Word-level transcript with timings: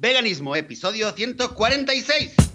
Veganismo, 0.00 0.54
episodio 0.54 1.10
146. 1.12 2.47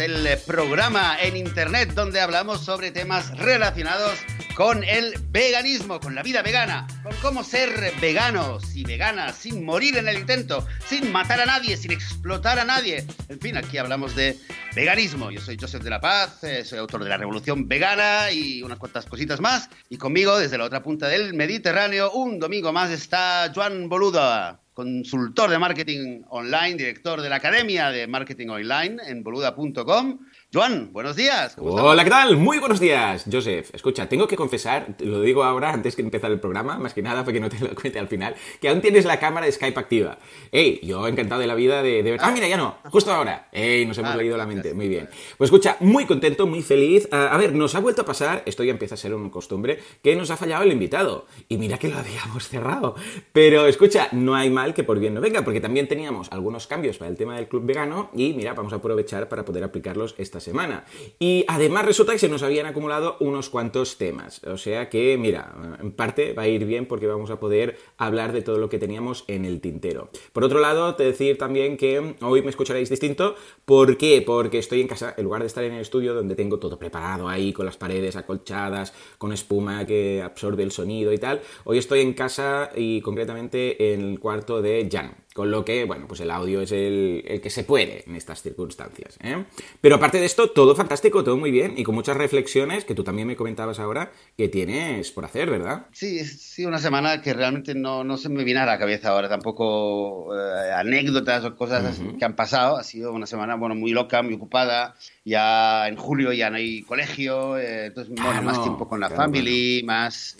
El 0.00 0.38
programa 0.46 1.18
en 1.20 1.36
internet 1.36 1.92
donde 1.92 2.20
hablamos 2.20 2.64
sobre 2.64 2.90
temas 2.90 3.36
relacionados 3.36 4.18
con 4.54 4.82
el 4.82 5.14
veganismo, 5.28 6.00
con 6.00 6.14
la 6.14 6.22
vida 6.22 6.42
vegana, 6.42 6.86
con 7.02 7.14
cómo 7.16 7.44
ser 7.44 7.92
veganos 8.00 8.74
y 8.74 8.84
veganas 8.84 9.36
sin 9.36 9.64
morir 9.64 9.98
en 9.98 10.08
el 10.08 10.18
intento, 10.18 10.66
sin 10.86 11.12
matar 11.12 11.40
a 11.40 11.46
nadie, 11.46 11.76
sin 11.76 11.92
explotar 11.92 12.58
a 12.58 12.64
nadie. 12.64 13.06
En 13.28 13.38
fin, 13.40 13.58
aquí 13.58 13.76
hablamos 13.76 14.16
de 14.16 14.38
veganismo. 14.74 15.30
Yo 15.30 15.40
soy 15.40 15.58
Joseph 15.60 15.82
de 15.82 15.90
la 15.90 16.00
Paz, 16.00 16.44
eh, 16.44 16.64
soy 16.64 16.78
autor 16.78 17.04
de 17.04 17.10
La 17.10 17.18
Revolución 17.18 17.68
Vegana 17.68 18.30
y 18.32 18.62
unas 18.62 18.78
cuantas 18.78 19.04
cositas 19.04 19.40
más. 19.40 19.68
Y 19.90 19.98
conmigo, 19.98 20.38
desde 20.38 20.56
la 20.56 20.64
otra 20.64 20.82
punta 20.82 21.08
del 21.08 21.34
Mediterráneo, 21.34 22.10
un 22.12 22.38
domingo 22.38 22.72
más 22.72 22.90
está 22.90 23.52
Joan 23.54 23.88
Boluda 23.90 24.60
consultor 24.80 25.50
de 25.50 25.58
marketing 25.58 26.22
online, 26.30 26.76
director 26.76 27.20
de 27.20 27.28
la 27.28 27.36
Academia 27.36 27.90
de 27.90 28.06
Marketing 28.06 28.48
Online 28.48 28.96
en 29.06 29.22
boluda.com. 29.22 30.20
Joan, 30.52 30.92
buenos 30.92 31.14
días. 31.14 31.54
¿cómo? 31.54 31.74
Hola, 31.74 32.02
¿qué 32.02 32.10
tal? 32.10 32.36
Muy 32.36 32.58
buenos 32.58 32.80
días, 32.80 33.24
Joseph. 33.30 33.72
Escucha, 33.72 34.08
tengo 34.08 34.26
que 34.26 34.34
confesar, 34.34 34.96
lo 34.98 35.20
digo 35.20 35.44
ahora 35.44 35.72
antes 35.72 35.94
que 35.94 36.02
empezar 36.02 36.28
el 36.32 36.40
programa, 36.40 36.76
más 36.76 36.92
que 36.92 37.02
nada 37.02 37.22
porque 37.22 37.38
no 37.38 37.48
te 37.48 37.60
lo 37.60 37.72
cuente 37.72 38.00
al 38.00 38.08
final, 38.08 38.34
que 38.60 38.68
aún 38.68 38.80
tienes 38.80 39.04
la 39.04 39.20
cámara 39.20 39.46
de 39.46 39.52
Skype 39.52 39.78
activa. 39.78 40.18
Ey, 40.50 40.80
yo 40.82 41.06
encantado 41.06 41.40
de 41.40 41.46
la 41.46 41.54
vida 41.54 41.84
de, 41.84 42.02
de 42.02 42.10
ver... 42.10 42.18
Ah, 42.20 42.32
mira, 42.32 42.48
ya 42.48 42.56
no, 42.56 42.78
justo 42.86 43.12
ahora. 43.12 43.48
Ey, 43.52 43.86
nos 43.86 43.96
hemos 43.98 44.10
Ah, 44.10 44.16
leído 44.16 44.36
la 44.36 44.44
mente, 44.44 44.74
muy 44.74 44.88
bien. 44.88 45.08
Pues 45.38 45.46
escucha, 45.46 45.76
muy 45.78 46.04
contento, 46.04 46.48
muy 46.48 46.62
feliz. 46.62 47.08
Ah, 47.12 47.28
a 47.30 47.36
ver, 47.38 47.54
nos 47.54 47.76
ha 47.76 47.78
vuelto 47.78 48.02
a 48.02 48.04
pasar, 48.04 48.42
esto 48.44 48.64
ya 48.64 48.72
empieza 48.72 48.96
a 48.96 48.98
ser 48.98 49.14
una 49.14 49.30
costumbre, 49.30 49.78
que 50.02 50.16
nos 50.16 50.32
ha 50.32 50.36
fallado 50.36 50.64
el 50.64 50.72
invitado. 50.72 51.26
Y 51.48 51.58
mira 51.58 51.78
que 51.78 51.86
lo 51.86 51.96
habíamos 51.98 52.48
cerrado. 52.48 52.96
Pero 53.32 53.68
escucha, 53.68 54.08
no 54.10 54.34
hay 54.34 54.50
mal 54.50 54.74
que 54.74 54.82
por 54.82 54.98
bien 54.98 55.14
no 55.14 55.20
venga, 55.20 55.42
porque 55.44 55.60
también 55.60 55.86
teníamos 55.86 56.26
algunos 56.32 56.66
cambios 56.66 56.98
para 56.98 57.08
el 57.08 57.16
tema 57.16 57.36
del 57.36 57.46
club 57.46 57.64
vegano 57.64 58.10
y 58.16 58.32
mira, 58.32 58.54
vamos 58.54 58.72
a 58.72 58.76
aprovechar 58.76 59.28
para 59.28 59.44
poder 59.44 59.62
aplicarlos 59.62 60.16
esta 60.18 60.39
semana. 60.40 60.84
Y 61.18 61.44
además 61.48 61.86
resulta 61.86 62.12
que 62.12 62.18
se 62.18 62.28
nos 62.28 62.42
habían 62.42 62.66
acumulado 62.66 63.16
unos 63.20 63.50
cuantos 63.50 63.98
temas. 63.98 64.42
O 64.44 64.56
sea 64.56 64.88
que, 64.88 65.16
mira, 65.18 65.54
en 65.80 65.92
parte 65.92 66.32
va 66.32 66.42
a 66.42 66.48
ir 66.48 66.64
bien 66.64 66.86
porque 66.86 67.06
vamos 67.06 67.30
a 67.30 67.38
poder 67.38 67.78
hablar 67.96 68.32
de 68.32 68.42
todo 68.42 68.58
lo 68.58 68.68
que 68.68 68.78
teníamos 68.78 69.24
en 69.26 69.44
el 69.44 69.60
tintero. 69.60 70.10
Por 70.32 70.44
otro 70.44 70.60
lado, 70.60 70.94
te 70.94 71.04
decir 71.04 71.38
también 71.38 71.76
que 71.76 72.16
hoy 72.20 72.42
me 72.42 72.50
escucharéis 72.50 72.88
distinto. 72.88 73.34
¿Por 73.64 73.96
qué? 73.96 74.22
Porque 74.22 74.58
estoy 74.58 74.80
en 74.80 74.88
casa, 74.88 75.14
en 75.16 75.24
lugar 75.24 75.42
de 75.42 75.46
estar 75.46 75.64
en 75.64 75.74
el 75.74 75.80
estudio 75.80 76.14
donde 76.14 76.34
tengo 76.34 76.58
todo 76.58 76.78
preparado 76.78 77.28
ahí, 77.28 77.52
con 77.52 77.66
las 77.66 77.76
paredes 77.76 78.16
acolchadas, 78.16 78.92
con 79.18 79.32
espuma 79.32 79.86
que 79.86 80.22
absorbe 80.22 80.62
el 80.62 80.72
sonido 80.72 81.12
y 81.12 81.18
tal. 81.18 81.40
Hoy 81.64 81.78
estoy 81.78 82.00
en 82.00 82.14
casa 82.14 82.70
y 82.74 83.00
concretamente 83.00 83.92
en 83.92 84.00
el 84.00 84.20
cuarto 84.20 84.62
de 84.62 84.88
Jan. 84.90 85.16
Con 85.32 85.52
lo 85.52 85.64
que, 85.64 85.84
bueno, 85.84 86.06
pues 86.08 86.18
el 86.20 86.30
audio 86.32 86.60
es 86.60 86.72
el, 86.72 87.22
el 87.24 87.40
que 87.40 87.50
se 87.50 87.62
puede 87.62 88.02
en 88.04 88.16
estas 88.16 88.42
circunstancias. 88.42 89.16
¿eh? 89.22 89.44
Pero 89.80 89.94
aparte 89.94 90.18
de 90.18 90.26
esto, 90.26 90.50
todo 90.50 90.74
fantástico, 90.74 91.22
todo 91.22 91.36
muy 91.36 91.52
bien 91.52 91.74
y 91.76 91.84
con 91.84 91.94
muchas 91.94 92.16
reflexiones 92.16 92.84
que 92.84 92.96
tú 92.96 93.04
también 93.04 93.28
me 93.28 93.36
comentabas 93.36 93.78
ahora 93.78 94.10
que 94.36 94.48
tienes 94.48 95.12
por 95.12 95.24
hacer, 95.24 95.48
¿verdad? 95.48 95.86
Sí, 95.92 96.24
sí, 96.24 96.64
una 96.64 96.78
semana 96.78 97.22
que 97.22 97.32
realmente 97.32 97.76
no, 97.76 98.02
no 98.02 98.16
se 98.16 98.28
me 98.28 98.42
viene 98.42 98.58
a 98.58 98.66
la 98.66 98.76
cabeza 98.76 99.10
ahora 99.10 99.28
tampoco 99.28 100.34
eh, 100.36 100.72
anécdotas 100.74 101.44
o 101.44 101.54
cosas 101.54 102.00
que 102.18 102.24
han 102.24 102.34
pasado. 102.34 102.76
Ha 102.76 102.82
sido 102.82 103.12
una 103.12 103.26
semana, 103.26 103.54
bueno, 103.54 103.76
muy 103.76 103.92
loca, 103.92 104.22
muy 104.22 104.34
ocupada. 104.34 104.96
Ya 105.24 105.86
en 105.86 105.94
julio 105.94 106.32
ya 106.32 106.50
no 106.50 106.56
hay 106.56 106.82
colegio, 106.82 107.56
eh, 107.56 107.86
entonces, 107.86 108.12
bueno, 108.14 108.30
Claro, 108.30 108.46
más 108.46 108.62
tiempo 108.64 108.88
con 108.88 108.98
la 108.98 109.06
claro, 109.06 109.22
family, 109.22 109.82
más... 109.84 110.36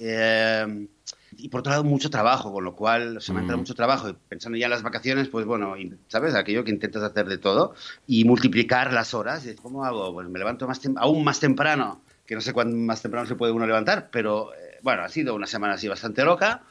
y 1.42 1.48
por 1.48 1.60
otro 1.60 1.70
lado, 1.70 1.84
mucho 1.84 2.10
trabajo, 2.10 2.52
con 2.52 2.64
lo 2.64 2.74
cual 2.74 3.20
se 3.20 3.32
me 3.32 3.38
ha 3.38 3.40
entrado 3.42 3.58
Mm. 3.58 3.62
mucho 3.62 3.74
trabajo. 3.74 4.08
Y 4.08 4.16
pensando 4.28 4.58
ya 4.58 4.66
en 4.66 4.70
las 4.70 4.82
vacaciones, 4.82 5.28
pues 5.28 5.46
bueno, 5.46 5.74
¿sabes? 6.08 6.34
Aquello 6.34 6.64
que 6.64 6.70
intentas 6.70 7.02
hacer 7.02 7.26
de 7.26 7.38
todo 7.38 7.74
y 8.06 8.24
multiplicar 8.24 8.92
las 8.92 9.14
horas. 9.14 9.46
Y, 9.46 9.54
¿Cómo 9.56 9.84
hago? 9.84 10.12
Pues 10.12 10.28
me 10.28 10.38
levanto 10.38 10.66
más 10.68 10.80
aún 10.96 11.24
más 11.24 11.40
temprano, 11.40 12.02
que 12.26 12.34
no 12.34 12.40
sé 12.40 12.52
cuándo 12.52 12.76
más 12.76 13.02
temprano 13.02 13.26
se 13.26 13.34
puede 13.34 13.52
uno 13.52 13.66
levantar, 13.66 14.08
pero 14.12 14.52
eh, 14.54 14.78
bueno, 14.82 15.02
ha 15.02 15.08
sido 15.08 15.34
una 15.34 15.46
semana 15.46 15.74
así 15.74 15.88
bastante 15.88 16.24
loca. 16.24 16.62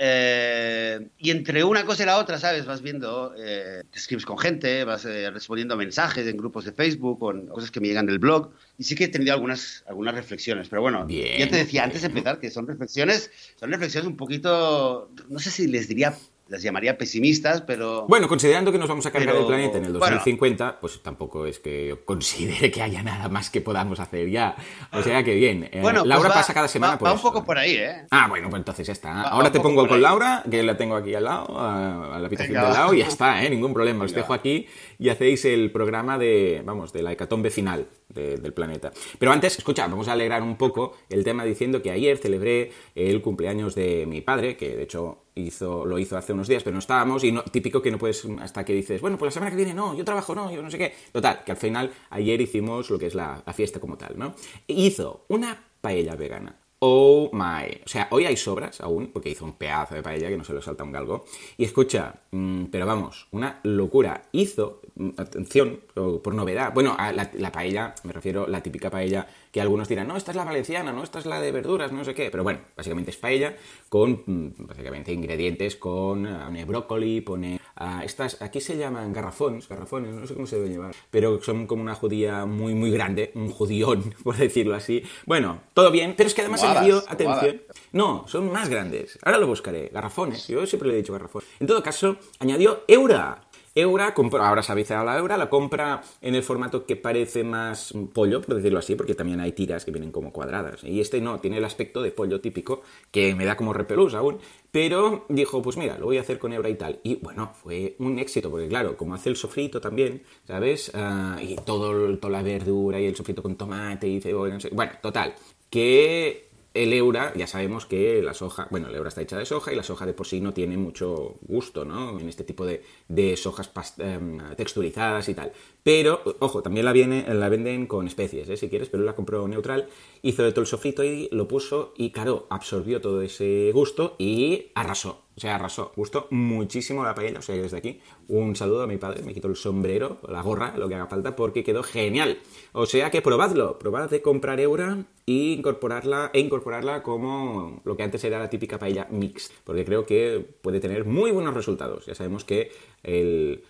Eh, 0.00 1.08
y 1.18 1.30
entre 1.30 1.64
una 1.64 1.84
cosa 1.84 2.04
y 2.04 2.06
la 2.06 2.18
otra, 2.18 2.38
¿sabes? 2.38 2.64
Vas 2.66 2.82
viendo, 2.82 3.34
eh, 3.36 3.82
te 3.90 3.98
escribes 3.98 4.24
con 4.24 4.38
gente, 4.38 4.84
vas 4.84 5.04
eh, 5.04 5.28
respondiendo 5.30 5.74
a 5.74 5.76
mensajes 5.76 6.26
en 6.26 6.36
grupos 6.36 6.64
de 6.64 6.72
Facebook, 6.72 7.18
con 7.18 7.46
cosas 7.48 7.70
que 7.70 7.80
me 7.80 7.88
llegan 7.88 8.06
del 8.06 8.20
blog. 8.20 8.52
Y 8.78 8.84
sí 8.84 8.94
que 8.94 9.04
he 9.04 9.08
tenido 9.08 9.34
algunas, 9.34 9.84
algunas 9.88 10.14
reflexiones, 10.14 10.68
pero 10.68 10.82
bueno, 10.82 11.04
Bien, 11.04 11.38
ya 11.38 11.48
te 11.48 11.56
decía 11.56 11.82
antes 11.82 12.02
de 12.02 12.08
empezar 12.08 12.38
que 12.38 12.50
son 12.50 12.66
reflexiones, 12.68 13.30
son 13.56 13.72
reflexiones 13.72 14.06
un 14.06 14.16
poquito, 14.16 15.10
no 15.28 15.38
sé 15.40 15.50
si 15.50 15.66
les 15.66 15.88
diría, 15.88 16.14
las 16.48 16.62
llamaría 16.62 16.96
pesimistas, 16.98 17.60
pero... 17.62 18.06
Bueno, 18.08 18.26
considerando 18.26 18.72
que 18.72 18.78
nos 18.78 18.88
vamos 18.88 19.04
a 19.06 19.10
cargar 19.10 19.34
Pero, 19.34 19.40
el 19.42 19.46
planeta 19.46 19.78
en 19.78 19.84
el 19.84 19.92
bueno. 19.92 20.16
2050, 20.16 20.80
pues 20.80 21.02
tampoco 21.02 21.44
es 21.46 21.58
que 21.58 21.96
considere 22.04 22.70
que 22.70 22.82
haya 22.82 23.02
nada 23.02 23.28
más 23.28 23.50
que 23.50 23.60
podamos 23.60 24.00
hacer 24.00 24.28
ya. 24.30 24.56
O 24.92 25.02
sea 25.02 25.22
que 25.22 25.34
bien. 25.34 25.68
Eh, 25.70 25.80
bueno, 25.82 26.00
pues 26.00 26.08
Laura 26.08 26.28
va- 26.30 26.34
pasa 26.36 26.54
cada 26.54 26.68
semana 26.68 26.94
va, 26.94 26.98
por 26.98 27.08
va 27.08 27.12
un 27.12 27.20
poco 27.20 27.44
por 27.44 27.58
ahí, 27.58 27.72
¿eh? 27.76 28.06
Ah, 28.10 28.26
bueno, 28.28 28.48
pues 28.48 28.60
entonces 28.60 28.86
ya 28.86 28.92
está. 28.94 29.12
Va- 29.12 29.22
Ahora 29.28 29.52
te 29.52 29.60
pongo 29.60 29.86
con 29.86 29.96
ahí. 29.96 30.02
Laura, 30.02 30.42
que 30.50 30.62
la 30.62 30.76
tengo 30.76 30.96
aquí 30.96 31.14
al 31.14 31.24
lado, 31.24 31.58
a, 31.58 32.16
a 32.16 32.18
la 32.18 32.26
habitación 32.26 32.54
Venga. 32.56 32.70
lado, 32.72 32.94
y 32.94 32.98
ya 33.00 33.06
está, 33.08 33.44
¿eh? 33.44 33.50
Ningún 33.50 33.74
problema. 33.74 34.04
Os 34.06 34.14
dejo 34.14 34.32
aquí 34.32 34.66
y 34.98 35.10
hacéis 35.10 35.44
el 35.44 35.70
programa 35.70 36.16
de, 36.18 36.62
vamos, 36.64 36.92
de 36.92 37.02
la 37.02 37.12
hecatombe 37.12 37.50
final 37.50 37.86
de- 38.08 38.36
del 38.38 38.52
planeta. 38.52 38.92
Pero 39.18 39.32
antes, 39.32 39.58
escucha, 39.58 39.86
vamos 39.86 40.08
a 40.08 40.12
alegrar 40.12 40.42
un 40.42 40.56
poco 40.56 40.96
el 41.08 41.24
tema 41.24 41.44
diciendo 41.44 41.82
que 41.82 41.90
ayer 41.90 42.16
celebré 42.18 42.70
el 42.94 43.20
cumpleaños 43.22 43.74
de 43.74 44.06
mi 44.06 44.20
padre, 44.20 44.56
que 44.56 44.76
de 44.76 44.82
hecho 44.84 45.24
hizo, 45.34 45.84
lo 45.84 45.98
hizo 45.98 46.16
hace 46.16 46.32
unos 46.32 46.48
días, 46.48 46.62
pero 46.64 46.74
no 46.74 46.80
estábamos, 46.80 47.22
y 47.24 47.32
no, 47.32 47.42
típico 47.44 47.80
que 47.82 47.90
no 47.90 47.98
puedes, 47.98 48.24
hasta 48.40 48.64
que 48.64 48.72
dices, 48.72 49.00
bueno, 49.00 49.16
pues 49.18 49.28
la 49.28 49.32
semana 49.34 49.50
que 49.50 49.56
viene 49.56 49.74
no, 49.74 49.94
yo 49.96 50.04
trabajo 50.04 50.34
no, 50.34 50.50
yo 50.52 50.62
no 50.62 50.70
sé 50.70 50.78
qué. 50.78 50.94
Total, 51.12 51.44
que 51.44 51.52
al 51.52 51.58
final 51.58 51.92
ayer 52.10 52.40
hicimos 52.40 52.90
lo 52.90 52.98
que 52.98 53.06
es 53.06 53.14
la 53.14 53.42
fiesta 53.54 53.78
como 53.80 53.96
tal, 53.96 54.18
¿no? 54.18 54.34
Hizo 54.66 55.24
una 55.28 55.64
paella 55.80 56.16
vegana. 56.16 56.57
Oh 56.80 57.28
my. 57.32 57.80
O 57.84 57.88
sea, 57.88 58.06
hoy 58.12 58.26
hay 58.26 58.36
sobras 58.36 58.80
aún, 58.80 59.08
porque 59.12 59.30
hizo 59.30 59.44
un 59.44 59.54
pedazo 59.54 59.96
de 59.96 60.02
paella 60.02 60.28
que 60.28 60.36
no 60.36 60.44
se 60.44 60.52
lo 60.52 60.62
salta 60.62 60.84
un 60.84 60.92
galgo. 60.92 61.24
Y 61.56 61.64
escucha, 61.64 62.14
mm, 62.30 62.66
pero 62.66 62.86
vamos, 62.86 63.26
una 63.32 63.58
locura. 63.64 64.22
Hizo, 64.30 64.80
mm, 64.94 65.10
atención, 65.16 65.80
por 65.94 66.34
novedad. 66.34 66.72
Bueno, 66.72 66.94
a 66.96 67.12
la, 67.12 67.30
la 67.34 67.50
paella, 67.50 67.94
me 68.04 68.12
refiero 68.12 68.44
a 68.44 68.48
la 68.48 68.62
típica 68.62 68.90
paella 68.90 69.26
que 69.50 69.60
algunos 69.60 69.88
dirán, 69.88 70.06
no, 70.06 70.16
esta 70.16 70.30
es 70.30 70.36
la 70.36 70.44
valenciana, 70.44 70.92
no, 70.92 71.02
esta 71.02 71.18
es 71.18 71.26
la 71.26 71.40
de 71.40 71.50
verduras, 71.50 71.90
no 71.90 72.04
sé 72.04 72.14
qué. 72.14 72.30
Pero 72.30 72.44
bueno, 72.44 72.60
básicamente 72.76 73.10
es 73.10 73.16
paella 73.16 73.56
con, 73.88 74.22
mm, 74.24 74.66
básicamente, 74.66 75.12
ingredientes 75.12 75.74
con, 75.76 76.26
ah, 76.26 76.46
pone 76.46 76.64
brócoli, 76.64 77.20
pone... 77.22 77.57
estas, 78.04 78.42
aquí 78.42 78.60
se 78.60 78.76
llaman 78.76 79.12
garrafones, 79.12 79.68
garrafones, 79.68 80.14
no 80.14 80.26
sé 80.26 80.34
cómo 80.34 80.46
se 80.46 80.56
deben 80.56 80.72
llevar, 80.72 80.94
pero 81.10 81.42
son 81.42 81.66
como 81.66 81.82
una 81.82 81.94
judía 81.94 82.44
muy, 82.46 82.74
muy 82.74 82.90
grande, 82.90 83.32
un 83.34 83.50
judión, 83.50 84.14
por 84.24 84.36
decirlo 84.36 84.74
así. 84.74 85.02
Bueno, 85.26 85.60
todo 85.74 85.90
bien, 85.90 86.14
pero 86.16 86.26
es 86.28 86.34
que 86.34 86.42
además 86.42 86.62
añadió, 86.64 87.02
atención, 87.08 87.62
no, 87.92 88.26
son 88.28 88.50
más 88.52 88.68
grandes. 88.68 89.18
Ahora 89.22 89.38
lo 89.38 89.46
buscaré. 89.46 89.90
Garrafones. 89.92 90.46
Yo 90.48 90.66
siempre 90.66 90.88
le 90.88 90.94
he 90.94 90.98
dicho 90.98 91.12
garrafones. 91.12 91.48
En 91.60 91.66
todo 91.66 91.82
caso, 91.82 92.16
añadió 92.38 92.84
Eura. 92.88 93.47
Eura, 93.80 94.12
compró, 94.12 94.42
ahora 94.42 94.62
sabéis 94.62 94.90
a 94.90 95.04
la 95.04 95.16
Eura, 95.18 95.36
la 95.36 95.48
compra 95.48 96.02
en 96.20 96.34
el 96.34 96.42
formato 96.42 96.84
que 96.84 96.96
parece 96.96 97.44
más 97.44 97.94
pollo, 98.12 98.42
por 98.42 98.56
decirlo 98.56 98.80
así, 98.80 98.96
porque 98.96 99.14
también 99.14 99.38
hay 99.40 99.52
tiras 99.52 99.84
que 99.84 99.92
vienen 99.92 100.10
como 100.10 100.32
cuadradas. 100.32 100.82
Y 100.82 101.00
este 101.00 101.20
no, 101.20 101.38
tiene 101.38 101.58
el 101.58 101.64
aspecto 101.64 102.02
de 102.02 102.10
pollo 102.10 102.40
típico, 102.40 102.82
que 103.12 103.34
me 103.36 103.44
da 103.44 103.56
como 103.56 103.72
repelús 103.72 104.14
aún. 104.14 104.38
Pero 104.70 105.26
dijo, 105.28 105.62
pues 105.62 105.76
mira, 105.76 105.96
lo 105.96 106.06
voy 106.06 106.18
a 106.18 106.22
hacer 106.22 106.38
con 106.38 106.52
Eura 106.52 106.68
y 106.68 106.74
tal. 106.74 106.98
Y 107.04 107.16
bueno, 107.16 107.52
fue 107.54 107.94
un 108.00 108.18
éxito, 108.18 108.50
porque 108.50 108.68
claro, 108.68 108.96
como 108.96 109.14
hace 109.14 109.28
el 109.28 109.36
sofrito 109.36 109.80
también, 109.80 110.22
¿sabes? 110.46 110.90
Ah, 110.94 111.38
y 111.40 111.54
todo, 111.56 112.18
toda 112.18 112.32
la 112.32 112.42
verdura 112.42 113.00
y 113.00 113.06
el 113.06 113.16
sofrito 113.16 113.42
con 113.42 113.56
tomate 113.56 114.08
y 114.08 114.20
cebolla, 114.20 114.54
no 114.54 114.60
sé. 114.60 114.70
Bueno, 114.72 114.92
total, 115.00 115.34
que 115.70 116.47
el 116.82 116.92
eura, 116.92 117.32
ya 117.36 117.46
sabemos 117.46 117.86
que 117.86 118.22
la 118.22 118.34
soja, 118.34 118.68
bueno, 118.70 118.88
el 118.88 118.94
eura 118.94 119.08
está 119.08 119.22
hecha 119.22 119.36
de 119.36 119.46
soja 119.46 119.72
y 119.72 119.76
la 119.76 119.82
soja 119.82 120.06
de 120.06 120.12
por 120.14 120.26
sí 120.26 120.40
no 120.40 120.52
tiene 120.52 120.76
mucho 120.76 121.38
gusto, 121.42 121.84
¿no? 121.84 122.18
En 122.18 122.28
este 122.28 122.44
tipo 122.44 122.64
de, 122.64 122.82
de 123.08 123.36
sojas 123.36 123.70
em, 123.98 124.38
texturizadas 124.56 125.28
y 125.28 125.34
tal. 125.34 125.52
Pero, 125.88 126.20
ojo, 126.40 126.60
también 126.60 126.84
la, 126.84 126.92
viene, 126.92 127.24
la 127.32 127.48
venden 127.48 127.86
con 127.86 128.06
especies, 128.06 128.46
¿eh? 128.50 128.58
si 128.58 128.68
quieres, 128.68 128.90
pero 128.90 129.04
la 129.04 129.16
compró 129.16 129.48
neutral, 129.48 129.88
hizo 130.20 130.42
de 130.42 130.50
todo 130.50 130.60
el 130.60 130.66
sofrito 130.66 131.02
y 131.02 131.30
lo 131.32 131.48
puso 131.48 131.94
y, 131.96 132.10
claro, 132.10 132.46
absorbió 132.50 133.00
todo 133.00 133.22
ese 133.22 133.70
gusto 133.72 134.14
y 134.18 134.66
arrasó. 134.74 135.22
O 135.38 135.40
sea, 135.40 135.54
arrasó. 135.54 135.92
Gustó 135.94 136.26
muchísimo 136.30 137.04
la 137.04 137.14
paella. 137.14 137.38
O 137.38 137.42
sea, 137.42 137.54
desde 137.54 137.76
aquí, 137.76 138.00
un 138.26 138.56
saludo 138.56 138.82
a 138.82 138.86
mi 138.88 138.96
padre. 138.96 139.22
Me 139.22 139.32
quito 139.32 139.46
el 139.46 139.54
sombrero, 139.54 140.18
la 140.28 140.42
gorra, 140.42 140.76
lo 140.76 140.88
que 140.88 140.96
haga 140.96 141.06
falta, 141.06 141.36
porque 141.36 141.62
quedó 141.62 141.84
genial. 141.84 142.40
O 142.72 142.86
sea 142.86 143.12
que 143.12 143.22
probadlo. 143.22 143.78
Probad 143.78 144.10
de 144.10 144.20
comprar 144.20 144.58
Eura 144.58 145.04
e 145.26 145.52
incorporarla, 145.52 146.32
e 146.34 146.40
incorporarla 146.40 147.04
como 147.04 147.80
lo 147.84 147.96
que 147.96 148.02
antes 148.02 148.24
era 148.24 148.40
la 148.40 148.50
típica 148.50 148.80
paella 148.80 149.06
mixed. 149.10 149.52
Porque 149.62 149.84
creo 149.84 150.04
que 150.04 150.44
puede 150.60 150.80
tener 150.80 151.04
muy 151.04 151.30
buenos 151.30 151.54
resultados. 151.54 152.06
Ya 152.06 152.16
sabemos 152.16 152.44
que 152.44 152.72
el, 153.04 153.62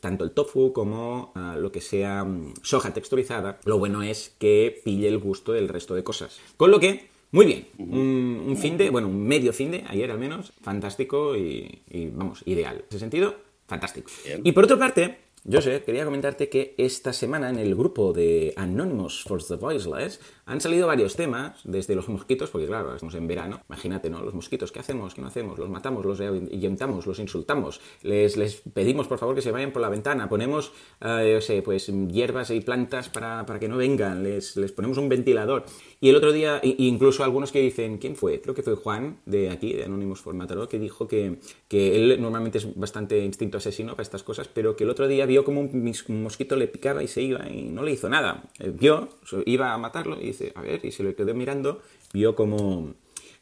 tanto 0.00 0.24
el 0.24 0.32
tofu 0.32 0.72
como 0.72 1.32
ah, 1.34 1.56
lo 1.58 1.72
que 1.72 1.80
sea 1.80 2.24
mm, 2.24 2.54
soja 2.62 2.92
texturizada, 2.92 3.58
lo 3.64 3.78
bueno 3.78 4.02
es 4.02 4.34
que 4.38 4.80
pille 4.84 5.08
el 5.08 5.18
gusto 5.18 5.52
del 5.52 5.68
resto 5.68 5.94
de 5.94 6.04
cosas. 6.04 6.40
Con 6.56 6.70
lo 6.70 6.80
que 6.80 7.14
muy 7.34 7.46
bien, 7.46 7.66
un, 7.78 8.56
fin 8.56 8.76
de, 8.76 8.90
bueno, 8.90 9.08
un 9.08 9.26
medio 9.26 9.52
fin 9.52 9.72
de, 9.72 9.82
ayer 9.88 10.08
al 10.08 10.20
menos, 10.20 10.52
fantástico 10.62 11.36
y, 11.36 11.82
vamos, 12.12 12.42
ideal. 12.46 12.76
En 12.76 12.84
ese 12.88 13.00
sentido, 13.00 13.34
fantástico. 13.66 14.08
Y 14.44 14.52
por 14.52 14.62
otra 14.62 14.78
parte, 14.78 15.18
yo 15.42 15.60
sé, 15.60 15.82
quería 15.82 16.04
comentarte 16.04 16.48
que 16.48 16.76
esta 16.78 17.12
semana 17.12 17.50
en 17.50 17.58
el 17.58 17.74
grupo 17.74 18.12
de 18.12 18.54
Anonymous 18.56 19.24
for 19.24 19.42
the 19.42 19.56
Voiceless 19.56 20.20
han 20.46 20.60
salido 20.60 20.86
varios 20.86 21.16
temas, 21.16 21.60
desde 21.64 21.94
los 21.94 22.08
mosquitos, 22.08 22.50
porque 22.50 22.66
claro, 22.66 22.94
estamos 22.94 23.14
en 23.14 23.26
verano, 23.26 23.60
imagínate, 23.68 24.10
¿no? 24.10 24.22
Los 24.22 24.34
mosquitos, 24.34 24.72
¿qué 24.72 24.80
hacemos? 24.80 25.14
¿Qué 25.14 25.22
no 25.22 25.28
hacemos? 25.28 25.58
Los 25.58 25.70
matamos, 25.70 26.04
los 26.04 26.20
ahuyentamos, 26.20 27.06
los 27.06 27.18
insultamos, 27.18 27.80
les, 28.02 28.36
les 28.36 28.62
pedimos 28.72 29.06
por 29.06 29.18
favor 29.18 29.34
que 29.34 29.42
se 29.42 29.50
vayan 29.50 29.72
por 29.72 29.80
la 29.82 29.88
ventana, 29.88 30.28
ponemos, 30.28 30.72
eh, 31.00 31.30
yo 31.34 31.40
sé, 31.40 31.62
pues 31.62 31.86
hierbas 31.86 32.50
y 32.50 32.60
plantas 32.60 33.08
para, 33.08 33.46
para 33.46 33.58
que 33.58 33.68
no 33.68 33.76
vengan, 33.76 34.22
les, 34.22 34.56
les, 34.56 34.72
ponemos 34.72 34.98
un 34.98 35.08
ventilador. 35.08 35.64
Y 36.00 36.10
el 36.10 36.16
otro 36.16 36.32
día, 36.32 36.60
incluso 36.62 37.24
algunos 37.24 37.50
que 37.50 37.60
dicen, 37.60 37.96
¿quién 37.98 38.14
fue? 38.14 38.40
Creo 38.40 38.54
que 38.54 38.62
fue 38.62 38.74
Juan, 38.74 39.20
de 39.24 39.50
aquí, 39.50 39.72
de 39.72 39.84
Anonymous 39.84 40.20
for 40.20 40.34
Mataró, 40.34 40.68
que 40.68 40.78
dijo 40.78 41.08
que, 41.08 41.38
que 41.68 41.96
él 41.96 42.20
normalmente 42.20 42.58
es 42.58 42.74
bastante 42.74 43.24
instinto 43.24 43.58
asesino 43.58 43.92
para 43.92 44.02
estas 44.02 44.22
cosas, 44.22 44.48
pero 44.48 44.76
que 44.76 44.84
el 44.84 44.90
otro 44.90 45.08
día 45.08 45.24
vio 45.24 45.44
como 45.44 45.60
un, 45.60 45.94
mosquito 46.22 46.56
le 46.56 46.68
picaba 46.68 47.02
y 47.02 47.08
se 47.08 47.22
iba 47.22 47.48
y 47.48 47.62
no 47.62 47.82
le 47.82 47.92
hizo 47.92 48.08
nada. 48.08 48.44
Eh, 48.58 48.70
vio, 48.74 49.08
iba 49.46 49.72
a 49.72 49.78
matarlo 49.78 50.20
y 50.20 50.33
dice, 50.38 50.52
a 50.54 50.62
ver, 50.62 50.84
y 50.84 50.92
se 50.92 51.02
le 51.02 51.14
quedó 51.14 51.34
mirando, 51.34 51.80
vio 52.12 52.34
como, 52.34 52.94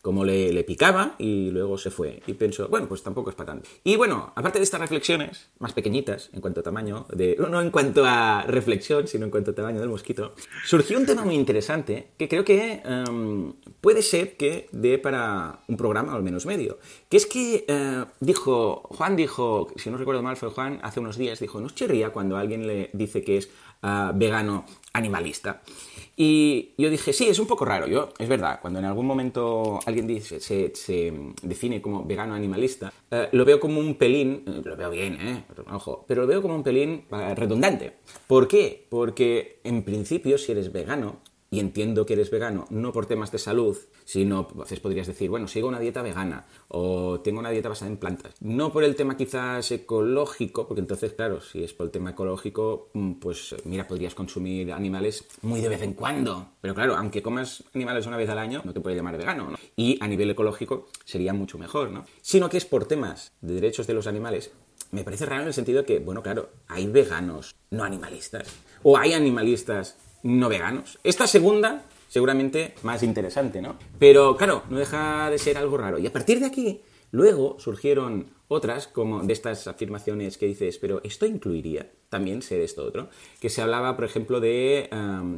como 0.02 0.24
le, 0.24 0.52
le, 0.52 0.64
picaba 0.64 1.14
y 1.16 1.50
luego 1.52 1.78
se 1.78 1.90
fue. 1.90 2.20
Y 2.26 2.34
pensó, 2.34 2.68
bueno, 2.68 2.88
pues 2.88 3.04
tampoco 3.04 3.30
es 3.30 3.36
para 3.36 3.52
tanto. 3.52 3.68
Y 3.84 3.94
bueno, 3.94 4.32
aparte 4.34 4.58
de 4.58 4.64
estas 4.64 4.80
reflexiones, 4.80 5.48
más 5.60 5.72
pequeñitas 5.72 6.28
en 6.32 6.40
cuanto 6.40 6.58
a 6.60 6.62
tamaño, 6.64 7.06
de, 7.12 7.36
no 7.38 7.60
en 7.60 7.70
cuanto 7.70 8.04
a 8.04 8.42
reflexión, 8.42 9.06
sino 9.06 9.26
en 9.26 9.30
cuanto 9.30 9.52
a 9.52 9.54
tamaño 9.54 9.78
del 9.78 9.88
mosquito, 9.88 10.34
surgió 10.64 10.98
un 10.98 11.06
tema 11.06 11.24
muy 11.24 11.36
interesante 11.36 12.08
que 12.18 12.28
creo 12.28 12.44
que 12.44 12.82
em, 12.84 13.52
puede 13.80 14.02
ser 14.02 14.36
que 14.36 14.68
dé 14.72 14.98
para 14.98 15.60
un 15.68 15.76
programa 15.76 16.14
al 16.14 16.24
menos 16.24 16.46
medio. 16.46 16.78
Que 17.08 17.16
es 17.16 17.26
que 17.26 17.64
eh, 17.68 18.04
dijo, 18.18 18.82
Juan 18.96 19.14
dijo, 19.14 19.68
si 19.76 19.88
no 19.88 19.98
recuerdo 19.98 20.22
mal 20.22 20.36
fue 20.36 20.50
Juan, 20.50 20.80
hace 20.82 20.98
unos 20.98 21.16
días, 21.16 21.38
dijo, 21.38 21.60
¿no 21.60 21.70
chirría 21.70 22.10
cuando 22.10 22.36
alguien 22.36 22.66
le 22.66 22.90
dice 22.92 23.22
que 23.22 23.36
es 23.36 23.50
ah, 23.82 24.12
vegano 24.16 24.64
animalista? 24.92 25.62
Y 26.16 26.74
yo 26.76 26.90
dije, 26.90 27.12
sí, 27.12 27.28
es 27.28 27.38
un 27.38 27.46
poco 27.46 27.64
raro. 27.64 27.86
Yo, 27.86 28.10
es 28.18 28.28
verdad, 28.28 28.60
cuando 28.60 28.78
en 28.78 28.84
algún 28.84 29.06
momento 29.06 29.80
alguien 29.86 30.06
dice, 30.06 30.40
se, 30.40 31.12
define 31.42 31.80
como 31.80 32.04
vegano 32.04 32.34
animalista, 32.34 32.92
eh, 33.10 33.28
lo 33.32 33.44
veo 33.44 33.58
como 33.58 33.80
un 33.80 33.94
pelín, 33.94 34.44
eh, 34.46 34.60
lo 34.64 34.76
veo 34.76 34.90
bien, 34.90 35.14
¿eh? 35.20 35.44
Ojo, 35.72 36.04
pero 36.06 36.22
lo 36.22 36.28
veo 36.28 36.42
como 36.42 36.54
un 36.54 36.62
pelín 36.62 37.04
eh, 37.10 37.34
redundante. 37.34 37.94
¿Por 38.26 38.46
qué? 38.46 38.86
Porque 38.88 39.60
en 39.64 39.82
principio, 39.82 40.36
si 40.36 40.52
eres 40.52 40.70
vegano, 40.70 41.20
y 41.50 41.60
entiendo 41.60 42.06
que 42.06 42.14
eres 42.14 42.30
vegano, 42.30 42.66
no 42.70 42.92
por 42.92 43.06
temas 43.06 43.30
de 43.30 43.38
salud, 43.38 43.76
sino, 44.12 44.46
veces 44.46 44.78
podrías 44.78 45.06
decir, 45.06 45.30
bueno, 45.30 45.48
sigo 45.48 45.68
una 45.68 45.80
dieta 45.80 46.02
vegana 46.02 46.44
o 46.68 47.20
tengo 47.20 47.40
una 47.40 47.48
dieta 47.48 47.70
basada 47.70 47.90
en 47.90 47.96
plantas. 47.96 48.34
No 48.40 48.70
por 48.70 48.84
el 48.84 48.94
tema 48.94 49.16
quizás 49.16 49.70
ecológico, 49.72 50.68
porque 50.68 50.82
entonces, 50.82 51.14
claro, 51.14 51.40
si 51.40 51.64
es 51.64 51.72
por 51.72 51.86
el 51.86 51.92
tema 51.92 52.10
ecológico, 52.10 52.90
mm, 52.92 53.12
pues 53.12 53.56
mira, 53.64 53.88
podrías 53.88 54.14
consumir 54.14 54.70
animales 54.70 55.24
muy 55.40 55.62
de 55.62 55.70
vez 55.70 55.80
en 55.80 55.94
cuando. 55.94 56.48
Pero 56.60 56.74
claro, 56.74 56.94
aunque 56.94 57.22
comas 57.22 57.64
animales 57.72 58.06
una 58.06 58.18
vez 58.18 58.28
al 58.28 58.38
año, 58.38 58.60
no 58.66 58.74
te 58.74 58.80
puedes 58.80 58.98
llamar 58.98 59.16
vegano, 59.16 59.48
¿no? 59.48 59.58
Y 59.76 59.96
a 60.02 60.06
nivel 60.06 60.28
ecológico 60.28 60.88
sería 61.06 61.32
mucho 61.32 61.56
mejor, 61.56 61.90
¿no? 61.90 62.04
Sino 62.20 62.50
que 62.50 62.58
es 62.58 62.66
por 62.66 62.84
temas 62.84 63.32
de 63.40 63.54
derechos 63.54 63.86
de 63.86 63.94
los 63.94 64.06
animales, 64.06 64.52
me 64.90 65.04
parece 65.04 65.24
raro 65.24 65.40
en 65.40 65.48
el 65.48 65.54
sentido 65.54 65.86
que, 65.86 66.00
bueno, 66.00 66.22
claro, 66.22 66.50
hay 66.68 66.86
veganos 66.86 67.54
no 67.70 67.82
animalistas. 67.82 68.46
O 68.82 68.98
hay 68.98 69.14
animalistas 69.14 69.96
no 70.22 70.50
veganos. 70.50 70.98
Esta 71.02 71.26
segunda, 71.26 71.86
seguramente 72.12 72.74
más 72.82 73.02
interesante, 73.02 73.62
¿no? 73.62 73.76
Pero 73.98 74.36
claro, 74.36 74.64
no 74.68 74.78
deja 74.78 75.30
de 75.30 75.38
ser 75.38 75.56
algo 75.56 75.78
raro. 75.78 75.98
Y 75.98 76.06
a 76.06 76.12
partir 76.12 76.40
de 76.40 76.44
aquí, 76.44 76.82
luego 77.10 77.56
surgieron 77.58 78.26
otras, 78.48 78.86
como 78.86 79.22
de 79.22 79.32
estas 79.32 79.66
afirmaciones 79.66 80.36
que 80.36 80.44
dices, 80.44 80.76
pero 80.76 81.00
esto 81.04 81.24
incluiría 81.24 81.90
también 82.10 82.42
ser 82.42 82.60
esto 82.60 82.84
otro, 82.84 83.08
que 83.40 83.48
se 83.48 83.62
hablaba, 83.62 83.96
por 83.96 84.04
ejemplo, 84.04 84.40
de, 84.40 84.90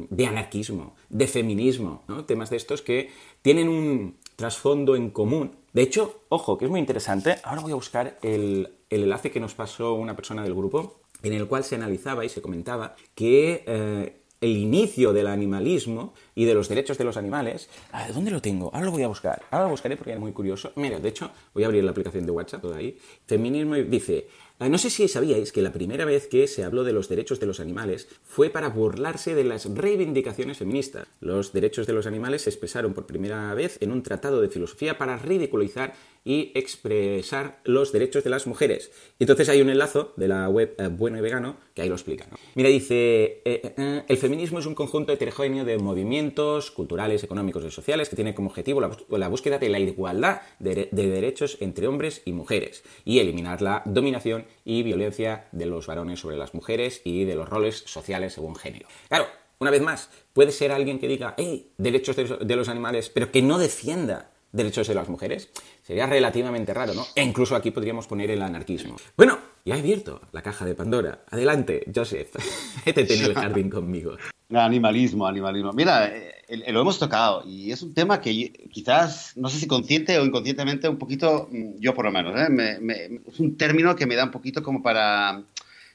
de 0.09 0.25
anarquismo, 0.25 0.97
de 1.07 1.27
feminismo, 1.27 2.03
¿no? 2.09 2.25
Temas 2.25 2.49
de 2.49 2.57
estos 2.57 2.81
que 2.81 3.09
tienen 3.41 3.69
un 3.69 4.17
trasfondo 4.35 4.97
en 4.97 5.11
común. 5.11 5.55
De 5.71 5.81
hecho, 5.81 6.23
ojo, 6.27 6.57
que 6.57 6.65
es 6.65 6.71
muy 6.71 6.81
interesante, 6.81 7.37
ahora 7.45 7.61
voy 7.61 7.71
a 7.71 7.75
buscar 7.75 8.19
el, 8.21 8.67
el 8.89 9.03
enlace 9.03 9.31
que 9.31 9.39
nos 9.39 9.55
pasó 9.55 9.93
una 9.93 10.17
persona 10.17 10.43
del 10.43 10.53
grupo, 10.53 10.99
en 11.23 11.31
el 11.31 11.47
cual 11.47 11.63
se 11.63 11.75
analizaba 11.75 12.25
y 12.25 12.29
se 12.29 12.41
comentaba 12.41 12.97
que 13.15 13.63
eh, 13.65 14.24
el 14.45 14.57
inicio 14.57 15.11
del 15.11 15.27
animalismo 15.27 16.13
y 16.35 16.45
de 16.45 16.53
los 16.53 16.69
derechos 16.69 16.97
de 16.97 17.03
los 17.03 17.17
animales. 17.17 17.67
¿De 18.07 18.13
dónde 18.13 18.31
lo 18.31 18.41
tengo? 18.41 18.69
Ahora 18.73 18.85
lo 18.85 18.91
voy 18.91 19.03
a 19.03 19.07
buscar. 19.07 19.41
Ahora 19.49 19.65
lo 19.65 19.71
buscaré 19.71 19.97
porque 19.97 20.13
es 20.13 20.19
muy 20.19 20.31
curioso. 20.31 20.71
Mira, 20.75 20.99
de 20.99 21.09
hecho, 21.09 21.31
voy 21.53 21.63
a 21.63 21.67
abrir 21.67 21.83
la 21.83 21.91
aplicación 21.91 22.25
de 22.25 22.31
WhatsApp, 22.31 22.61
todo 22.61 22.75
ahí. 22.75 22.97
Feminismo 23.25 23.75
dice, 23.75 24.27
ah, 24.59 24.69
no 24.69 24.77
sé 24.77 24.89
si 24.89 25.07
sabíais 25.07 25.51
que 25.51 25.63
la 25.63 25.73
primera 25.73 26.05
vez 26.05 26.27
que 26.27 26.47
se 26.47 26.63
habló 26.63 26.83
de 26.83 26.93
los 26.93 27.09
derechos 27.09 27.39
de 27.39 27.47
los 27.47 27.59
animales 27.59 28.07
fue 28.23 28.49
para 28.51 28.69
burlarse 28.69 29.33
de 29.33 29.43
las 29.43 29.65
reivindicaciones 29.65 30.57
feministas. 30.57 31.07
Los 31.19 31.51
derechos 31.51 31.87
de 31.87 31.93
los 31.93 32.05
animales 32.05 32.43
se 32.43 32.51
expresaron 32.51 32.93
por 32.93 33.07
primera 33.07 33.53
vez 33.55 33.77
en 33.81 33.91
un 33.91 34.03
tratado 34.03 34.41
de 34.41 34.49
filosofía 34.49 34.97
para 34.97 35.17
ridiculizar 35.17 35.93
y 36.25 36.51
expresar 36.55 37.59
los 37.63 37.91
derechos 37.91 38.23
de 38.23 38.31
las 38.31 38.47
mujeres. 38.47 38.91
Y 39.19 39.23
entonces 39.23 39.47
hay 39.47 39.61
un 39.61 39.69
enlazo 39.69 40.13
de 40.17 40.27
la 40.27 40.49
web 40.49 40.75
eh, 40.79 40.87
Bueno 40.87 41.19
y 41.19 41.21
Vegano 41.21 41.57
que 41.75 41.83
ahí 41.83 41.87
lo 41.87 41.95
explica. 41.95 42.25
Mira, 42.55 42.69
dice, 42.69 43.41
eh, 43.45 43.73
eh, 43.77 44.03
el 44.07 44.17
feminismo 44.17 44.59
es 44.59 44.65
un 44.65 44.73
conjunto 44.73 45.13
heterogéneo 45.13 45.63
de 45.63 45.77
movimientos 45.77 46.71
culturales, 46.71 47.23
económicos 47.23 47.63
y 47.63 47.69
sociales 47.69 48.09
que 48.09 48.15
tiene 48.15 48.33
como 48.33 48.49
objetivo 48.49 48.81
la, 48.81 49.27
búsqueda 49.27 49.59
de 49.59 49.69
la 49.69 49.79
igualdad 49.79 50.41
de, 50.59 50.89
de, 50.91 51.07
derechos 51.07 51.57
entre 51.59 51.87
hombres 51.87 52.23
y 52.25 52.33
mujeres 52.33 52.83
y 53.05 53.19
eliminar 53.19 53.61
la 53.61 53.83
dominación 53.85 54.45
y 54.63 54.81
violencia 54.81 55.47
de 55.51 55.67
los 55.67 55.85
varones 55.85 56.19
sobre 56.19 56.37
las 56.37 56.55
mujeres 56.55 57.01
y 57.03 57.25
de 57.25 57.35
los 57.35 57.47
roles 57.47 57.83
sociales 57.85 58.33
según 58.33 58.55
género. 58.55 58.87
Claro, 59.09 59.27
una 59.59 59.71
vez 59.71 59.81
más, 59.81 60.09
puede 60.33 60.51
ser 60.51 60.71
alguien 60.71 60.99
que 60.99 61.07
diga, 61.07 61.35
hey, 61.37 61.71
derechos 61.77 62.15
de 62.15 62.55
los 62.55 62.67
animales, 62.67 63.09
pero 63.09 63.31
que 63.31 63.41
no 63.41 63.57
defienda 63.57 64.31
derechos 64.55 64.87
de 64.87 64.95
las 64.95 65.09
mujeres. 65.09 65.49
Sería 65.83 66.07
relativamente 66.07 66.73
raro, 66.73 66.93
¿no? 66.93 67.05
E 67.15 67.23
incluso 67.23 67.55
aquí 67.55 67.71
podríamos 67.71 68.07
poner 68.07 68.31
el 68.31 68.41
anarquismo. 68.41 68.95
Bueno, 69.15 69.37
ya 69.65 69.75
he 69.75 69.79
abierto 69.79 70.21
la 70.31 70.41
caja 70.41 70.65
de 70.65 70.75
Pandora. 70.75 71.23
Adelante, 71.29 71.85
Joseph. 71.93 72.35
Este 72.85 73.03
tiene 73.03 73.25
el 73.25 73.33
jardín 73.33 73.69
conmigo. 73.69 74.17
Animalismo, 74.53 75.25
animalismo. 75.25 75.73
Mira, 75.73 76.07
eh, 76.07 76.71
lo 76.71 76.81
hemos 76.81 76.99
tocado 76.99 77.43
y 77.47 77.71
es 77.71 77.81
un 77.81 77.93
tema 77.93 78.21
que 78.21 78.51
quizás, 78.71 79.35
no 79.35 79.49
sé 79.49 79.59
si 79.59 79.67
consciente 79.67 80.17
o 80.19 80.25
inconscientemente, 80.25 80.87
un 80.87 80.97
poquito, 80.97 81.49
mm, 81.51 81.79
yo 81.79 81.93
por 81.95 82.05
lo 82.05 82.11
menos, 82.11 82.35
¿eh? 82.37 83.21
es 83.27 83.39
un 83.39 83.57
término 83.57 83.95
que 83.95 84.05
me 84.05 84.15
da 84.15 84.25
un 84.25 84.31
poquito 84.31 84.61
como 84.61 84.83
para... 84.83 85.41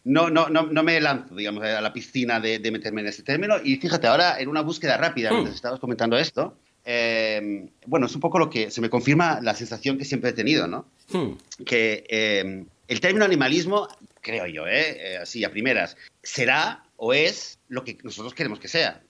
No, 0.03 0.31
no, 0.31 0.49
no, 0.49 0.63
no 0.63 0.83
me 0.83 0.99
lanzo, 0.99 1.35
digamos, 1.35 1.63
a 1.63 1.81
la 1.81 1.93
piscina 1.93 2.41
de, 2.41 2.59
meterme 2.73 3.03
en 3.03 3.09
este 3.09 3.23
término. 3.23 3.57
Y 3.63 3.77
fíjate, 3.77 4.07
ahora 4.07 4.41
en 4.41 4.49
una 4.49 4.63
búsqueda 4.63 4.97
rápida, 4.97 5.31
mientras 5.31 5.55
mm. 5.55 5.57
estabas 5.57 5.79
comentando 5.79 6.17
esto, 6.17 6.57
eh, 6.85 7.69
bueno, 7.87 8.07
es 8.07 8.15
un 8.15 8.21
poco 8.21 8.39
lo 8.39 8.51
que 8.51 8.71
se 8.71 8.81
me 8.81 8.91
confirma 8.91 9.41
la 9.41 9.55
sensación 9.55 9.99
que 9.99 10.05
siempre 10.05 10.31
he 10.31 10.33
tenido, 10.33 10.67
¿no? 10.67 10.87
Hmm. 11.13 11.33
Que 11.65 12.05
eh, 12.09 12.65
el 12.89 13.01
término 13.01 13.25
animalismo, 13.25 13.89
creo 14.21 14.47
yo, 14.47 14.67
¿eh? 14.67 15.19
así 15.21 15.45
a 15.45 15.51
primeras, 15.51 15.97
será 16.23 16.85
o 16.97 17.13
es 17.13 17.59
lo 17.69 17.85
que 17.85 17.99
nosotros 18.03 18.35
queremos 18.35 18.59
que 18.59 18.69
sea. 18.69 19.03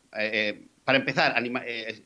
para 0.85 0.99
empezar, 0.99 1.35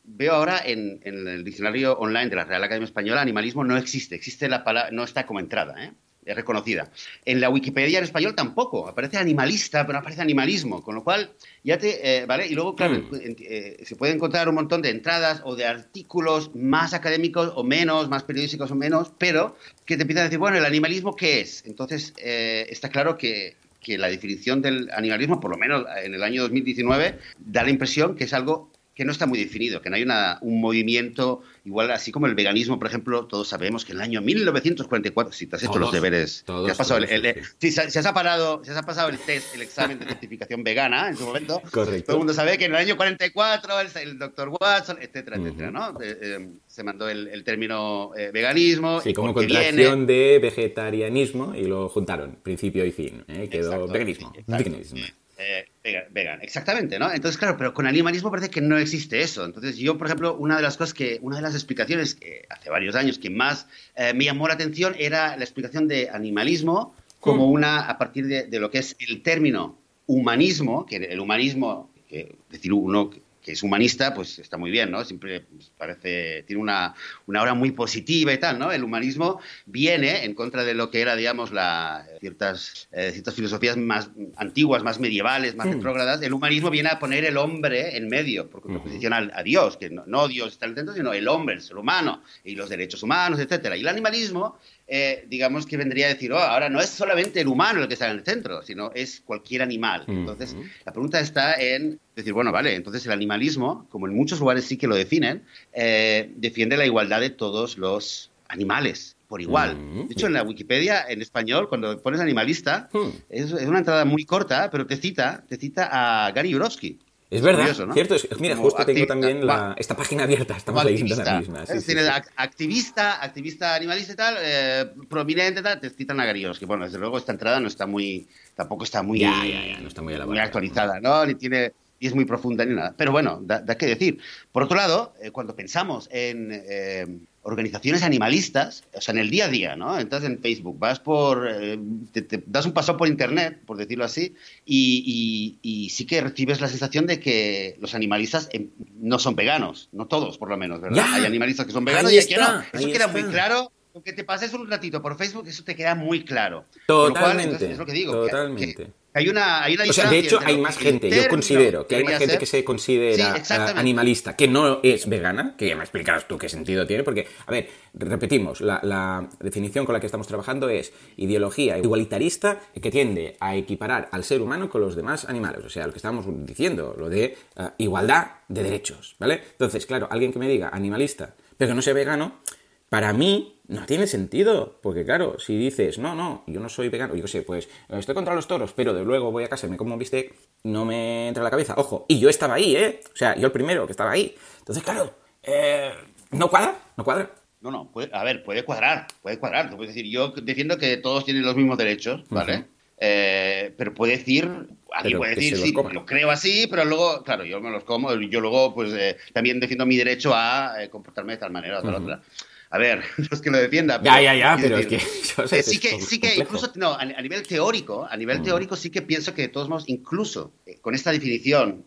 veo 0.03 0.33
ahora 0.33 0.61
en, 0.63 0.99
en, 1.03 1.27
el 1.27 1.43
diccionario 1.43 1.97
online 1.97 2.29
de 2.29 2.35
la 2.35 2.45
Real 2.45 2.63
Academia 2.63 2.85
Española, 2.85 3.21
animalismo 3.21 3.63
no 3.63 3.77
existe, 3.77 4.15
existe 4.15 4.47
la 4.47 4.63
palabra, 4.63 4.91
no 4.91 5.03
está 5.03 5.25
como 5.25 5.39
entrada, 5.39 5.83
¿eh? 5.83 5.91
Reconocida. 6.33 6.91
En 7.23 7.39
la 7.39 7.49
Wikipedia 7.49 7.99
en 7.99 8.03
español 8.03 8.35
tampoco, 8.35 8.87
aparece 8.87 9.17
animalista, 9.17 9.85
pero 9.85 9.93
no 9.93 9.99
aparece 9.99 10.21
animalismo, 10.21 10.83
con 10.83 10.95
lo 10.95 11.03
cual 11.03 11.31
ya 11.63 11.77
te, 11.77 12.21
eh, 12.21 12.25
¿vale? 12.25 12.47
Y 12.47 12.55
luego, 12.55 12.75
claro, 12.75 12.95
hmm. 12.95 13.35
eh, 13.39 13.83
se 13.83 13.95
puede 13.95 14.13
encontrar 14.13 14.49
un 14.49 14.55
montón 14.55 14.81
de 14.81 14.89
entradas 14.89 15.41
o 15.43 15.55
de 15.55 15.65
artículos 15.65 16.55
más 16.55 16.93
académicos 16.93 17.51
o 17.55 17.63
menos, 17.63 18.09
más 18.09 18.23
periodísticos 18.23 18.71
o 18.71 18.75
menos, 18.75 19.11
pero 19.17 19.55
que 19.85 19.97
te 19.97 20.03
empiezan 20.03 20.21
a 20.21 20.25
decir, 20.25 20.39
bueno, 20.39 20.57
¿el 20.57 20.65
animalismo 20.65 21.15
qué 21.15 21.41
es? 21.41 21.63
Entonces, 21.65 22.13
eh, 22.17 22.65
está 22.69 22.89
claro 22.89 23.17
que, 23.17 23.55
que 23.79 23.97
la 23.97 24.07
definición 24.07 24.61
del 24.61 24.89
animalismo, 24.91 25.39
por 25.39 25.51
lo 25.51 25.57
menos 25.57 25.85
en 26.03 26.15
el 26.15 26.23
año 26.23 26.41
2019, 26.41 27.19
da 27.37 27.63
la 27.63 27.69
impresión 27.69 28.15
que 28.15 28.23
es 28.23 28.33
algo 28.33 28.71
que 28.95 29.03
no 29.03 29.11
está 29.11 29.25
muy 29.25 29.37
definido, 29.37 29.81
que 29.81 29.89
no 29.89 29.97
hay 29.97 30.03
una, 30.03 30.39
un 30.41 30.61
movimiento 30.61 31.41
igual, 31.65 31.91
así 31.91 32.13
como 32.13 32.27
el 32.27 32.35
veganismo, 32.35 32.79
por 32.79 32.87
ejemplo, 32.87 33.25
todos 33.25 33.49
sabemos 33.49 33.83
que 33.83 33.91
en 33.91 33.97
el 33.97 34.03
año 34.03 34.21
1944, 34.21 35.33
si 35.33 35.47
te 35.47 35.57
has 35.57 35.63
hecho 35.63 35.77
los 35.77 35.91
deberes, 35.91 36.43
todos, 36.45 36.71
has 36.71 36.77
pasado 36.77 37.03
el, 37.03 37.35
si 37.57 37.71
se, 37.71 37.81
has 37.81 38.11
parado, 38.13 38.63
se 38.63 38.71
has 38.71 38.85
pasado 38.85 39.09
el 39.09 39.19
test, 39.19 39.53
el 39.53 39.63
examen 39.63 39.99
de 39.99 40.05
certificación 40.05 40.63
vegana 40.63 41.09
en 41.09 41.17
su 41.17 41.25
momento, 41.25 41.61
Correcto. 41.71 42.05
todo 42.05 42.15
el 42.15 42.19
mundo 42.19 42.33
sabe 42.33 42.57
que 42.57 42.65
en 42.65 42.71
el 42.71 42.77
año 42.77 42.95
44 42.95 43.81
el, 43.81 43.87
el 44.01 44.17
doctor 44.17 44.49
Watson, 44.61 44.97
etcétera, 45.01 45.37
etcétera, 45.37 45.71
¿no? 45.71 46.01
Eh, 46.01 46.17
eh, 46.21 46.49
se 46.65 46.83
mandó 46.83 47.09
el, 47.09 47.27
el 47.27 47.43
término 47.43 48.11
eh, 48.15 48.31
veganismo. 48.33 49.01
Sí, 49.01 49.13
como 49.13 49.33
contracción 49.33 49.75
viene... 49.75 50.05
de 50.05 50.39
vegetarianismo 50.39 51.53
y 51.53 51.65
lo 51.65 51.89
juntaron, 51.89 52.37
principio 52.41 52.85
y 52.85 52.93
fin, 52.93 53.25
¿eh? 53.27 53.49
quedó 53.49 53.73
exacto, 53.73 53.91
veganismo. 53.91 54.33
Exacto. 54.37 54.63
veganismo. 54.63 55.05
Eh, 55.37 55.65
vegan, 56.11 56.41
exactamente, 56.41 56.97
¿no? 56.97 57.11
Entonces, 57.11 57.37
claro, 57.37 57.57
pero 57.57 57.73
con 57.73 57.85
animalismo 57.87 58.31
parece 58.31 58.49
que 58.49 58.61
no 58.61 58.77
existe 58.77 59.21
eso. 59.21 59.43
Entonces, 59.43 59.75
yo, 59.75 59.97
por 59.97 60.07
ejemplo, 60.07 60.35
una 60.35 60.55
de 60.55 60.61
las 60.61 60.77
cosas 60.77 60.93
que, 60.93 61.19
una 61.21 61.35
de 61.35 61.41
las 61.41 61.55
explicaciones 61.55 62.15
que 62.15 62.45
hace 62.49 62.69
varios 62.69 62.95
años 62.95 63.19
que 63.19 63.29
más 63.29 63.67
eh, 63.95 64.13
me 64.13 64.23
llamó 64.23 64.47
la 64.47 64.53
atención 64.53 64.95
era 64.97 65.35
la 65.35 65.43
explicación 65.43 65.87
de 65.89 66.09
animalismo 66.09 66.95
como 67.19 67.49
una, 67.49 67.81
a 67.81 67.97
partir 67.97 68.27
de, 68.27 68.43
de, 68.43 68.59
lo 68.59 68.71
que 68.71 68.77
es 68.77 68.95
el 68.99 69.23
término 69.23 69.77
humanismo, 70.07 70.85
que 70.85 70.97
el 70.97 71.19
humanismo, 71.19 71.89
que 72.07 72.35
decir 72.49 72.71
uno 72.71 73.09
que 73.45 73.51
es 73.51 73.61
humanista, 73.61 74.11
pues 74.15 74.39
está 74.39 74.57
muy 74.57 74.71
bien, 74.71 74.89
¿no? 74.89 75.05
Siempre 75.05 75.41
pues, 75.41 75.71
parece, 75.77 76.41
tiene 76.47 76.59
una, 76.59 76.95
una 77.27 77.43
hora 77.43 77.53
muy 77.53 77.71
positiva 77.73 78.33
y 78.33 78.39
tal, 78.39 78.57
¿no? 78.57 78.71
El 78.71 78.83
humanismo 78.83 79.39
viene 79.67 80.25
en 80.25 80.33
contra 80.33 80.63
de 80.63 80.73
lo 80.73 80.89
que 80.89 80.99
era, 80.99 81.15
digamos, 81.15 81.51
la, 81.51 82.07
ciertas, 82.21 82.89
eh, 82.91 83.11
ciertas 83.11 83.35
filosofías 83.35 83.77
más 83.77 84.09
antiguas, 84.37 84.81
más 84.81 84.99
medievales, 84.99 85.55
más 85.55 85.67
mm. 85.67 85.73
retrógradas. 85.73 86.23
El 86.23 86.33
humanismo 86.33 86.71
viene 86.71 86.89
a 86.89 86.97
poner 86.97 87.23
el 87.23 87.37
hombre 87.37 87.95
en 87.95 88.07
medio, 88.07 88.49
por 88.49 88.61
contraposición 88.61 89.13
uh 89.13 89.17
-huh. 89.17 89.31
a, 89.31 89.39
a, 89.39 89.43
Dios, 89.43 89.77
que 89.77 89.91
no, 89.91 90.03
no, 90.07 90.27
Dios 90.27 90.53
está 90.53 90.65
en 90.65 90.71
el 90.71 90.77
centro, 90.77 90.95
sino 90.95 91.13
el 91.13 91.27
hombre, 91.27 91.53
el 91.53 91.61
ser 91.61 91.77
humano, 91.77 92.23
y 92.43 92.55
los 92.55 92.67
derechos 92.67 93.03
humanos, 93.03 93.39
etcétera. 93.39 93.77
Y 93.77 93.81
el 93.81 93.87
animalismo 93.87 94.57
eh, 94.87 95.25
digamos 95.27 95.65
que 95.65 95.77
vendría 95.77 96.05
a 96.05 96.09
decir, 96.09 96.31
oh, 96.31 96.37
ahora 96.37 96.69
no 96.69 96.79
es 96.79 96.89
solamente 96.89 97.41
el 97.41 97.47
humano 97.47 97.81
el 97.81 97.87
que 97.87 97.95
está 97.95 98.09
en 98.09 98.17
el 98.17 98.23
centro, 98.23 98.61
sino 98.61 98.91
es 98.93 99.21
cualquier 99.21 99.63
animal. 99.63 100.03
Entonces, 100.07 100.53
uh 100.53 100.57
-huh. 100.57 100.71
la 100.85 100.91
pregunta 100.91 101.19
está 101.19 101.55
en 101.55 101.99
decir, 102.15 102.33
bueno, 102.33 102.51
vale, 102.51 102.75
entonces 102.75 103.05
el 103.05 103.11
animalismo, 103.11 103.87
como 103.89 104.07
en 104.07 104.15
muchos 104.15 104.39
lugares 104.39 104.65
sí 104.65 104.77
que 104.77 104.87
lo 104.87 104.95
definen, 104.95 105.43
eh, 105.73 106.31
defiende 106.35 106.77
la 106.77 106.85
igualdad 106.85 107.19
de 107.19 107.29
todos 107.29 107.77
los 107.77 108.31
animales 108.47 109.15
por 109.27 109.41
igual. 109.41 109.75
-huh. 109.75 110.07
De 110.07 110.13
hecho, 110.13 110.27
en 110.27 110.33
la 110.33 110.43
Wikipedia, 110.43 111.05
en 111.09 111.21
español, 111.21 111.67
cuando 111.67 111.99
pones 112.01 112.19
animalista, 112.19 112.89
-huh. 112.93 113.11
es, 113.29 113.51
es, 113.51 113.67
una 113.67 113.79
entrada 113.79 114.05
muy 114.05 114.23
corta, 114.23 114.69
pero 114.71 114.85
te 114.85 114.97
cita, 114.97 115.43
te 115.49 115.57
cita 115.57 115.89
a 115.91 116.31
Gary 116.31 116.51
Yourofsky. 116.51 116.99
Es 117.31 117.41
verdad, 117.41 117.61
curioso, 117.61 117.85
¿no? 117.87 117.93
cierto. 117.93 118.15
Es, 118.15 118.39
mira, 118.39 118.55
Como 118.55 118.69
justo 118.69 118.85
tengo 118.85 119.07
también 119.07 119.45
la, 119.45 119.75
esta 119.77 119.95
página 119.95 120.23
abierta, 120.23 120.55
estamos 120.55 120.85
leyendo 120.85 121.15
la 121.15 121.39
misma. 121.39 121.65
Sí, 121.65 121.81
sí, 121.81 121.93
sí, 121.93 121.97
activista, 122.35 123.23
activista 123.23 123.75
animalista 123.75 124.13
y 124.13 124.15
tal, 124.15 124.35
eh, 124.39 124.91
prominente 125.09 125.61
tal, 125.61 125.79
te 125.79 125.89
citan 125.89 126.19
a 126.19 126.25
Gary 126.25 126.45
que 126.57 126.65
bueno, 126.67 126.85
desde 126.85 126.99
luego 126.99 127.17
esta 127.17 127.31
entrada 127.31 127.59
no 127.59 127.67
está 127.67 127.87
muy, 127.87 128.27
tampoco 128.55 128.83
está 128.83 129.01
muy, 129.01 129.19
ya, 129.19 129.43
ya, 129.43 129.65
ya, 129.65 129.81
no 129.81 129.87
está 129.87 130.03
muy, 130.03 130.15
muy 130.19 130.37
actualizada, 130.37 130.99
¿no? 130.99 131.25
Ni 131.25 131.33
tiene, 131.33 131.73
y 131.99 132.07
es 132.07 132.15
muy 132.15 132.25
profunda 132.25 132.65
ni 132.65 132.75
nada. 132.75 132.93
Pero 132.97 133.11
bueno, 133.11 133.39
da, 133.43 133.61
da 133.61 133.77
que 133.77 133.85
decir. 133.85 134.19
Por 134.51 134.63
otro 134.63 134.77
lado, 134.77 135.13
eh, 135.21 135.31
cuando 135.31 135.55
pensamos 135.55 136.09
en 136.11 136.49
eh, 136.51 137.05
organizaciones 137.45 138.01
animalistas, 138.01 138.83
o 138.93 139.01
sea, 139.01 139.13
en 139.13 139.19
el 139.19 139.29
día 139.29 139.45
a 139.45 139.49
día, 139.49 139.75
¿no? 139.75 139.99
Entras 139.99 140.23
en 140.23 140.39
Facebook, 140.39 140.79
vas 140.79 140.99
por, 140.99 141.47
eh, 141.47 141.79
te, 142.11 142.23
te, 142.23 142.43
das 142.47 142.65
un 142.65 142.73
paso 142.73 142.97
por 142.97 143.07
Internet, 143.07 143.59
por 143.67 143.77
decirlo 143.77 144.03
así, 144.03 144.33
y, 144.65 145.59
y, 145.61 145.85
y, 145.85 145.89
sí 145.91 146.07
que 146.07 146.21
recibes 146.21 146.59
la 146.59 146.67
sensación 146.67 147.05
de 147.05 147.19
que 147.19 147.77
los 147.79 147.93
animalistas 147.93 148.49
eh, 148.51 148.69
no 148.99 149.19
son 149.19 149.35
veganos, 149.35 149.89
no 149.91 150.07
todos, 150.07 150.39
por 150.39 150.49
lo 150.49 150.57
menos, 150.57 150.81
¿verdad? 150.81 150.97
Ya. 150.97 151.15
Hay 151.15 151.25
animalistas 151.25 151.67
que 151.67 151.71
son 151.71 151.85
veganos 151.85 152.11
y 152.11 152.17
hay 152.17 152.25
que 152.25 152.35
no. 152.35 152.61
Eso 152.61 152.87
queda 152.87 153.05
está. 153.05 153.07
muy 153.09 153.23
claro. 153.25 153.71
Aunque 153.95 154.11
te 154.11 154.25
pases 154.25 154.53
un 154.53 154.69
ratito 154.69 155.01
por 155.01 155.17
Facebook, 155.17 155.47
eso 155.47 155.63
te 155.63 155.73
queda 155.73 155.95
muy 155.95 156.25
claro. 156.25 156.65
Totalmente. 156.85 157.57
Cual, 157.57 157.71
es 157.71 157.77
lo 157.77 157.85
que 157.85 157.93
digo. 157.93 158.11
Totalmente. 158.11 158.75
Que, 158.75 158.83
que, 158.83 158.91
hay 159.13 159.29
una, 159.29 159.63
hay 159.63 159.75
una 159.75 159.85
o 159.85 159.93
sea, 159.93 160.09
de 160.09 160.19
hecho, 160.19 160.37
hay 160.43 160.57
más 160.57 160.77
gente, 160.77 161.09
yo 161.09 161.29
considero 161.29 161.87
que 161.87 161.95
hay 161.95 162.03
más 162.03 162.15
gente 162.15 162.31
ser... 162.31 162.39
que 162.39 162.45
se 162.45 162.65
considera 162.65 163.41
sí, 163.41 163.53
animalista, 163.53 164.35
que 164.35 164.49
no 164.49 164.81
es 164.83 165.07
vegana, 165.07 165.55
que 165.57 165.69
ya 165.69 165.77
me 165.77 165.83
explicabas 165.83 166.27
tú 166.27 166.37
qué 166.37 166.49
sentido 166.49 166.85
tiene, 166.85 167.03
porque, 167.03 167.25
a 167.47 167.51
ver, 167.51 167.69
repetimos, 167.93 168.59
la, 168.59 168.81
la, 168.83 169.29
definición 169.39 169.85
con 169.85 169.93
la 169.93 170.01
que 170.01 170.07
estamos 170.07 170.27
trabajando 170.27 170.67
es 170.67 170.91
ideología 171.15 171.77
igualitarista 171.77 172.59
que 172.81 172.91
tiende 172.91 173.37
a 173.39 173.55
equiparar 173.55 174.09
al 174.11 174.25
ser 174.25 174.41
humano 174.41 174.69
con 174.69 174.81
los 174.81 174.97
demás 174.97 175.23
animales, 175.23 175.63
o 175.63 175.69
sea, 175.69 175.87
lo 175.87 175.93
que 175.93 175.99
estábamos 175.99 176.25
diciendo, 176.45 176.93
lo 176.97 177.07
de 177.07 177.37
uh, 177.55 177.69
igualdad 177.77 178.31
de 178.49 178.63
derechos, 178.63 179.15
¿vale? 179.17 179.41
Entonces, 179.51 179.85
claro, 179.85 180.09
alguien 180.11 180.33
que 180.33 180.39
me 180.39 180.49
diga 180.49 180.67
animalista, 180.73 181.35
pero 181.57 181.71
que 181.71 181.75
no 181.75 181.81
sea 181.81 181.93
vegano, 181.93 182.41
para 182.89 183.13
mí 183.13 183.61
no 183.67 183.85
tiene 183.85 184.07
sentido, 184.07 184.79
porque 184.81 185.03
claro, 185.03 185.39
si 185.39 185.57
dices, 185.57 185.97
no, 185.97 186.13
no, 186.15 186.43
yo 186.47 186.59
no 186.59 186.69
soy 186.69 186.89
vegano, 186.89 187.15
yo 187.15 187.23
qué 187.23 187.27
sé, 187.27 187.41
pues 187.41 187.67
estoy 187.89 188.13
contra 188.13 188.35
los 188.35 188.47
toros, 188.47 188.73
pero 188.73 188.93
de 188.93 189.03
luego 189.03 189.31
voy 189.31 189.43
a 189.43 189.49
casa 189.49 189.67
y 189.67 189.69
me 189.71 189.77
como 189.77 189.93
un 189.93 189.99
bistec, 189.99 190.33
no 190.63 190.85
me 190.85 191.27
entra 191.27 191.41
a 191.41 191.45
la 191.45 191.49
cabeza, 191.49 191.73
ojo, 191.77 192.05
y 192.07 192.19
yo 192.19 192.29
estaba 192.29 192.55
ahí, 192.55 192.75
¿eh? 192.75 192.99
O 193.11 193.15
sea, 193.15 193.35
yo 193.35 193.47
el 193.47 193.51
primero 193.51 193.85
que 193.85 193.91
estaba 193.91 194.11
ahí. 194.11 194.35
Entonces, 194.59 194.83
claro, 194.83 195.15
eh, 195.41 195.91
¿no 196.31 196.49
cuadra? 196.49 196.75
¿No 196.95 197.03
cuadra? 197.03 197.31
No, 197.61 197.71
no, 197.71 197.91
puede, 197.91 198.09
a 198.13 198.23
ver, 198.23 198.43
puede 198.43 198.63
cuadrar, 198.63 199.07
puede 199.23 199.39
cuadrar. 199.39 199.71
Tú 199.71 199.77
puedes 199.77 199.95
decir, 199.95 200.11
yo 200.11 200.29
defiendo 200.29 200.77
que 200.77 200.97
todos 200.97 201.25
tienen 201.25 201.43
los 201.43 201.55
mismos 201.55 201.79
derechos, 201.79 202.23
¿vale? 202.29 202.57
Uh 202.57 202.59
-huh. 202.59 202.65
Eh, 202.97 203.73
pero 203.77 203.93
puede 203.93 204.17
decir, 204.17 204.49
alguien 204.93 205.17
puede 205.17 205.35
decir, 205.35 205.57
sí, 205.57 205.73
lo 205.73 206.05
creo 206.05 206.29
así, 206.31 206.67
pero 206.69 206.85
luego, 206.85 207.23
claro, 207.23 207.43
yo 207.43 207.59
me 207.59 207.69
los 207.69 207.83
como, 207.83 208.13
yo 208.13 208.39
luego, 208.39 208.73
pues 208.73 208.93
eh, 208.93 209.17
también 209.33 209.59
defiendo 209.59 209.85
mi 209.85 209.97
derecho 209.97 210.33
a 210.33 210.75
eh, 210.81 210.89
comportarme 210.89 211.33
de 211.33 211.39
tal 211.39 211.51
manera 211.51 211.79
o 211.79 211.81
tal 211.81 211.95
uh 211.95 211.97
-huh. 211.97 212.03
otra. 212.03 212.21
A 212.69 212.77
ver, 212.77 213.03
no 213.17 213.27
es 213.31 213.41
que 213.41 213.51
lo 213.51 213.57
defienda. 213.57 214.01
Pero, 214.01 214.15
ya, 214.15 214.21
ya, 214.21 214.35
ya, 214.35 214.57
pero 214.61 214.77
decir, 214.77 214.99
es 214.99 215.33
que. 215.33 215.47
Sé, 215.47 215.63
sí, 215.63 215.79
que 215.79 216.01
sí 216.01 216.19
que, 216.19 216.35
incluso, 216.35 216.71
no, 216.75 216.93
a, 216.93 217.01
a, 217.01 217.21
nivel 217.21 217.43
teórico, 217.43 218.07
a 218.09 218.15
nivel 218.17 218.39
-huh. 218.39 218.43
teórico 218.43 218.75
sí 218.75 218.89
que 218.89 219.01
pienso 219.01 219.33
que 219.33 219.43
de 219.43 219.47
todos 219.49 219.69
modos, 219.69 219.85
incluso 219.87 220.53
eh, 220.65 220.77
con 220.81 220.95
esta 220.95 221.11
definición, 221.11 221.83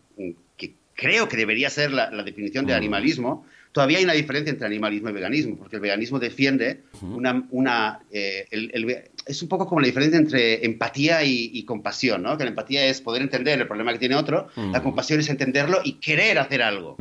que 0.57 0.75
creo 0.95 1.27
que 1.27 1.37
debería 1.37 1.69
ser 1.69 1.91
la, 1.91 2.11
la 2.11 2.23
definición 2.23 2.65
de 2.65 2.73
animalismo, 2.73 3.45
todavía 3.71 3.99
hay 3.99 4.03
una 4.03 4.13
diferencia 4.13 4.49
entre 4.51 4.65
animalismo 4.67 5.09
y 5.09 5.13
veganismo, 5.13 5.57
porque 5.57 5.75
el 5.77 5.81
veganismo 5.81 6.19
defiende 6.19 6.81
una... 7.01 7.45
una 7.51 7.99
eh, 8.11 8.47
el, 8.51 8.71
el, 8.73 9.03
es 9.25 9.43
un 9.43 9.47
poco 9.47 9.67
como 9.67 9.79
la 9.79 9.85
diferencia 9.85 10.17
entre 10.17 10.65
empatía 10.65 11.23
y, 11.23 11.51
y, 11.53 11.63
compasión, 11.63 12.23
¿no? 12.23 12.35
Que 12.35 12.45
la 12.45 12.49
empatía 12.49 12.87
es 12.87 12.99
poder 12.99 13.21
entender 13.21 13.59
el 13.59 13.67
problema 13.67 13.93
que 13.93 13.99
tiene 13.99 14.15
otro, 14.15 14.47
la 14.55 14.81
compasión 14.81 15.19
es 15.19 15.29
entenderlo 15.29 15.81
y 15.83 15.93
querer 15.93 16.39
hacer 16.39 16.63
algo. 16.63 16.97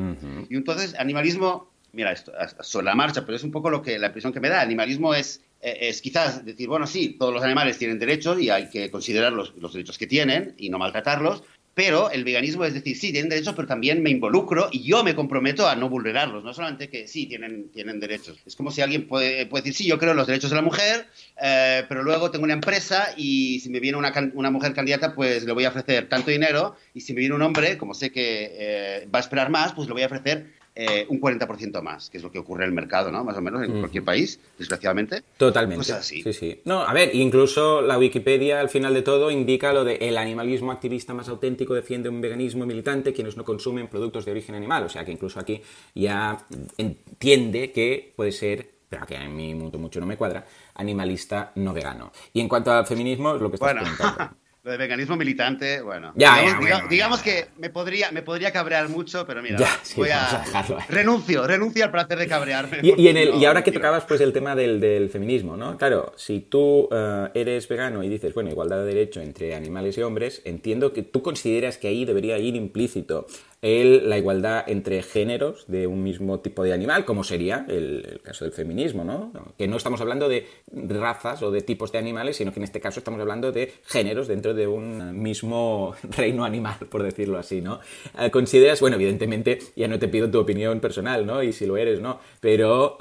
Y 0.50 0.56
entonces, 0.56 0.94
animalismo 0.98 1.70
mira, 1.92 2.12
esto 2.12 2.32
sobre 2.60 2.86
la 2.86 2.94
marcha, 2.94 3.24
pero 3.24 3.36
es 3.36 3.44
un 3.44 3.52
poco 3.52 3.70
lo 3.70 3.82
que 3.82 3.98
la 3.98 4.06
impresión 4.08 4.32
que 4.32 4.40
me 4.40 4.48
da. 4.48 4.60
Animalismo 4.60 5.14
es, 5.14 5.42
eh, 5.60 5.78
es 5.82 6.02
quizás 6.02 6.44
decir, 6.44 6.68
bueno, 6.68 6.86
sí, 6.86 7.16
todos 7.18 7.32
los 7.32 7.42
animales 7.42 7.78
tienen 7.78 7.98
derechos 7.98 8.40
y 8.40 8.50
hay 8.50 8.68
que 8.68 8.90
considerar 8.90 9.32
los, 9.32 9.54
los 9.56 9.72
derechos 9.72 9.98
que 9.98 10.06
tienen 10.06 10.54
y 10.58 10.70
no 10.70 10.78
maltratarlos, 10.78 11.42
pero 11.78 12.10
el 12.10 12.24
veganismo 12.24 12.64
es 12.64 12.74
decir, 12.74 12.96
sí, 12.96 13.12
tienen 13.12 13.28
derechos, 13.28 13.54
pero 13.54 13.68
también 13.68 14.02
me 14.02 14.10
involucro 14.10 14.68
y 14.72 14.82
yo 14.82 15.04
me 15.04 15.14
comprometo 15.14 15.68
a 15.68 15.76
no 15.76 15.88
vulnerarlos, 15.88 16.42
no 16.42 16.52
solamente 16.52 16.88
que 16.88 17.06
sí, 17.06 17.26
tienen, 17.26 17.68
tienen 17.70 18.00
derechos. 18.00 18.36
Es 18.44 18.56
como 18.56 18.72
si 18.72 18.80
alguien 18.80 19.06
puede, 19.06 19.46
puede 19.46 19.62
decir, 19.62 19.74
sí, 19.76 19.86
yo 19.86 19.96
creo 19.96 20.10
en 20.10 20.16
los 20.16 20.26
derechos 20.26 20.50
de 20.50 20.56
la 20.56 20.62
mujer, 20.62 21.06
eh, 21.40 21.84
pero 21.88 22.02
luego 22.02 22.32
tengo 22.32 22.42
una 22.42 22.54
empresa 22.54 23.14
y 23.16 23.60
si 23.60 23.70
me 23.70 23.78
viene 23.78 23.96
una, 23.96 24.12
una, 24.34 24.50
mujer 24.50 24.74
candidata, 24.74 25.14
pues 25.14 25.44
le 25.44 25.52
voy 25.52 25.66
a 25.66 25.68
ofrecer 25.68 26.08
tanto 26.08 26.32
dinero 26.32 26.74
y 26.94 27.02
si 27.02 27.12
me 27.12 27.20
viene 27.20 27.36
un 27.36 27.42
hombre, 27.42 27.78
como 27.78 27.94
sé 27.94 28.10
que 28.10 28.50
eh, 28.54 29.08
va 29.14 29.20
a 29.20 29.22
esperar 29.22 29.48
más, 29.48 29.72
pues 29.72 29.86
le 29.86 29.94
voy 29.94 30.02
a 30.02 30.06
ofrecer 30.06 30.57
eh, 30.80 31.06
un 31.08 31.20
40% 31.20 31.82
más, 31.82 32.08
que 32.08 32.18
es 32.18 32.22
lo 32.22 32.30
que 32.30 32.38
ocurre 32.38 32.62
en 32.62 32.68
el 32.68 32.74
mercado, 32.74 33.10
¿no? 33.10 33.24
Más 33.24 33.36
o 33.36 33.42
menos 33.42 33.64
en 33.64 33.76
mm. 33.76 33.80
cualquier 33.80 34.04
país, 34.04 34.38
desgraciadamente. 34.56 35.24
Totalmente. 35.36 35.78
Pues 35.78 35.90
así. 35.90 36.22
Sí, 36.22 36.32
sí. 36.32 36.60
No, 36.66 36.82
a 36.82 36.92
ver, 36.92 37.12
incluso 37.16 37.82
la 37.82 37.98
Wikipedia 37.98 38.60
al 38.60 38.68
final 38.68 38.94
de 38.94 39.02
todo 39.02 39.32
indica 39.32 39.72
lo 39.72 39.82
de 39.82 39.96
el 39.96 40.16
animalismo 40.16 40.70
activista 40.70 41.12
más 41.14 41.28
auténtico 41.28 41.74
defiende 41.74 42.08
un 42.08 42.20
veganismo 42.20 42.64
militante 42.64 43.12
quienes 43.12 43.36
no 43.36 43.44
consumen 43.44 43.88
productos 43.88 44.24
de 44.24 44.30
origen 44.30 44.54
animal. 44.54 44.84
O 44.84 44.88
sea 44.88 45.04
que 45.04 45.10
incluso 45.10 45.40
aquí 45.40 45.60
ya 45.96 46.46
entiende 46.76 47.72
que 47.72 48.12
puede 48.14 48.30
ser, 48.30 48.70
pero 48.88 49.04
que 49.04 49.16
a 49.16 49.28
mí 49.28 49.56
mucho, 49.56 49.80
mucho 49.80 49.98
no 49.98 50.06
me 50.06 50.16
cuadra, 50.16 50.46
animalista 50.74 51.50
no 51.56 51.72
vegano. 51.72 52.12
Y 52.32 52.40
en 52.40 52.48
cuanto 52.48 52.70
al 52.70 52.86
feminismo, 52.86 53.34
es 53.34 53.40
lo 53.40 53.50
que 53.50 53.56
estás 53.56 53.74
bueno. 53.74 53.80
comentando. 53.82 54.36
Lo 54.68 54.72
de 54.72 54.78
veganismo 54.80 55.16
militante, 55.16 55.80
bueno. 55.80 56.12
Ya, 56.14 56.40
digamos, 56.40 56.44
ya, 56.44 56.44
digamos, 56.44 56.60
bueno, 56.60 56.88
digamos 56.90 57.24
ya, 57.24 57.24
que 57.24 57.46
me 57.56 57.70
podría, 57.70 58.12
me 58.12 58.20
podría 58.20 58.52
cabrear 58.52 58.90
mucho, 58.90 59.26
pero 59.26 59.40
mira, 59.40 59.66
sí, 59.82 59.94
voy 59.96 60.10
a, 60.10 60.42
a 60.42 60.86
renuncio, 60.90 61.46
renuncio 61.46 61.86
al 61.86 61.90
placer 61.90 62.18
de 62.18 62.28
cabrearme. 62.28 62.80
Y, 62.82 63.00
y, 63.00 63.08
en 63.08 63.16
el, 63.16 63.30
no, 63.30 63.38
y 63.38 63.46
ahora 63.46 63.64
que 63.64 63.72
tocabas 63.72 64.04
pues 64.04 64.20
el 64.20 64.34
tema 64.34 64.54
del, 64.54 64.78
del, 64.78 65.08
feminismo, 65.08 65.56
¿no? 65.56 65.78
Claro, 65.78 66.12
si 66.16 66.40
tú 66.40 66.86
uh, 66.90 67.30
eres 67.32 67.66
vegano 67.66 68.02
y 68.02 68.10
dices, 68.10 68.34
bueno, 68.34 68.50
igualdad 68.50 68.80
de 68.80 68.84
derecho 68.84 69.22
entre 69.22 69.54
animales 69.54 69.96
y 69.96 70.02
hombres, 70.02 70.42
entiendo 70.44 70.92
que 70.92 71.02
tú 71.02 71.22
consideras 71.22 71.78
que 71.78 71.88
ahí 71.88 72.04
debería 72.04 72.36
ir 72.36 72.54
implícito 72.54 73.26
el, 73.60 74.08
la 74.08 74.18
igualdad 74.18 74.64
entre 74.68 75.02
géneros 75.02 75.64
de 75.66 75.86
un 75.86 76.02
mismo 76.02 76.40
tipo 76.40 76.62
de 76.62 76.72
animal, 76.72 77.04
como 77.04 77.24
sería 77.24 77.64
el, 77.68 78.06
el, 78.08 78.20
caso 78.20 78.44
del 78.44 78.52
feminismo, 78.52 79.02
¿no? 79.02 79.32
Que 79.56 79.66
no 79.66 79.76
estamos 79.76 80.00
hablando 80.00 80.28
de 80.28 80.46
razas 80.70 81.42
o 81.42 81.50
de 81.50 81.62
tipos 81.62 81.90
de 81.90 81.98
animales, 81.98 82.36
sino 82.36 82.52
que 82.52 82.60
en 82.60 82.64
este 82.64 82.80
caso 82.80 83.00
estamos 83.00 83.20
hablando 83.20 83.50
de 83.50 83.72
géneros 83.84 84.28
dentro 84.28 84.54
de 84.54 84.57
un 84.66 85.20
mismo 85.20 85.94
reino 86.16 86.44
animal, 86.44 86.78
por 86.90 87.02
decirlo 87.02 87.38
así, 87.38 87.60
¿no? 87.60 87.80
Eh, 88.18 88.30
consideras, 88.30 88.80
bueno, 88.80 88.96
evidentemente 88.96 89.58
ya 89.76 89.88
no 89.88 89.98
te 89.98 90.08
pido 90.08 90.30
tu 90.30 90.38
opinión 90.38 90.80
personal, 90.80 91.26
¿no? 91.26 91.42
Y 91.42 91.52
si 91.52 91.66
lo 91.66 91.76
eres, 91.76 92.00
¿no? 92.00 92.20
Pero, 92.40 92.96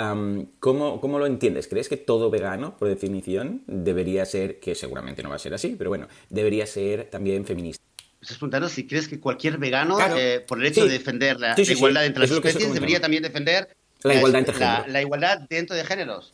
¿cómo, 0.59 1.01
¿cómo, 1.01 1.19
lo 1.19 1.25
entiendes? 1.25 1.67
¿Crees 1.67 1.89
que 1.89 1.97
todo 1.97 2.29
vegano, 2.29 2.77
por 2.77 2.87
definición, 2.87 3.63
debería 3.67 4.25
ser, 4.25 4.59
que 4.59 4.75
seguramente 4.75 5.23
no 5.23 5.29
va 5.29 5.35
a 5.35 5.39
ser 5.39 5.53
así, 5.53 5.75
pero 5.77 5.89
bueno, 5.89 6.07
debería 6.29 6.65
ser 6.65 7.05
también 7.05 7.45
feminista? 7.45 7.83
Estás 8.21 8.37
preguntando 8.37 8.67
si 8.67 8.87
crees 8.87 9.07
que 9.07 9.19
cualquier 9.19 9.57
vegano, 9.57 9.97
eh, 10.17 10.43
por 10.47 10.59
el 10.59 10.65
hecho 10.65 10.85
de 10.85 10.91
defender 10.91 11.39
la, 11.39 11.55
igualdad 11.57 12.05
entre 12.05 12.21
las 12.21 12.31
especies, 12.31 12.73
debería 12.73 12.99
también 12.99 13.23
defender 13.23 13.69
la 14.03 14.15
igualdad 14.15 14.39
entre 14.39 14.53
géneros. 14.53 14.87
La, 14.87 15.01
igualdad 15.01 15.39
dentro 15.49 15.75
de 15.75 15.83
géneros. 15.83 16.31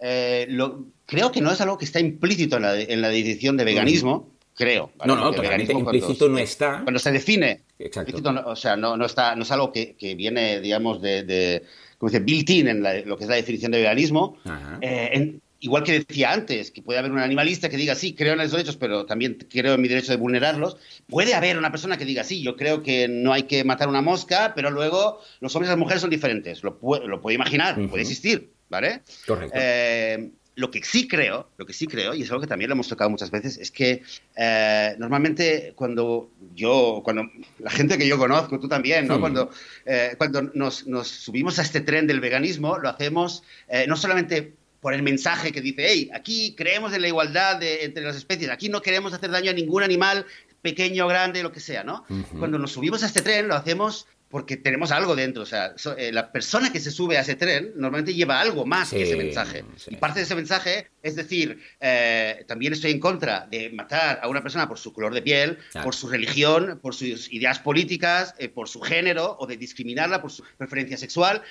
Eh, 0.00 0.46
lo, 0.48 0.86
creo 1.06 1.32
que 1.32 1.40
no 1.40 1.50
es 1.50 1.60
algo 1.60 1.78
que 1.78 1.84
está 1.84 2.00
implícito 2.00 2.56
en 2.56 2.62
la, 2.62 2.80
en 2.80 3.00
la 3.02 3.08
definición 3.08 3.56
de 3.56 3.64
veganismo. 3.64 4.31
Creo. 4.54 4.92
No, 5.04 5.16
no, 5.16 5.32
totalmente 5.32 5.72
implícito 5.72 6.28
no 6.28 6.38
está. 6.38 6.80
Cuando 6.82 6.98
se 6.98 7.10
define. 7.10 7.62
Exacto. 7.78 8.22
o 8.46 8.56
sea, 8.56 8.76
no, 8.76 8.96
no, 8.96 9.06
está, 9.06 9.34
no 9.34 9.42
es 9.42 9.50
algo 9.50 9.72
que, 9.72 9.94
que 9.94 10.14
viene, 10.14 10.60
digamos, 10.60 11.02
de, 11.02 11.24
de 11.24 11.62
como 11.98 12.10
dice, 12.10 12.22
built-in 12.22 12.68
en 12.68 13.08
lo 13.08 13.16
que 13.16 13.24
es 13.24 13.30
la 13.30 13.36
definición 13.36 13.72
de 13.72 13.78
veganismo. 13.78 14.36
Eh, 14.80 15.10
en, 15.12 15.42
igual 15.60 15.84
que 15.84 15.92
decía 15.92 16.32
antes, 16.32 16.72
que 16.72 16.82
puede 16.82 16.98
haber 16.98 17.12
un 17.12 17.20
animalista 17.20 17.68
que 17.68 17.76
diga, 17.76 17.94
sí, 17.94 18.14
creo 18.14 18.32
en 18.32 18.40
los 18.40 18.50
derechos, 18.50 18.76
pero 18.76 19.06
también 19.06 19.38
creo 19.48 19.74
en 19.74 19.80
mi 19.80 19.86
derecho 19.86 20.10
de 20.10 20.18
vulnerarlos, 20.18 20.76
puede 21.08 21.34
haber 21.34 21.56
una 21.56 21.70
persona 21.70 21.96
que 21.96 22.04
diga, 22.04 22.24
sí, 22.24 22.42
yo 22.42 22.56
creo 22.56 22.82
que 22.82 23.06
no 23.06 23.32
hay 23.32 23.44
que 23.44 23.62
matar 23.62 23.88
una 23.88 24.02
mosca, 24.02 24.52
pero 24.56 24.70
luego 24.70 25.20
los 25.40 25.54
hombres 25.54 25.68
y 25.68 25.70
las 25.70 25.78
mujeres 25.78 26.00
son 26.00 26.10
diferentes. 26.10 26.64
Lo, 26.64 26.78
lo 27.06 27.20
puede 27.20 27.36
imaginar, 27.36 27.76
puede 27.88 28.02
existir, 28.02 28.50
¿vale? 28.68 29.02
Correcto. 29.24 29.56
Eh, 29.56 30.32
lo 30.54 30.70
que 30.70 30.82
sí 30.82 31.08
creo, 31.08 31.48
lo 31.56 31.66
que 31.66 31.72
sí 31.72 31.86
creo, 31.86 32.14
y 32.14 32.22
es 32.22 32.30
algo 32.30 32.42
que 32.42 32.46
también 32.46 32.68
lo 32.68 32.74
hemos 32.74 32.88
tocado 32.88 33.08
muchas 33.08 33.30
veces, 33.30 33.56
es 33.58 33.70
que 33.70 34.02
eh, 34.36 34.94
normalmente 34.98 35.72
cuando 35.74 36.30
yo, 36.54 37.00
cuando 37.04 37.30
la 37.58 37.70
gente 37.70 37.96
que 37.96 38.06
yo 38.06 38.18
conozco, 38.18 38.60
tú 38.60 38.68
también, 38.68 39.06
¿no? 39.08 39.18
Cuando, 39.20 39.50
eh, 39.86 40.14
cuando 40.18 40.42
nos, 40.54 40.86
nos, 40.86 41.08
subimos 41.08 41.58
a 41.58 41.62
este 41.62 41.80
tren 41.80 42.06
del 42.06 42.20
veganismo, 42.20 42.78
lo 42.78 42.88
hacemos 42.88 43.42
no 43.88 43.96
solamente 43.96 44.54
por 44.80 44.94
el 44.94 45.02
mensaje 45.02 45.52
que 45.52 45.60
dice, 45.60 45.86
hey, 45.88 46.10
aquí 46.12 46.54
creemos 46.56 46.92
en 46.92 47.02
la 47.02 47.08
igualdad 47.08 47.62
entre 47.62 48.02
las 48.02 48.16
especies, 48.16 48.50
aquí 48.50 48.68
no 48.68 48.82
queremos 48.82 49.12
hacer 49.12 49.30
daño 49.30 49.52
a 49.52 49.54
ningún 49.54 49.84
animal, 49.84 50.26
pequeño, 50.60 51.06
grande, 51.08 51.42
lo 51.42 51.52
que 51.52 51.60
sea, 51.60 51.84
¿no? 51.84 52.04
Cuando 52.38 52.58
nos 52.58 52.72
subimos 52.72 53.02
a 53.02 53.06
este 53.06 53.20
tren 53.20 53.48
lo 53.48 53.54
hacemos 53.54 54.06
porque 54.32 54.56
tenemos 54.56 54.90
algo 54.92 55.14
dentro. 55.14 55.42
O 55.42 55.46
sea, 55.46 55.74
eh, 55.98 56.10
la 56.10 56.32
persona 56.32 56.72
que 56.72 56.80
se 56.80 56.90
sube 56.90 57.18
a 57.18 57.20
ese 57.20 57.36
tren 57.36 57.72
normalmente 57.76 58.14
lleva 58.14 58.40
algo 58.40 58.64
más 58.64 58.88
que 58.88 59.02
ese 59.02 59.14
mensaje. 59.14 59.62
Y 59.88 59.96
parte 59.96 60.20
de 60.20 60.24
ese 60.24 60.34
mensaje 60.34 60.88
es 61.02 61.16
decir, 61.16 61.60
eh, 61.78 62.42
también 62.48 62.72
estoy 62.72 62.92
en 62.92 62.98
contra 62.98 63.46
de 63.50 63.68
matar 63.68 64.20
a 64.22 64.28
una 64.28 64.42
persona 64.42 64.66
por 64.66 64.78
su 64.78 64.94
color 64.94 65.12
de 65.12 65.20
piel, 65.20 65.58
por 65.84 65.94
su 65.94 66.08
religión, 66.08 66.80
por 66.80 66.94
sus 66.94 67.30
ideas 67.30 67.58
políticas, 67.58 68.34
eh, 68.38 68.48
por 68.48 68.70
su 68.70 68.80
género 68.80 69.36
o 69.38 69.46
de 69.46 69.58
discriminarla 69.58 70.22
por 70.22 70.32
su 70.32 70.42
preferencia 70.56 70.96
sexual. 70.96 71.42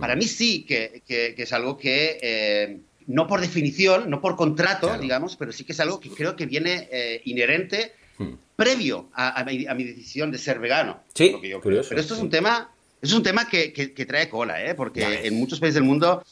Para 0.00 0.16
mí 0.16 0.24
sí 0.24 0.64
que, 0.64 1.02
es 1.06 1.52
algo 1.52 1.76
que 1.76 2.80
no 3.06 3.26
por 3.26 3.42
definición, 3.42 4.08
no 4.08 4.22
por 4.22 4.36
contrato, 4.36 4.96
digamos, 4.96 5.36
pero 5.36 5.52
sí 5.52 5.64
que 5.64 5.72
es 5.72 5.80
algo 5.80 6.00
que 6.00 6.08
creo 6.08 6.36
que 6.36 6.46
viene 6.46 7.20
inherente 7.24 7.92
Hmm. 8.20 8.34
Previo 8.60 9.08
a, 9.14 9.42
mi, 9.44 9.84
decisión 9.84 10.30
de 10.30 10.36
ser 10.36 10.58
vegano. 10.58 11.02
Sí, 11.14 11.34
Pero 11.62 11.80
esto 11.80 12.14
es 12.14 12.20
un 12.20 12.28
tema, 12.28 12.70
es 13.00 13.14
un 13.14 13.22
tema 13.22 13.48
que, 13.48 14.04
trae 14.06 14.28
cola, 14.28 14.62
¿eh? 14.62 14.74
porque 14.74 15.26
en 15.26 15.34
muchos 15.34 15.60
países 15.60 15.76
del 15.76 15.84
mundo 15.84 16.22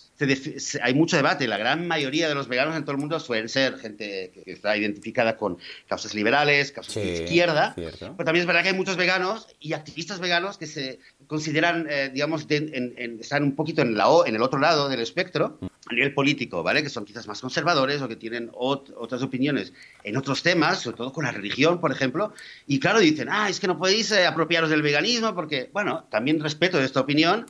hay 0.82 0.94
mucho 0.94 1.16
debate. 1.16 1.48
La 1.48 1.56
gran 1.56 1.88
mayoría 1.88 2.28
de 2.28 2.34
los 2.34 2.46
veganos 2.46 2.76
en 2.76 2.82
todo 2.82 2.92
el 2.92 2.98
mundo 2.98 3.18
suelen 3.18 3.48
ser 3.48 3.78
gente 3.78 4.30
que 4.44 4.52
está 4.52 4.76
identificada 4.76 5.38
con 5.38 5.56
causas 5.86 6.14
liberales, 6.14 6.70
causas 6.70 6.96
de 6.96 7.24
izquierda. 7.24 7.72
Pero 7.74 8.14
también 8.16 8.40
es 8.40 8.46
verdad 8.46 8.62
que 8.62 8.68
hay 8.68 8.76
muchos 8.76 8.98
veganos 8.98 9.46
y 9.58 9.72
activistas 9.72 10.20
veganos 10.20 10.58
que 10.58 10.66
se 10.66 10.98
consideran, 11.26 11.86
eh, 11.88 12.10
digamos, 12.12 12.46
están 12.50 13.42
un 13.42 13.56
poquito 13.56 13.80
en, 13.80 13.96
la, 13.96 14.06
en 14.26 14.34
el 14.34 14.42
otro 14.42 14.58
lado 14.58 14.90
del 14.90 15.00
espectro, 15.00 15.58
a 15.88 15.94
nivel 15.94 16.12
político, 16.12 16.62
¿vale? 16.62 16.82
Que 16.82 16.90
son 16.90 17.04
quizás 17.04 17.26
más 17.26 17.40
conservadores 17.40 18.02
o 18.02 18.08
que 18.08 18.16
tienen 18.16 18.50
otras 18.52 19.22
opiniones 19.22 19.72
en 20.04 20.16
otros 20.16 20.42
temas, 20.42 20.80
sobre 20.80 20.96
todo 20.96 21.12
con 21.12 21.24
la 21.24 21.32
religión, 21.32 21.80
por 21.80 21.92
ejemplo. 21.92 22.32
Y 22.66 22.78
claro, 22.78 23.00
dicen, 23.00 23.28
ah, 23.30 23.48
es 23.48 23.60
que 23.60 23.66
no 23.66 23.78
podéis 23.78 24.10
eh, 24.12 24.26
apropiaros 24.26 24.70
del 24.70 24.82
veganismo 24.82 25.34
porque, 25.34 25.70
bueno, 25.72 26.04
también 26.10 26.40
respeto 26.40 26.80
esta 26.80 27.00
opinión, 27.00 27.46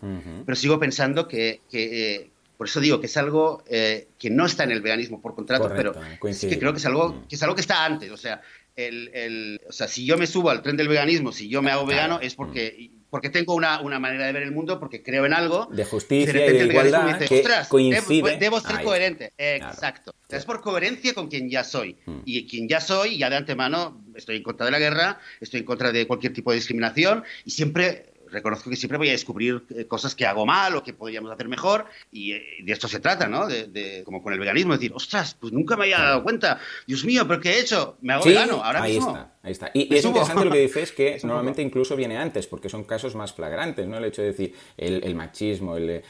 pero 0.47 0.57
sigo 0.57 0.79
pensando 0.79 1.27
que, 1.27 1.61
eh, 1.73 2.31
por 2.57 2.67
eso 2.67 2.81
digo 2.81 3.01
que 3.01 3.07
es 3.07 3.17
algo 3.17 3.63
que 3.67 4.31
no 4.31 4.47
está 4.47 4.65
en 4.65 4.73
el 4.73 4.81
veganismo 4.81 5.21
por 5.21 5.35
contrato, 5.35 5.71
pero 5.75 5.95
es 6.25 6.41
que 6.41 6.59
creo 6.59 6.73
que 6.73 6.79
es 6.79 6.87
algo 6.87 7.25
que 7.29 7.37
es 7.37 7.43
algo 7.43 7.55
que 7.55 7.61
está 7.61 7.85
antes. 7.85 8.11
O 8.11 8.17
sea, 8.17 8.41
el, 8.77 9.11
el, 9.13 9.61
o 9.69 9.73
sea, 9.73 9.89
si 9.89 10.05
yo 10.05 10.17
me 10.17 10.27
subo 10.27 10.51
al 10.51 10.63
tren 10.63 10.77
del 10.77 10.89
veganismo, 10.89 11.33
si 11.33 11.49
yo 11.49 11.63
me 11.63 11.71
hago 11.71 11.87
vegano, 11.87 12.21
es 12.21 12.35
porque 12.35 12.91
porque 13.11 13.31
tengo 13.31 13.55
una, 13.55 13.81
una, 13.81 13.99
manera 13.99 14.27
de 14.27 14.33
ver 14.33 14.43
el 14.43 14.53
mundo, 14.53 14.79
porque 14.79 15.03
creo 15.03 15.25
en 15.25 15.33
algo. 15.33 15.67
De 15.73 15.85
justicia 15.85 16.47
y, 16.47 16.53
de 16.53 16.65
igualdad 16.67 17.19
que 17.19 17.43
coincide. 17.69 18.37
Debo, 18.37 18.61
ser 18.61 18.83
coherente. 18.83 19.33
Exacto. 19.39 20.15
Es 20.29 20.45
por 20.45 20.61
coherencia 20.61 21.15
con 21.15 21.29
quien 21.29 21.49
ya 21.49 21.65
soy. 21.65 21.97
Mm. 22.05 22.19
Y 22.25 22.47
quien 22.47 22.69
ya 22.69 22.81
soy, 22.81 23.19
ya 23.19 23.31
de 23.31 23.37
antemano, 23.37 24.05
estoy 24.15 24.37
en 24.37 24.43
contra 24.43 24.67
de 24.67 24.73
la 24.73 24.79
guerra, 24.79 25.21
estoy 25.41 25.61
en 25.61 25.67
contra 25.67 25.91
de 25.91 26.07
cualquier 26.07 26.33
tipo 26.33 26.51
de 26.51 26.57
discriminación 26.57 27.25
y 27.45 27.51
siempre 27.51 28.08
reconozco 28.31 28.71
que 28.71 28.77
siempre 28.77 28.99
voy 28.99 29.09
a 29.09 29.13
descubrir 29.13 29.65
eh, 29.75 29.87
cosas 29.87 30.15
que 30.15 30.27
hago 30.27 30.47
mal 30.47 30.77
o 30.77 30.83
que 30.83 30.93
podríamos 30.93 31.31
hacer 31.31 31.49
mejor 31.49 31.87
y 32.13 32.33
eh, 32.33 32.43
de 32.63 32.73
esto 32.73 32.89
se 32.89 33.01
trata, 33.01 33.29
¿no? 33.29 33.47
De, 33.47 34.03
como 34.05 34.23
con 34.23 34.33
el 34.33 34.39
veganismo, 34.39 34.73
decir, 34.75 34.93
ostras, 34.95 35.37
pues 35.39 35.53
nunca 35.53 35.77
me 35.77 35.85
había 35.85 35.99
dado 35.99 36.23
cuenta, 36.23 36.61
Dios 36.87 37.05
mío, 37.05 37.27
¿pero 37.27 37.41
qué 37.41 37.51
he 37.51 37.61
hecho? 37.61 37.97
Me 38.01 38.13
hago 38.13 38.25
vegano, 38.25 38.63
ahora 38.63 38.83
ahí 38.83 38.95
mismo. 38.95 39.11
Está, 39.11 39.33
ahí 39.43 39.53
está. 39.53 39.71
Y 39.75 39.95
es 39.95 40.05
interesante 40.05 40.45
lo 40.45 40.51
que 40.51 40.59
dices 40.59 40.93
que 40.93 41.19
normalmente 41.25 41.63
incluso 41.63 41.97
viene 41.97 42.17
antes, 42.19 42.47
porque 42.47 42.69
son 42.69 42.85
casos 42.85 43.15
más 43.15 43.33
flagrantes, 43.33 43.87
¿no? 43.87 43.99
El 43.99 44.05
hecho 44.05 44.23
de 44.23 44.29
decir 44.29 44.55
el, 44.77 45.15
machismo, 45.15 45.77
el, 45.77 46.03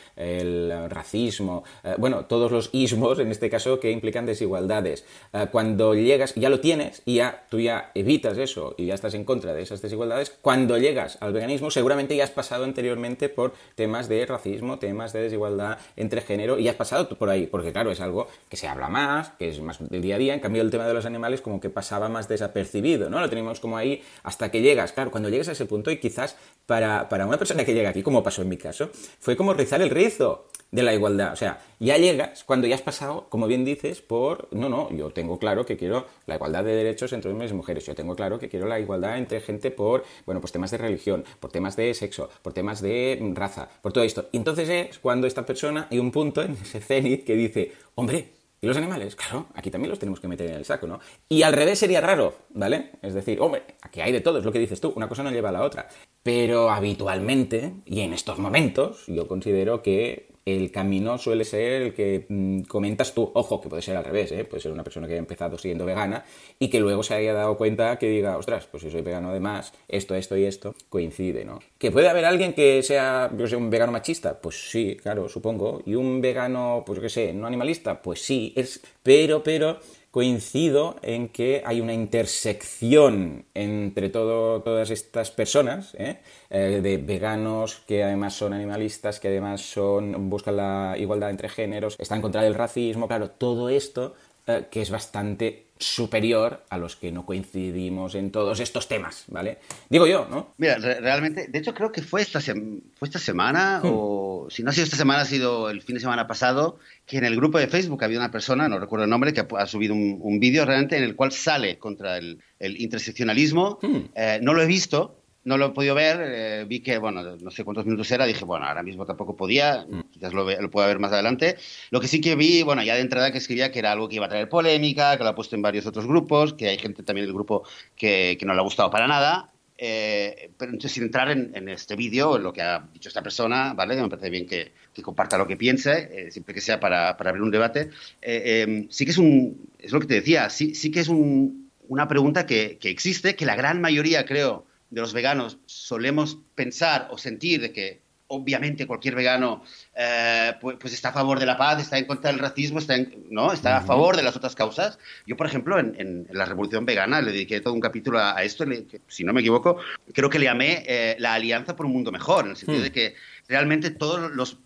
racismo, 0.91 1.65
eh, 1.85 1.95
bueno, 1.99 2.27
todos 2.27 2.51
los 2.51 2.71
ismos, 2.73 3.19
en 3.19 3.31
este 3.31 3.49
caso, 3.51 3.81
que 3.81 3.91
implican 3.91 4.27
desigualdades. 4.27 5.05
cuando 5.51 5.95
llegas, 5.95 6.35
ya 6.35 6.49
lo 6.49 6.61
tienes 6.61 7.03
y 7.05 7.17
ya 7.17 7.47
tú 7.51 7.61
ya 7.61 7.91
evitas 7.95 8.39
eso 8.39 8.75
y 8.77 8.87
ya 8.87 8.95
estás 8.95 9.15
en 9.15 9.25
contra 9.25 9.55
de 9.55 9.63
esas 9.63 9.83
desigualdades, 9.83 10.31
cuando 10.31 10.79
llegas 10.79 11.19
al 11.21 11.33
veganismo 11.33 11.71
seguramente 11.71 12.08
ya 12.17 12.25
has 12.25 12.31
pasado 12.31 12.65
anteriormente 12.65 13.29
por 13.29 13.53
temas 13.75 14.09
de 14.09 14.25
racismo, 14.27 14.79
temas 14.79 15.13
de 15.13 15.23
desigualdad 15.23 15.79
entre 15.97 16.21
género, 16.21 16.59
y 16.59 16.69
has 16.69 16.77
pasado 16.77 17.09
por 17.09 17.31
ahí, 17.31 17.47
porque 17.47 17.73
claro, 17.73 17.91
es 17.91 18.01
algo 18.01 18.29
que 18.49 18.57
se 18.57 18.69
habla 18.69 18.89
más, 18.89 19.31
que 19.39 19.49
es 19.49 19.61
más 19.61 19.79
del 19.89 20.03
día 20.03 20.17
a 20.17 20.19
día, 20.19 20.35
en 20.35 20.41
cambio 20.41 20.63
el 20.63 20.71
tema 20.71 20.87
de 20.87 20.95
los 20.95 21.07
animales 21.07 21.41
como 21.41 21.61
que 21.61 21.71
pasaba 21.71 22.09
más 22.09 22.29
desapercibido, 22.29 23.11
¿no? 23.11 23.21
Lo 23.21 23.29
tenemos 23.29 23.61
como 23.61 23.77
ahí 23.77 24.03
hasta 24.23 24.51
que 24.51 24.61
llegas, 24.61 24.93
claro, 24.93 25.11
cuando 25.11 25.29
llegas 25.29 25.49
a 25.49 25.53
ese 25.53 25.67
punto 25.67 25.91
y 25.91 25.99
quizás 25.99 26.37
para, 26.67 27.09
para 27.09 27.27
una 27.27 27.39
persona 27.39 27.65
que 27.65 27.75
llega 27.75 27.91
aquí, 27.91 28.03
como 28.03 28.23
pasó 28.23 28.43
en 28.43 28.49
mi 28.49 28.57
caso, 28.57 28.91
fue 29.19 29.37
como 29.37 29.55
rizar 29.55 29.81
el 29.81 29.91
rizo 29.91 30.47
de 30.71 30.83
la 30.83 30.93
igualdad. 30.95 31.33
O 31.33 31.37
sea, 31.37 31.61
ya 31.79 31.97
llegas 31.97 32.45
cuando 32.45 32.67
ya 32.67 32.75
has 32.75 32.83
pasado, 32.83 33.27
como 33.29 33.47
bien 33.47 33.65
dices, 33.65 34.01
por, 34.03 34.49
no, 34.53 34.69
no, 34.69 34.91
yo 34.91 35.11
tengo 35.11 35.39
claro 35.39 35.65
que 35.65 35.77
quiero 35.77 36.07
la 36.27 36.35
igualdad 36.35 36.65
de 36.65 36.75
derechos 36.75 37.13
entre 37.13 37.31
hombres 37.31 37.51
y 37.51 37.55
mujeres, 37.55 37.87
yo 37.87 37.95
tengo 37.95 38.15
claro 38.15 38.39
que 38.39 38.49
quiero 38.49 38.67
la 38.67 38.79
igualdad 38.79 39.19
entre 39.19 39.41
gente 39.41 39.71
por, 39.71 40.05
bueno, 40.27 40.41
pues 40.41 40.53
temas 40.53 40.71
de 40.71 40.79
religión, 40.79 41.25
por 41.41 41.51
temas 41.51 41.77
de 41.77 41.95
sexo, 41.99 42.31
por 42.43 42.53
temas 42.53 42.81
de 42.81 43.19
raza, 43.35 43.69
por 43.83 43.93
todo 43.93 44.05
esto. 44.05 44.29
Y 44.33 44.39
entonces 44.39 44.69
es 44.69 44.99
cuando 44.99 45.27
esta 45.27 45.45
persona, 45.45 45.89
hay 45.91 45.99
un 45.99 46.11
punto 46.11 46.43
en 46.43 46.53
ese 46.53 46.81
cenit 46.81 47.25
que 47.25 47.35
dice, 47.35 47.73
hombre, 47.95 48.39
¿Y 48.61 48.67
los 48.67 48.77
animales? 48.77 49.15
Claro, 49.15 49.47
aquí 49.55 49.71
también 49.71 49.91
los 49.91 50.01
tenemos 50.01 50.19
que 50.19 50.27
meter 50.27 50.51
en 50.51 50.57
el 50.57 50.65
saco, 50.65 50.89
¿no? 50.89 50.99
Y 51.29 51.43
al 51.43 51.53
revés 51.53 51.79
sería 51.79 52.01
raro, 52.01 52.35
¿vale? 52.51 52.91
Es 53.03 53.15
decir, 53.15 53.41
hombre, 53.41 53.63
aquí 53.83 54.01
hay 54.01 54.11
de 54.11 54.21
todo, 54.21 54.39
es 54.39 54.45
lo 54.45 54.51
que 54.51 54.59
dices 54.59 54.81
tú, 54.81 54.93
una 54.97 55.09
cosa 55.09 55.23
no 55.23 55.31
lleva 55.31 55.51
a 55.51 55.53
la 55.53 55.63
otra. 55.63 55.89
Pero 56.25 56.69
habitualmente, 56.69 57.75
y 57.87 58.01
en 58.01 58.13
estos 58.13 58.39
momentos, 58.39 59.05
yo 59.07 59.29
considero 59.29 59.81
que 59.81 60.28
el 60.55 60.71
camino 60.71 61.19
suele 61.19 61.45
ser 61.45 61.83
el 61.83 61.95
que 61.95 62.27
mm, 62.29 62.63
comentas 62.63 63.15
tú. 63.15 63.31
Ojo, 63.35 63.61
que 63.61 63.69
puede 63.69 63.83
ser 63.83 63.97
al 63.97 64.05
revés, 64.05 64.33
¿eh? 64.33 64.45
puede 64.45 64.63
ser 64.63 64.73
una 64.73 64.85
persona 64.85 65.07
que 65.07 65.15
haya 65.15 65.21
empezado 65.21 65.59
siendo 65.59 65.85
vegana 65.85 66.25
y 66.59 66.69
que 66.69 66.81
luego 66.81 67.03
se 67.03 67.15
haya 67.15 67.33
dado 67.33 67.57
cuenta 67.57 67.99
que 67.99 68.09
diga, 68.09 68.37
ostras, 68.37 68.67
pues 68.71 68.83
si 68.83 68.91
soy 68.91 69.03
vegano 69.03 69.31
además, 69.31 69.73
esto, 69.89 70.15
esto 70.15 70.37
y 70.37 70.45
esto 70.45 70.75
coincide, 70.89 71.45
¿no? 71.45 71.59
¿Que 71.79 71.91
puede 71.91 72.09
haber 72.09 72.25
alguien 72.25 72.55
que 72.55 72.83
sea, 72.83 73.31
yo 73.37 73.47
sé, 73.47 73.57
un 73.57 73.71
vegano 73.71 73.93
machista? 73.93 74.41
Pues 74.41 74.71
sí, 74.71 74.97
claro, 75.01 75.29
supongo. 75.29 75.83
¿Y 75.85 75.95
un 75.95 76.21
vegano, 76.21 76.83
pues 76.87 77.01
qué 77.01 77.09
sé, 77.09 77.33
no 77.33 77.47
animalista? 77.47 78.01
Pues 78.03 78.23
sí, 78.23 78.53
es, 78.57 78.81
pero, 79.03 79.43
pero 79.43 79.79
coincido 80.19 80.97
en 81.03 81.29
que 81.29 81.63
hay 81.65 81.81
una 81.81 81.95
intersección 81.95 83.45
entre 83.55 84.09
todas 84.09 84.91
estas 84.91 85.31
personas, 85.31 85.95
¿eh? 85.95 86.19
Eh, 86.51 86.81
de 86.83 86.97
veganos 86.97 87.85
que 87.87 88.03
además 88.03 88.35
son 88.35 88.53
animalistas, 88.53 89.21
que 89.21 89.29
además 89.29 89.61
son, 89.61 90.29
buscan 90.29 90.57
la 90.57 90.97
igualdad 90.99 91.31
entre 91.31 91.49
géneros, 91.49 91.95
están 92.01 92.21
contra 92.21 92.45
el 92.45 92.55
racismo, 92.55 93.07
claro, 93.07 93.31
todo 93.31 93.69
esto 93.69 94.17
eh, 94.49 94.67
que 94.69 94.83
es 94.83 94.91
bastante 94.91 95.68
superior 95.79 96.65
a 96.71 96.79
los 96.79 96.97
que 96.97 97.13
no 97.13 97.25
coincidimos 97.25 98.15
en 98.15 98.31
todos 98.31 98.61
estos 98.61 98.89
temas, 98.89 99.25
¿vale? 99.29 99.59
Digo 99.89 100.07
yo, 100.07 100.27
¿no? 100.31 100.55
Mira, 100.59 100.79
realmente, 100.79 101.47
de 101.49 101.59
hecho 101.59 101.75
creo 101.75 101.93
que 101.93 102.03
fue 102.03 102.23
esta, 102.23 102.41
fue 102.41 103.09
esta 103.09 103.19
semana, 103.19 103.81
hmm. 103.83 103.91
o 103.93 104.47
si 104.51 104.63
no 104.63 104.71
ha 104.71 104.73
sido 104.73 104.85
esta 104.85 104.97
semana, 104.97 105.23
ha 105.23 105.27
sido 105.27 105.71
el 105.71 105.83
fin 105.83 105.95
de 105.95 106.01
semana 106.01 106.27
pasado, 106.27 106.79
que 107.07 107.19
en 107.19 107.25
el 107.25 107.37
grupo 107.37 107.59
de 107.59 107.69
Facebook 107.69 108.03
había 108.05 108.19
una 108.19 108.31
persona, 108.31 108.69
no 108.69 108.79
recuerdo 108.79 109.05
el 109.05 109.11
nombre, 109.11 109.33
que 109.33 109.47
ha, 109.57 109.67
subido 109.67 109.95
un, 109.95 110.41
vídeo 110.41 110.65
realmente 110.65 110.97
en 110.97 111.05
el 111.05 111.17
cual 111.17 111.33
sale 111.33 111.79
contra 111.79 112.19
el, 112.19 112.41
interseccionalismo. 112.61 113.79
Hmm. 113.81 114.01
Eh, 114.15 114.41
no 114.43 114.55
lo 114.55 114.63
he 114.63 114.67
visto, 114.67 115.19
no 115.49 115.57
lo 115.57 115.67
he 115.67 115.71
podido 115.71 115.95
ver, 115.95 116.21
eh, 116.21 116.65
vi 116.69 116.81
que, 116.81 116.99
bueno, 116.99 117.23
no 117.23 117.51
sé 117.51 117.65
cuántos 117.65 117.87
minutos 117.87 118.11
era, 118.11 118.27
dije, 118.27 118.45
bueno, 118.45 118.67
ahora 118.67 118.83
mismo 118.83 119.07
tampoco 119.07 119.35
podía, 119.35 119.87
mm. 119.89 120.11
quizás 120.13 120.35
lo, 120.35 120.45
lo 120.45 120.71
pueda 120.71 120.87
ver 120.87 120.99
más 120.99 121.11
adelante. 121.11 121.57
Lo 121.91 122.01
que 122.01 122.07
sí 122.07 122.21
que 122.21 122.37
vi, 122.37 122.63
bueno, 122.63 122.83
ya 122.83 122.95
de 122.95 123.01
entrada 123.01 123.33
que 123.33 123.39
escribía 123.39 123.73
que 123.73 123.79
era 123.79 123.93
algo 123.93 124.11
que 124.11 124.17
iba 124.17 124.27
a 124.27 124.29
traer 124.29 124.51
polémica, 124.51 125.17
que 125.17 125.25
lo 125.25 125.31
ha 125.31 125.35
puesto 125.35 125.57
en 125.57 125.63
varios 125.63 125.87
otros 125.87 126.07
grupos, 126.07 126.53
que 126.53 126.69
hay 126.69 126.77
gente 126.77 127.03
también 127.03 127.27
del 127.27 127.35
grupo 127.35 127.67
que, 127.97 128.37
que 128.39 128.45
no 128.45 128.53
le 128.53 128.61
ha 128.61 128.63
gustado 128.63 128.91
para 128.91 129.07
nada. 129.07 129.51
Eh, 129.79 130.51
pero 130.59 130.73
entonces, 130.73 130.93
sin 130.93 131.05
entrar 131.05 131.31
en, 131.31 131.69
este 131.71 131.97
vídeo, 131.97 132.37
en 132.37 132.43
lo 132.43 132.53
que 132.53 132.61
ha 132.61 132.87
dicho 132.93 133.09
esta 133.09 133.23
persona, 133.23 133.73
¿vale? 133.73 133.97
Me 133.97 134.09
parece 134.11 134.29
bien 134.29 134.47
que, 134.47 134.73
que 134.93 135.03
comparta 135.03 135.39
lo 135.39 135.47
que 135.47 135.57
piense, 135.57 136.11
eh, 136.13 136.31
siempre 136.31 136.53
que 136.53 136.61
sea 136.61 136.79
para, 136.79 137.17
para 137.17 137.31
abrir 137.31 137.43
un 137.43 137.51
debate. 137.51 137.89
Em, 138.21 138.87
sí 138.91 139.07
que 139.07 139.13
es 139.13 139.19
un, 139.19 139.71
es 139.79 139.93
lo 139.93 140.01
que 140.01 140.09
te 140.09 140.15
decía, 140.15 140.51
sí, 140.51 140.75
sí 140.75 140.91
que 140.91 141.01
es 141.01 141.09
un, 141.09 141.71
una 141.89 142.07
pregunta 142.07 142.45
que, 142.45 142.77
que 142.79 142.91
existe, 142.91 143.35
que 143.35 143.47
la 143.47 143.57
gran 143.57 143.81
mayoría, 143.81 144.27
creo, 144.27 144.67
de 144.91 145.01
los 145.01 145.13
veganos 145.13 145.59
solemos 145.67 146.39
pensar 146.55 147.09
o 147.11 147.19
sentir 147.19 147.61
de 147.61 147.73
que 147.73 148.09
obviamente 148.29 148.87
cualquier 148.87 149.15
vegano 149.15 149.63
eh, 149.95 150.53
pues, 150.61 150.77
pues, 150.79 150.93
está 150.93 151.09
a 151.09 151.13
favor 151.13 151.41
de 151.41 151.47
la 151.47 151.57
paz, 151.57 151.81
está 151.81 151.99
en 151.99 152.05
contra 152.05 152.31
del 152.31 152.39
racismo, 152.39 152.79
está, 152.79 152.95
¿no? 153.31 153.53
está 153.53 153.79
a 153.79 153.81
favor 153.81 154.17
de 154.17 154.23
las 154.23 154.37
otras 154.37 154.55
causas. 154.55 154.99
Yo, 155.27 155.37
por 155.37 155.47
ejemplo, 155.47 155.79
en, 155.79 156.27
la 156.31 156.45
Revolución 156.45 156.85
Vegana 156.85 157.21
le 157.23 157.33
dediqué 157.33 157.61
todo 157.61 157.75
un 157.75 157.81
capítulo 157.81 158.19
a, 158.21 158.43
esto, 158.43 158.65
si 159.07 159.25
no 159.25 159.33
me 159.33 159.41
equivoco, 159.41 159.79
creo 160.13 160.31
que 160.31 160.39
le 160.39 160.45
llamé 160.45 160.85
eh, 160.87 161.17
la 161.19 161.35
Alianza 161.35 161.75
por 161.75 161.87
un 161.87 161.93
Mundo 161.93 162.13
Mejor, 162.13 162.45
en 162.45 162.51
el 162.51 162.57
sentido 162.57 162.81
hmm. 162.81 162.85
de 162.85 162.93
que 162.93 163.15
realmente 163.49 163.91
todos 163.91 164.31
los, 164.31 164.59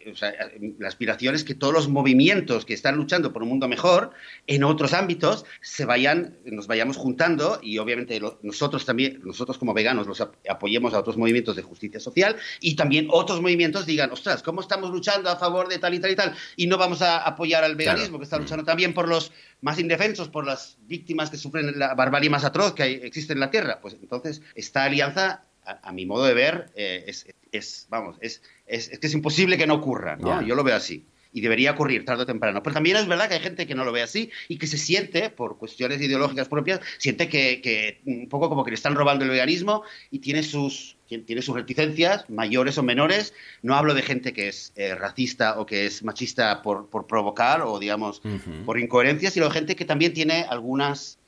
la 0.79 0.89
aspiración 0.89 1.37
es 1.37 1.45
que 1.45 1.55
todos 1.55 1.73
los 1.73 1.89
movimientos 1.89 2.65
que 2.65 2.75
están 2.75 2.97
luchando 2.97 3.33
por 3.33 3.45
un 3.45 3.49
mundo 3.49 3.69
mejor 3.69 4.11
en 4.49 4.65
otros 4.65 4.93
ámbitos 4.93 5.45
se 5.61 5.85
vayan, 5.85 6.37
nos 6.45 6.67
vayamos 6.67 6.97
juntando 6.97 7.61
y 7.63 7.79
obviamente 7.79 8.21
nosotros 8.43 8.85
también, 8.85 9.21
nosotros 9.25 9.57
como 9.57 9.73
veganos, 9.73 10.09
los 10.09 10.21
apoyemos 10.21 10.95
a 10.95 10.99
otros 10.99 11.17
movimientos 11.17 11.55
de 11.55 11.63
justicia 11.63 12.01
social 12.01 12.37
y 12.61 12.75
también 12.75 13.07
otros 13.11 13.41
movimientos 13.41 13.87
digan, 13.87 14.11
ostras, 14.11 14.43
¿cómo 14.43 14.61
estamos 14.61 14.91
luchando 14.91 15.31
a 15.31 15.37
favor 15.37 15.69
de 15.69 15.79
tal 15.79 15.95
y 15.95 16.01
tal 16.01 16.11
y 16.11 16.17
tal? 16.17 16.35
Y 16.57 16.67
no 16.67 16.77
vamos 16.77 17.03
a 17.03 17.19
apoyar 17.19 17.63
al 17.63 17.77
veganismo, 17.77 18.19
que 18.19 18.25
está 18.25 18.39
luchando 18.39 18.65
también 18.65 18.95
por 18.95 19.07
los 19.07 19.31
más 19.61 19.79
indefensos, 19.79 20.29
por 20.29 20.45
las 20.45 20.77
víctimas 20.81 21.31
que 21.31 21.37
sufren 21.37 21.79
la 21.79 21.95
barbarie 21.95 22.31
más 22.31 22.45
atroz 22.45 22.75
que 22.75 22.85
existe 22.85 23.33
en 23.33 23.41
la 23.41 23.51
Tierra. 23.51 23.81
Pues 23.81 23.95
entonces 23.95 24.43
esta 24.57 24.83
alianza 24.83 25.45
a, 25.65 25.93
mi 25.93 26.07
modo 26.07 26.25
de 26.25 26.35
ver, 26.35 26.71
eh, 26.75 27.13
es, 27.53 27.87
vamos, 27.89 28.17
es, 28.21 28.43
es, 28.67 28.99
que 28.99 29.07
es 29.07 29.15
imposible 29.15 29.59
que 29.59 29.67
no 29.67 29.75
ocurra, 29.75 30.17
¿no? 30.17 30.43
Yo 30.43 30.55
lo 30.55 30.65
veo 30.65 30.77
así. 30.77 31.05
Y 31.35 31.41
debería 31.41 31.71
ocurrir 31.71 32.05
tarde 32.05 32.25
o 32.25 32.27
temprano. 32.27 32.63
Pero 32.63 32.75
también 32.75 32.97
es 32.99 33.07
verdad 33.07 33.27
que 33.27 33.35
hay 33.35 33.41
gente 33.41 33.67
que 33.67 33.75
no 33.75 33.87
lo 33.87 33.93
ve 33.93 34.03
así 34.03 34.31
y 34.49 34.59
que 34.59 34.67
se 34.67 34.77
siente, 34.77 35.31
por 35.31 35.57
cuestiones 35.57 35.99
ideológicas 36.03 36.47
propias, 36.47 36.81
siente 36.99 37.31
que, 37.31 38.01
un 38.05 38.29
poco 38.29 38.51
como 38.51 38.65
que 38.65 38.71
le 38.71 38.75
están 38.75 38.95
robando 38.95 39.25
el 39.25 39.31
veganismo 39.31 39.83
y 40.11 40.19
tiene 40.19 40.43
sus, 40.43 40.97
tiene 41.07 41.41
sus 41.41 41.55
reticencias, 41.55 42.29
mayores 42.29 42.77
o 42.77 42.83
menores. 42.83 43.33
No 43.63 43.77
hablo 43.77 43.95
de 43.95 44.03
gente 44.03 44.35
que 44.35 44.49
es 44.49 44.73
eh, 44.77 44.95
racista 44.95 45.59
o 45.59 45.65
que 45.65 45.87
es 45.87 46.03
machista 46.03 46.61
por, 46.61 46.91
por 46.91 47.07
provocar 47.07 47.63
o, 47.63 47.79
digamos, 47.79 48.21
por 48.67 48.79
incoherencia, 48.79 49.31
sino 49.31 49.51
gente 49.51 49.75
que 49.75 49.87
también 49.87 50.13
tiene 50.13 50.45
algunas, 50.51 51.19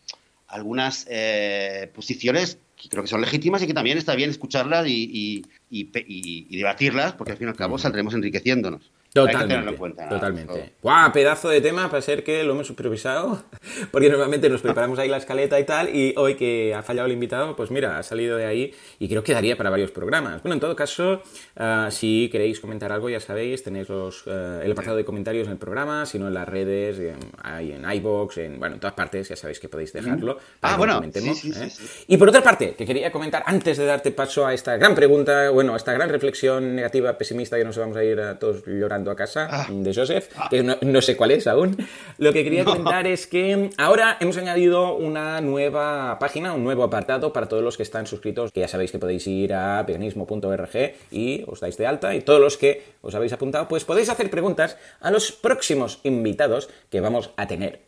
algunas 0.49 1.07
eh, 1.09 1.90
posiciones 1.94 2.59
que 2.77 2.89
creo 2.89 3.03
que 3.03 3.09
son 3.09 3.21
legítimas 3.21 3.63
y 3.63 3.67
que 3.67 3.75
también 3.75 3.99
está 3.99 4.15
bien 4.15 4.31
escucharlas 4.31 4.87
y, 4.87 5.43
y, 5.71 6.57
debatirlas, 6.57 7.13
porque 7.15 7.33
al 7.33 7.39
fin 7.39 7.49
y 7.49 7.51
al 7.51 7.57
cabo 7.57 7.79
saldremos 7.79 8.15
enriqueciéndonos. 8.15 8.91
Totalmente. 9.14 9.77
totalmente. 10.09 10.74
¡Guau! 10.83 11.12
Pedazo 11.12 11.48
de 11.48 11.61
tema 11.61 11.88
para 11.88 12.03
ser 12.03 12.24
que 12.24 12.42
lo 12.42 12.55
hemos 12.55 12.66
supervisado. 12.66 13.44
Porque 13.92 14.11
normalmente 14.11 14.48
nos 14.48 14.61
preparamos 14.61 14.98
ahí 14.98 15.09
la 15.09 15.18
escaleta 15.18 15.61
y 15.61 15.64
tal. 15.64 15.94
Y 15.94 16.14
hoy 16.16 16.35
que 16.35 16.74
ha 16.74 16.83
fallado 16.83 17.07
el 17.07 17.12
invitado, 17.12 17.55
pues 17.55 17.70
mira, 17.70 17.96
ha 17.96 18.03
salido 18.03 18.37
de 18.37 18.46
ahí. 18.46 18.74
Y 18.98 19.09
creo 19.09 19.22
que 19.22 19.33
daría 19.33 19.57
para 19.57 19.70
varios 19.70 19.92
programas. 19.92 20.42
Bueno, 20.42 20.55
en 20.55 20.61
todo 20.61 20.74
caso, 20.74 21.22
ah, 21.57 21.90
si 21.92 22.29
queréis 22.33 22.59
comentar 22.59 22.90
algo, 22.90 23.09
ya 23.09 23.20
sabéis, 23.20 23.62
tenéis 23.62 23.88
los, 23.88 24.24
eh, 24.27 24.62
el 24.64 24.72
apartado 24.72 24.96
de 24.96 25.05
comentarios 25.05 25.46
en 25.46 25.53
el 25.53 25.59
programa, 25.59 26.07
si 26.07 26.18
no 26.18 26.27
en 26.27 26.35
las 26.35 26.48
redes, 26.48 26.98
en, 26.98 27.18
ahí 27.40 27.70
en 27.70 27.88
iBox, 27.88 28.38
en, 28.38 28.59
bueno, 28.59 28.74
en 28.74 28.81
todas 28.81 28.94
partes, 28.94 29.29
ya 29.29 29.37
sabéis 29.37 29.61
que 29.61 29.68
podéis 29.68 29.92
dejarlo. 29.92 30.38
ah, 30.62 30.77
bueno. 30.77 30.96
Comentemos, 30.96 31.44
¿eh? 31.44 31.70
Y 32.09 32.16
por 32.16 32.31
otra 32.31 32.42
parte, 32.42 32.74
que 32.74 32.85
quería 32.85 33.12
comentar 33.12 33.44
antes 33.46 33.79
de 33.79 33.87
darte 33.87 34.11
paso 34.11 34.44
a 34.44 34.53
esta 34.53 34.77
gran 34.77 34.96
pregunta, 34.96 35.50
bueno, 35.50 35.74
a 35.74 35.77
esta 35.77 35.92
gran 35.92 36.09
reflexión 36.09 36.74
negativa, 36.74 37.16
pesimista, 37.16 37.57
que 37.57 37.64
nos 37.64 37.79
vamos 37.79 37.96
a 37.96 38.03
ir 38.03 38.18
a 38.18 38.40
todos 38.40 38.64
llorando 38.66 39.04
a 39.11 39.17
casa 39.17 39.49
ah. 39.51 39.67
de 39.71 39.95
Joseph, 39.95 40.29
que 40.51 40.62
no, 40.62 41.01
sé 41.01 41.17
cuál 41.17 41.33
es 41.33 41.47
aún. 41.47 41.77
Lo 42.19 42.33
que 42.33 42.45
quería 42.45 42.64
comentar 42.64 43.07
es 43.07 43.27
que 43.27 43.71
ahora 43.79 44.17
hemos 44.21 44.37
añadido 44.37 44.97
una 44.97 45.40
nueva 45.40 46.19
página, 46.19 46.55
un 46.55 46.64
nuevo 46.64 46.85
apartado 46.85 47.33
para 47.33 47.49
todos 47.49 47.62
los 47.62 47.77
que 47.77 47.83
están 47.83 48.07
suscritos, 48.07 48.53
que 48.53 48.61
ya 48.61 48.69
sabéis 48.69 48.93
que 48.93 48.99
podéis 48.99 49.27
ir 49.27 49.55
a 49.55 49.83
veganismo.org 49.83 50.95
y 51.11 51.45
os 51.47 51.61
dais 51.61 51.77
de 51.77 51.87
alta 51.87 52.14
y 52.14 52.21
todos 52.21 52.40
los 52.40 52.57
que 52.57 52.83
os 53.03 53.14
habéis 53.14 53.33
apuntado, 53.33 53.69
pues 53.69 53.85
podéis 53.85 54.09
hacer 54.09 54.31
preguntas 54.31 54.77
a 55.01 55.11
los 55.11 55.33
próximos 55.33 56.01
invitados 56.05 56.71
que 56.90 57.01
vamos 57.01 57.31
a 57.37 57.47
tener. 57.47 57.83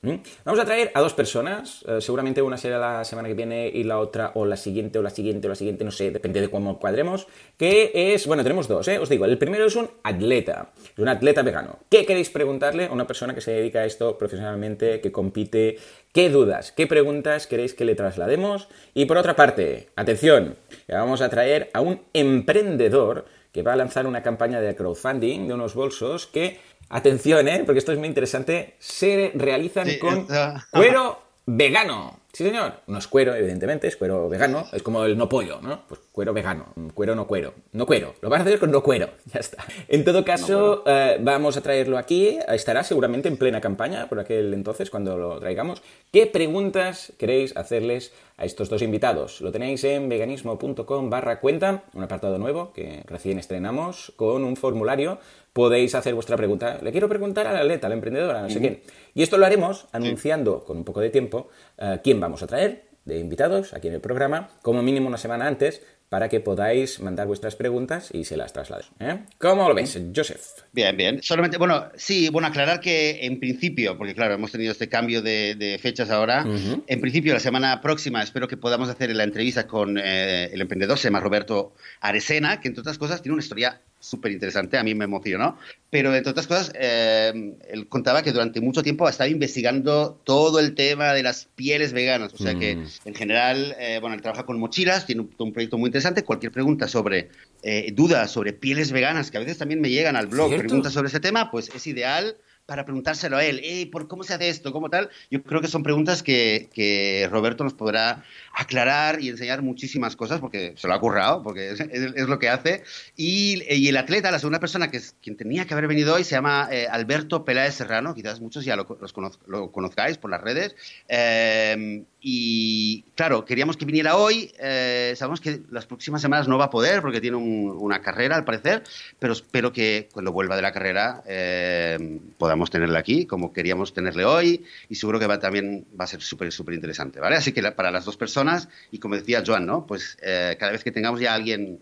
Vamos 0.44 0.60
a 0.60 0.64
traer 0.64 0.90
a 0.94 1.00
dos 1.00 1.14
personas, 1.14 1.84
eh, 1.88 2.00
seguramente 2.00 2.42
una 2.42 2.56
será 2.56 2.78
la 2.78 3.04
semana 3.04 3.28
que 3.28 3.34
viene 3.34 3.68
y 3.68 3.84
la 3.84 3.98
otra 3.98 4.32
o 4.34 4.44
la 4.44 4.56
siguiente 4.56 4.98
o 4.98 5.02
la 5.02 5.10
siguiente 5.10 5.46
o 5.46 5.50
la 5.50 5.56
siguiente, 5.56 5.84
no 5.84 5.90
sé, 5.90 6.10
depende 6.10 6.40
de 6.40 6.50
cómo 6.50 6.78
cuadremos, 6.78 7.26
que 7.56 7.90
es, 7.94 8.26
bueno, 8.26 8.42
tenemos 8.42 8.68
dos, 8.68 8.86
¿eh? 8.88 8.98
os 8.98 9.08
digo, 9.08 9.24
el 9.24 9.38
primero 9.38 9.66
es 9.66 9.76
un 9.76 9.88
atleta, 10.02 10.70
es 10.96 10.98
un 11.06 11.10
atleta 11.10 11.42
vegano. 11.42 11.78
¿Qué 11.88 12.04
queréis 12.04 12.30
preguntarle 12.30 12.86
a 12.86 12.92
una 12.92 13.06
persona 13.06 13.32
que 13.32 13.40
se 13.40 13.52
dedica 13.52 13.80
a 13.80 13.84
esto 13.84 14.18
profesionalmente, 14.18 15.00
que 15.00 15.12
compite? 15.12 15.78
¿Qué 16.12 16.30
dudas, 16.30 16.72
qué 16.72 16.88
preguntas 16.88 17.46
queréis 17.46 17.74
que 17.74 17.84
le 17.84 17.94
traslademos? 17.94 18.66
Y 18.92 19.04
por 19.04 19.16
otra 19.16 19.36
parte, 19.36 19.88
atención, 19.94 20.56
vamos 20.88 21.20
a 21.20 21.28
traer 21.28 21.70
a 21.74 21.80
un 21.80 22.00
emprendedor 22.12 23.26
que 23.52 23.62
va 23.62 23.74
a 23.74 23.76
lanzar 23.76 24.08
una 24.08 24.24
campaña 24.24 24.60
de 24.60 24.74
crowdfunding 24.74 25.46
de 25.46 25.54
unos 25.54 25.74
bolsos 25.74 26.26
que, 26.26 26.58
atención, 26.88 27.46
¿eh? 27.46 27.62
porque 27.64 27.78
esto 27.78 27.92
es 27.92 27.98
muy 27.98 28.08
interesante, 28.08 28.74
se 28.80 29.30
realizan 29.34 29.88
con 30.00 30.26
cuero 30.72 31.20
vegano. 31.46 32.18
Sí, 32.36 32.44
señor. 32.44 32.80
No 32.86 32.98
es 32.98 33.06
cuero, 33.06 33.34
evidentemente, 33.34 33.88
es 33.88 33.96
cuero 33.96 34.28
vegano. 34.28 34.66
Es 34.70 34.82
como 34.82 35.02
el 35.06 35.16
no 35.16 35.26
pollo, 35.26 35.58
¿no? 35.62 35.86
Pues 35.88 36.02
cuero 36.12 36.34
vegano. 36.34 36.66
Cuero 36.92 37.14
no 37.14 37.26
cuero. 37.26 37.54
No 37.72 37.86
cuero. 37.86 38.14
Lo 38.20 38.28
vas 38.28 38.40
a 38.40 38.42
hacer 38.42 38.58
con 38.58 38.70
no 38.70 38.82
cuero. 38.82 39.08
Ya 39.32 39.40
está. 39.40 39.64
En 39.88 40.04
todo 40.04 40.22
caso, 40.22 40.84
eh, 40.86 41.16
vamos 41.18 41.56
a 41.56 41.62
traerlo 41.62 41.96
aquí. 41.96 42.38
Estará 42.46 42.84
seguramente 42.84 43.28
en 43.28 43.38
plena 43.38 43.62
campaña 43.62 44.06
por 44.06 44.20
aquel 44.20 44.52
entonces, 44.52 44.90
cuando 44.90 45.16
lo 45.16 45.40
traigamos. 45.40 45.80
¿Qué 46.12 46.26
preguntas 46.26 47.14
queréis 47.16 47.56
hacerles 47.56 48.12
a 48.36 48.44
estos 48.44 48.68
dos 48.68 48.82
invitados? 48.82 49.40
Lo 49.40 49.52
tenéis 49.52 49.82
en 49.84 50.08
veganismo.com 50.08 51.10
barra 51.10 51.40
cuenta, 51.40 51.84
un 51.94 52.02
apartado 52.02 52.38
nuevo 52.38 52.72
que 52.72 53.02
recién 53.06 53.38
estrenamos, 53.38 54.12
con 54.16 54.44
un 54.44 54.56
formulario 54.56 55.18
podéis 55.52 55.94
hacer 55.94 56.14
vuestra 56.14 56.36
pregunta. 56.36 56.78
Le 56.82 56.92
quiero 56.92 57.08
preguntar 57.08 57.46
al 57.46 57.56
atleta, 57.56 57.86
al 57.86 57.94
emprendedor, 57.94 58.36
a 58.36 58.42
no 58.42 58.50
sé 58.50 58.60
quién. 58.60 58.80
Y 59.14 59.22
esto 59.22 59.38
lo 59.38 59.46
haremos 59.46 59.86
anunciando 59.92 60.64
con 60.64 60.76
un 60.76 60.84
poco 60.84 61.00
de 61.00 61.10
tiempo 61.10 61.48
eh, 61.78 62.00
quién 62.04 62.20
vamos 62.20 62.42
a 62.42 62.46
traer 62.46 62.86
de 63.06 63.18
invitados 63.20 63.72
aquí 63.72 63.88
en 63.88 63.94
el 63.94 64.00
programa, 64.00 64.50
como 64.62 64.82
mínimo 64.82 65.08
una 65.08 65.16
semana 65.16 65.46
antes, 65.46 65.82
para 66.08 66.28
que 66.28 66.40
podáis 66.40 67.00
mandar 67.00 67.26
vuestras 67.26 67.56
preguntas 67.56 68.10
y 68.12 68.24
se 68.24 68.36
las 68.36 68.52
traslades. 68.52 68.90
¿eh? 69.00 69.18
¿Cómo 69.38 69.68
lo 69.68 69.74
ves, 69.74 69.98
Joseph? 70.14 70.40
Bien, 70.72 70.96
bien. 70.96 71.20
Solamente, 71.22 71.58
bueno, 71.58 71.86
sí, 71.96 72.28
bueno, 72.28 72.48
aclarar 72.48 72.80
que 72.80 73.26
en 73.26 73.40
principio, 73.40 73.98
porque 73.98 74.14
claro, 74.14 74.34
hemos 74.34 74.52
tenido 74.52 74.72
este 74.72 74.88
cambio 74.88 75.22
de, 75.22 75.78
fechas 75.80 76.10
ahora, 76.10 76.46
en 76.86 77.00
principio 77.00 77.34
la 77.34 77.40
semana 77.40 77.80
próxima 77.80 78.22
espero 78.22 78.48
que 78.48 78.56
podamos 78.56 78.88
hacer 78.88 79.14
la 79.14 79.24
entrevista 79.24 79.66
con 79.66 79.98
eh, 79.98 80.50
el 80.52 80.60
emprendedor, 80.60 80.98
se 80.98 81.08
llama 81.08 81.20
Roberto 81.20 81.74
Aresena, 82.00 82.60
que 82.60 82.68
entre 82.68 82.80
otras 82.80 82.98
cosas 82.98 83.22
tiene 83.22 83.34
una 83.34 83.42
historia 83.42 83.80
súper 84.00 84.32
interesante, 84.32 84.78
a 84.78 84.82
mí 84.82 84.94
me 84.94 85.04
emocionó. 85.04 85.58
Pero 85.90 86.14
entre 86.14 86.30
otras 86.30 86.46
cosas, 86.46 86.72
eh, 86.74 87.54
él 87.68 87.88
contaba 87.88 88.22
que 88.22 88.32
durante 88.32 88.60
mucho 88.60 88.82
tiempo 88.82 89.06
ha 89.06 89.10
estado 89.10 89.30
investigando 89.30 90.20
todo 90.24 90.58
el 90.60 90.74
tema 90.74 91.14
de 91.14 91.22
las 91.22 91.48
pieles 91.54 91.92
veganas. 91.92 92.34
O 92.34 92.38
sea 92.38 92.58
que, 92.58 92.76
mm. 92.76 92.86
en 93.04 93.14
general, 93.14 93.76
eh, 93.78 93.98
bueno, 94.00 94.14
él 94.14 94.22
trabaja 94.22 94.44
con 94.44 94.58
mochilas, 94.58 95.06
tiene 95.06 95.26
un, 95.38 95.52
proyecto 95.52 95.78
muy 95.78 95.88
interesante. 95.88 96.24
Cualquier 96.24 96.52
pregunta 96.52 96.88
sobre, 96.88 97.30
eh, 97.62 97.92
dudas 97.94 98.30
sobre 98.30 98.52
pieles 98.52 98.92
veganas, 98.92 99.30
que 99.30 99.38
a 99.38 99.40
veces 99.40 99.58
también 99.58 99.80
me 99.80 99.90
llegan 99.90 100.16
al 100.16 100.26
blog, 100.26 100.56
preguntas 100.56 100.92
sobre 100.92 101.08
ese 101.08 101.20
tema, 101.20 101.50
pues 101.50 101.70
es 101.74 101.86
ideal 101.86 102.36
para 102.66 102.84
preguntárselo 102.84 103.36
a 103.36 103.44
él, 103.44 103.88
¿por 103.92 104.08
cómo 104.08 104.24
se 104.24 104.34
hace 104.34 104.48
esto? 104.48 104.72
¿Cómo 104.72 104.90
tal? 104.90 105.08
Yo 105.30 105.42
creo 105.44 105.60
que 105.60 105.68
son 105.68 105.84
preguntas 105.84 106.24
que, 106.24 106.68
que 106.74 107.28
Roberto 107.30 107.62
nos 107.62 107.74
podrá 107.74 108.24
aclarar 108.52 109.20
y 109.20 109.28
enseñar 109.28 109.62
muchísimas 109.62 110.16
cosas 110.16 110.40
porque 110.40 110.74
se 110.76 110.88
lo 110.88 110.94
ha 110.94 111.00
currado, 111.00 111.44
porque 111.44 111.70
es, 111.70 112.28
lo 112.28 112.38
que 112.40 112.48
hace. 112.48 112.82
Y, 113.16 113.62
y, 113.72 113.88
el 113.88 113.96
atleta, 113.96 114.32
la 114.32 114.40
segunda 114.40 114.58
persona 114.58 114.90
que 114.90 114.96
es 114.96 115.14
quien 115.22 115.36
tenía 115.36 115.64
que 115.64 115.74
haber 115.74 115.86
venido 115.86 116.14
hoy, 116.14 116.24
se 116.24 116.32
llama 116.32 116.68
eh, 116.72 116.88
Alberto 116.90 117.44
Peláez 117.44 117.74
Serrano, 117.74 118.14
quizás 118.14 118.40
muchos 118.40 118.64
ya 118.64 118.74
lo, 118.74 118.98
lo 119.46 119.70
conozcáis 119.70 120.18
por 120.18 120.30
las 120.32 120.40
redes. 120.40 120.74
Eh, 121.08 122.04
y 122.28 123.02
claro, 123.14 123.44
queríamos 123.44 123.76
que 123.76 123.84
viniera 123.84 124.16
hoy. 124.16 124.50
Eh, 124.58 125.14
sabemos 125.16 125.40
que 125.40 125.60
las 125.70 125.86
próximas 125.86 126.20
semanas 126.20 126.48
no 126.48 126.58
va 126.58 126.64
a 126.64 126.70
poder 126.70 127.00
porque 127.00 127.20
tiene 127.20 127.36
una 127.36 128.00
carrera, 128.00 128.34
al 128.34 128.44
parecer, 128.44 128.82
pero 129.20 129.32
espero 129.32 129.72
que 129.72 130.08
cuando 130.12 130.32
vuelva 130.32 130.56
de 130.56 130.62
la 130.62 130.72
carrera 130.72 131.22
eh, 131.28 132.18
podamos 132.56 132.70
tenerle 132.70 132.98
aquí, 132.98 133.26
como 133.26 133.52
queríamos 133.52 133.92
tenerle 133.92 134.24
hoy, 134.24 134.64
y 134.88 134.94
seguro 134.94 135.18
que 135.18 135.26
va, 135.26 135.38
también 135.38 135.86
va 135.98 136.04
a 136.04 136.08
ser 136.08 136.22
súper, 136.22 136.50
súper 136.50 136.74
interesante, 136.74 137.20
¿vale? 137.20 137.36
Así 137.36 137.52
que 137.52 137.62
para 137.72 137.90
las 137.90 138.04
dos 138.04 138.16
personas, 138.16 138.68
y 138.90 138.98
como 138.98 139.16
decía 139.16 139.42
Joan, 139.46 139.66
¿no? 139.66 139.86
Pues 139.86 140.16
eh, 140.22 140.56
cada 140.58 140.72
vez 140.72 140.82
que 140.82 140.90
tengamos 140.90 141.20
ya 141.20 141.34
alguien 141.34 141.80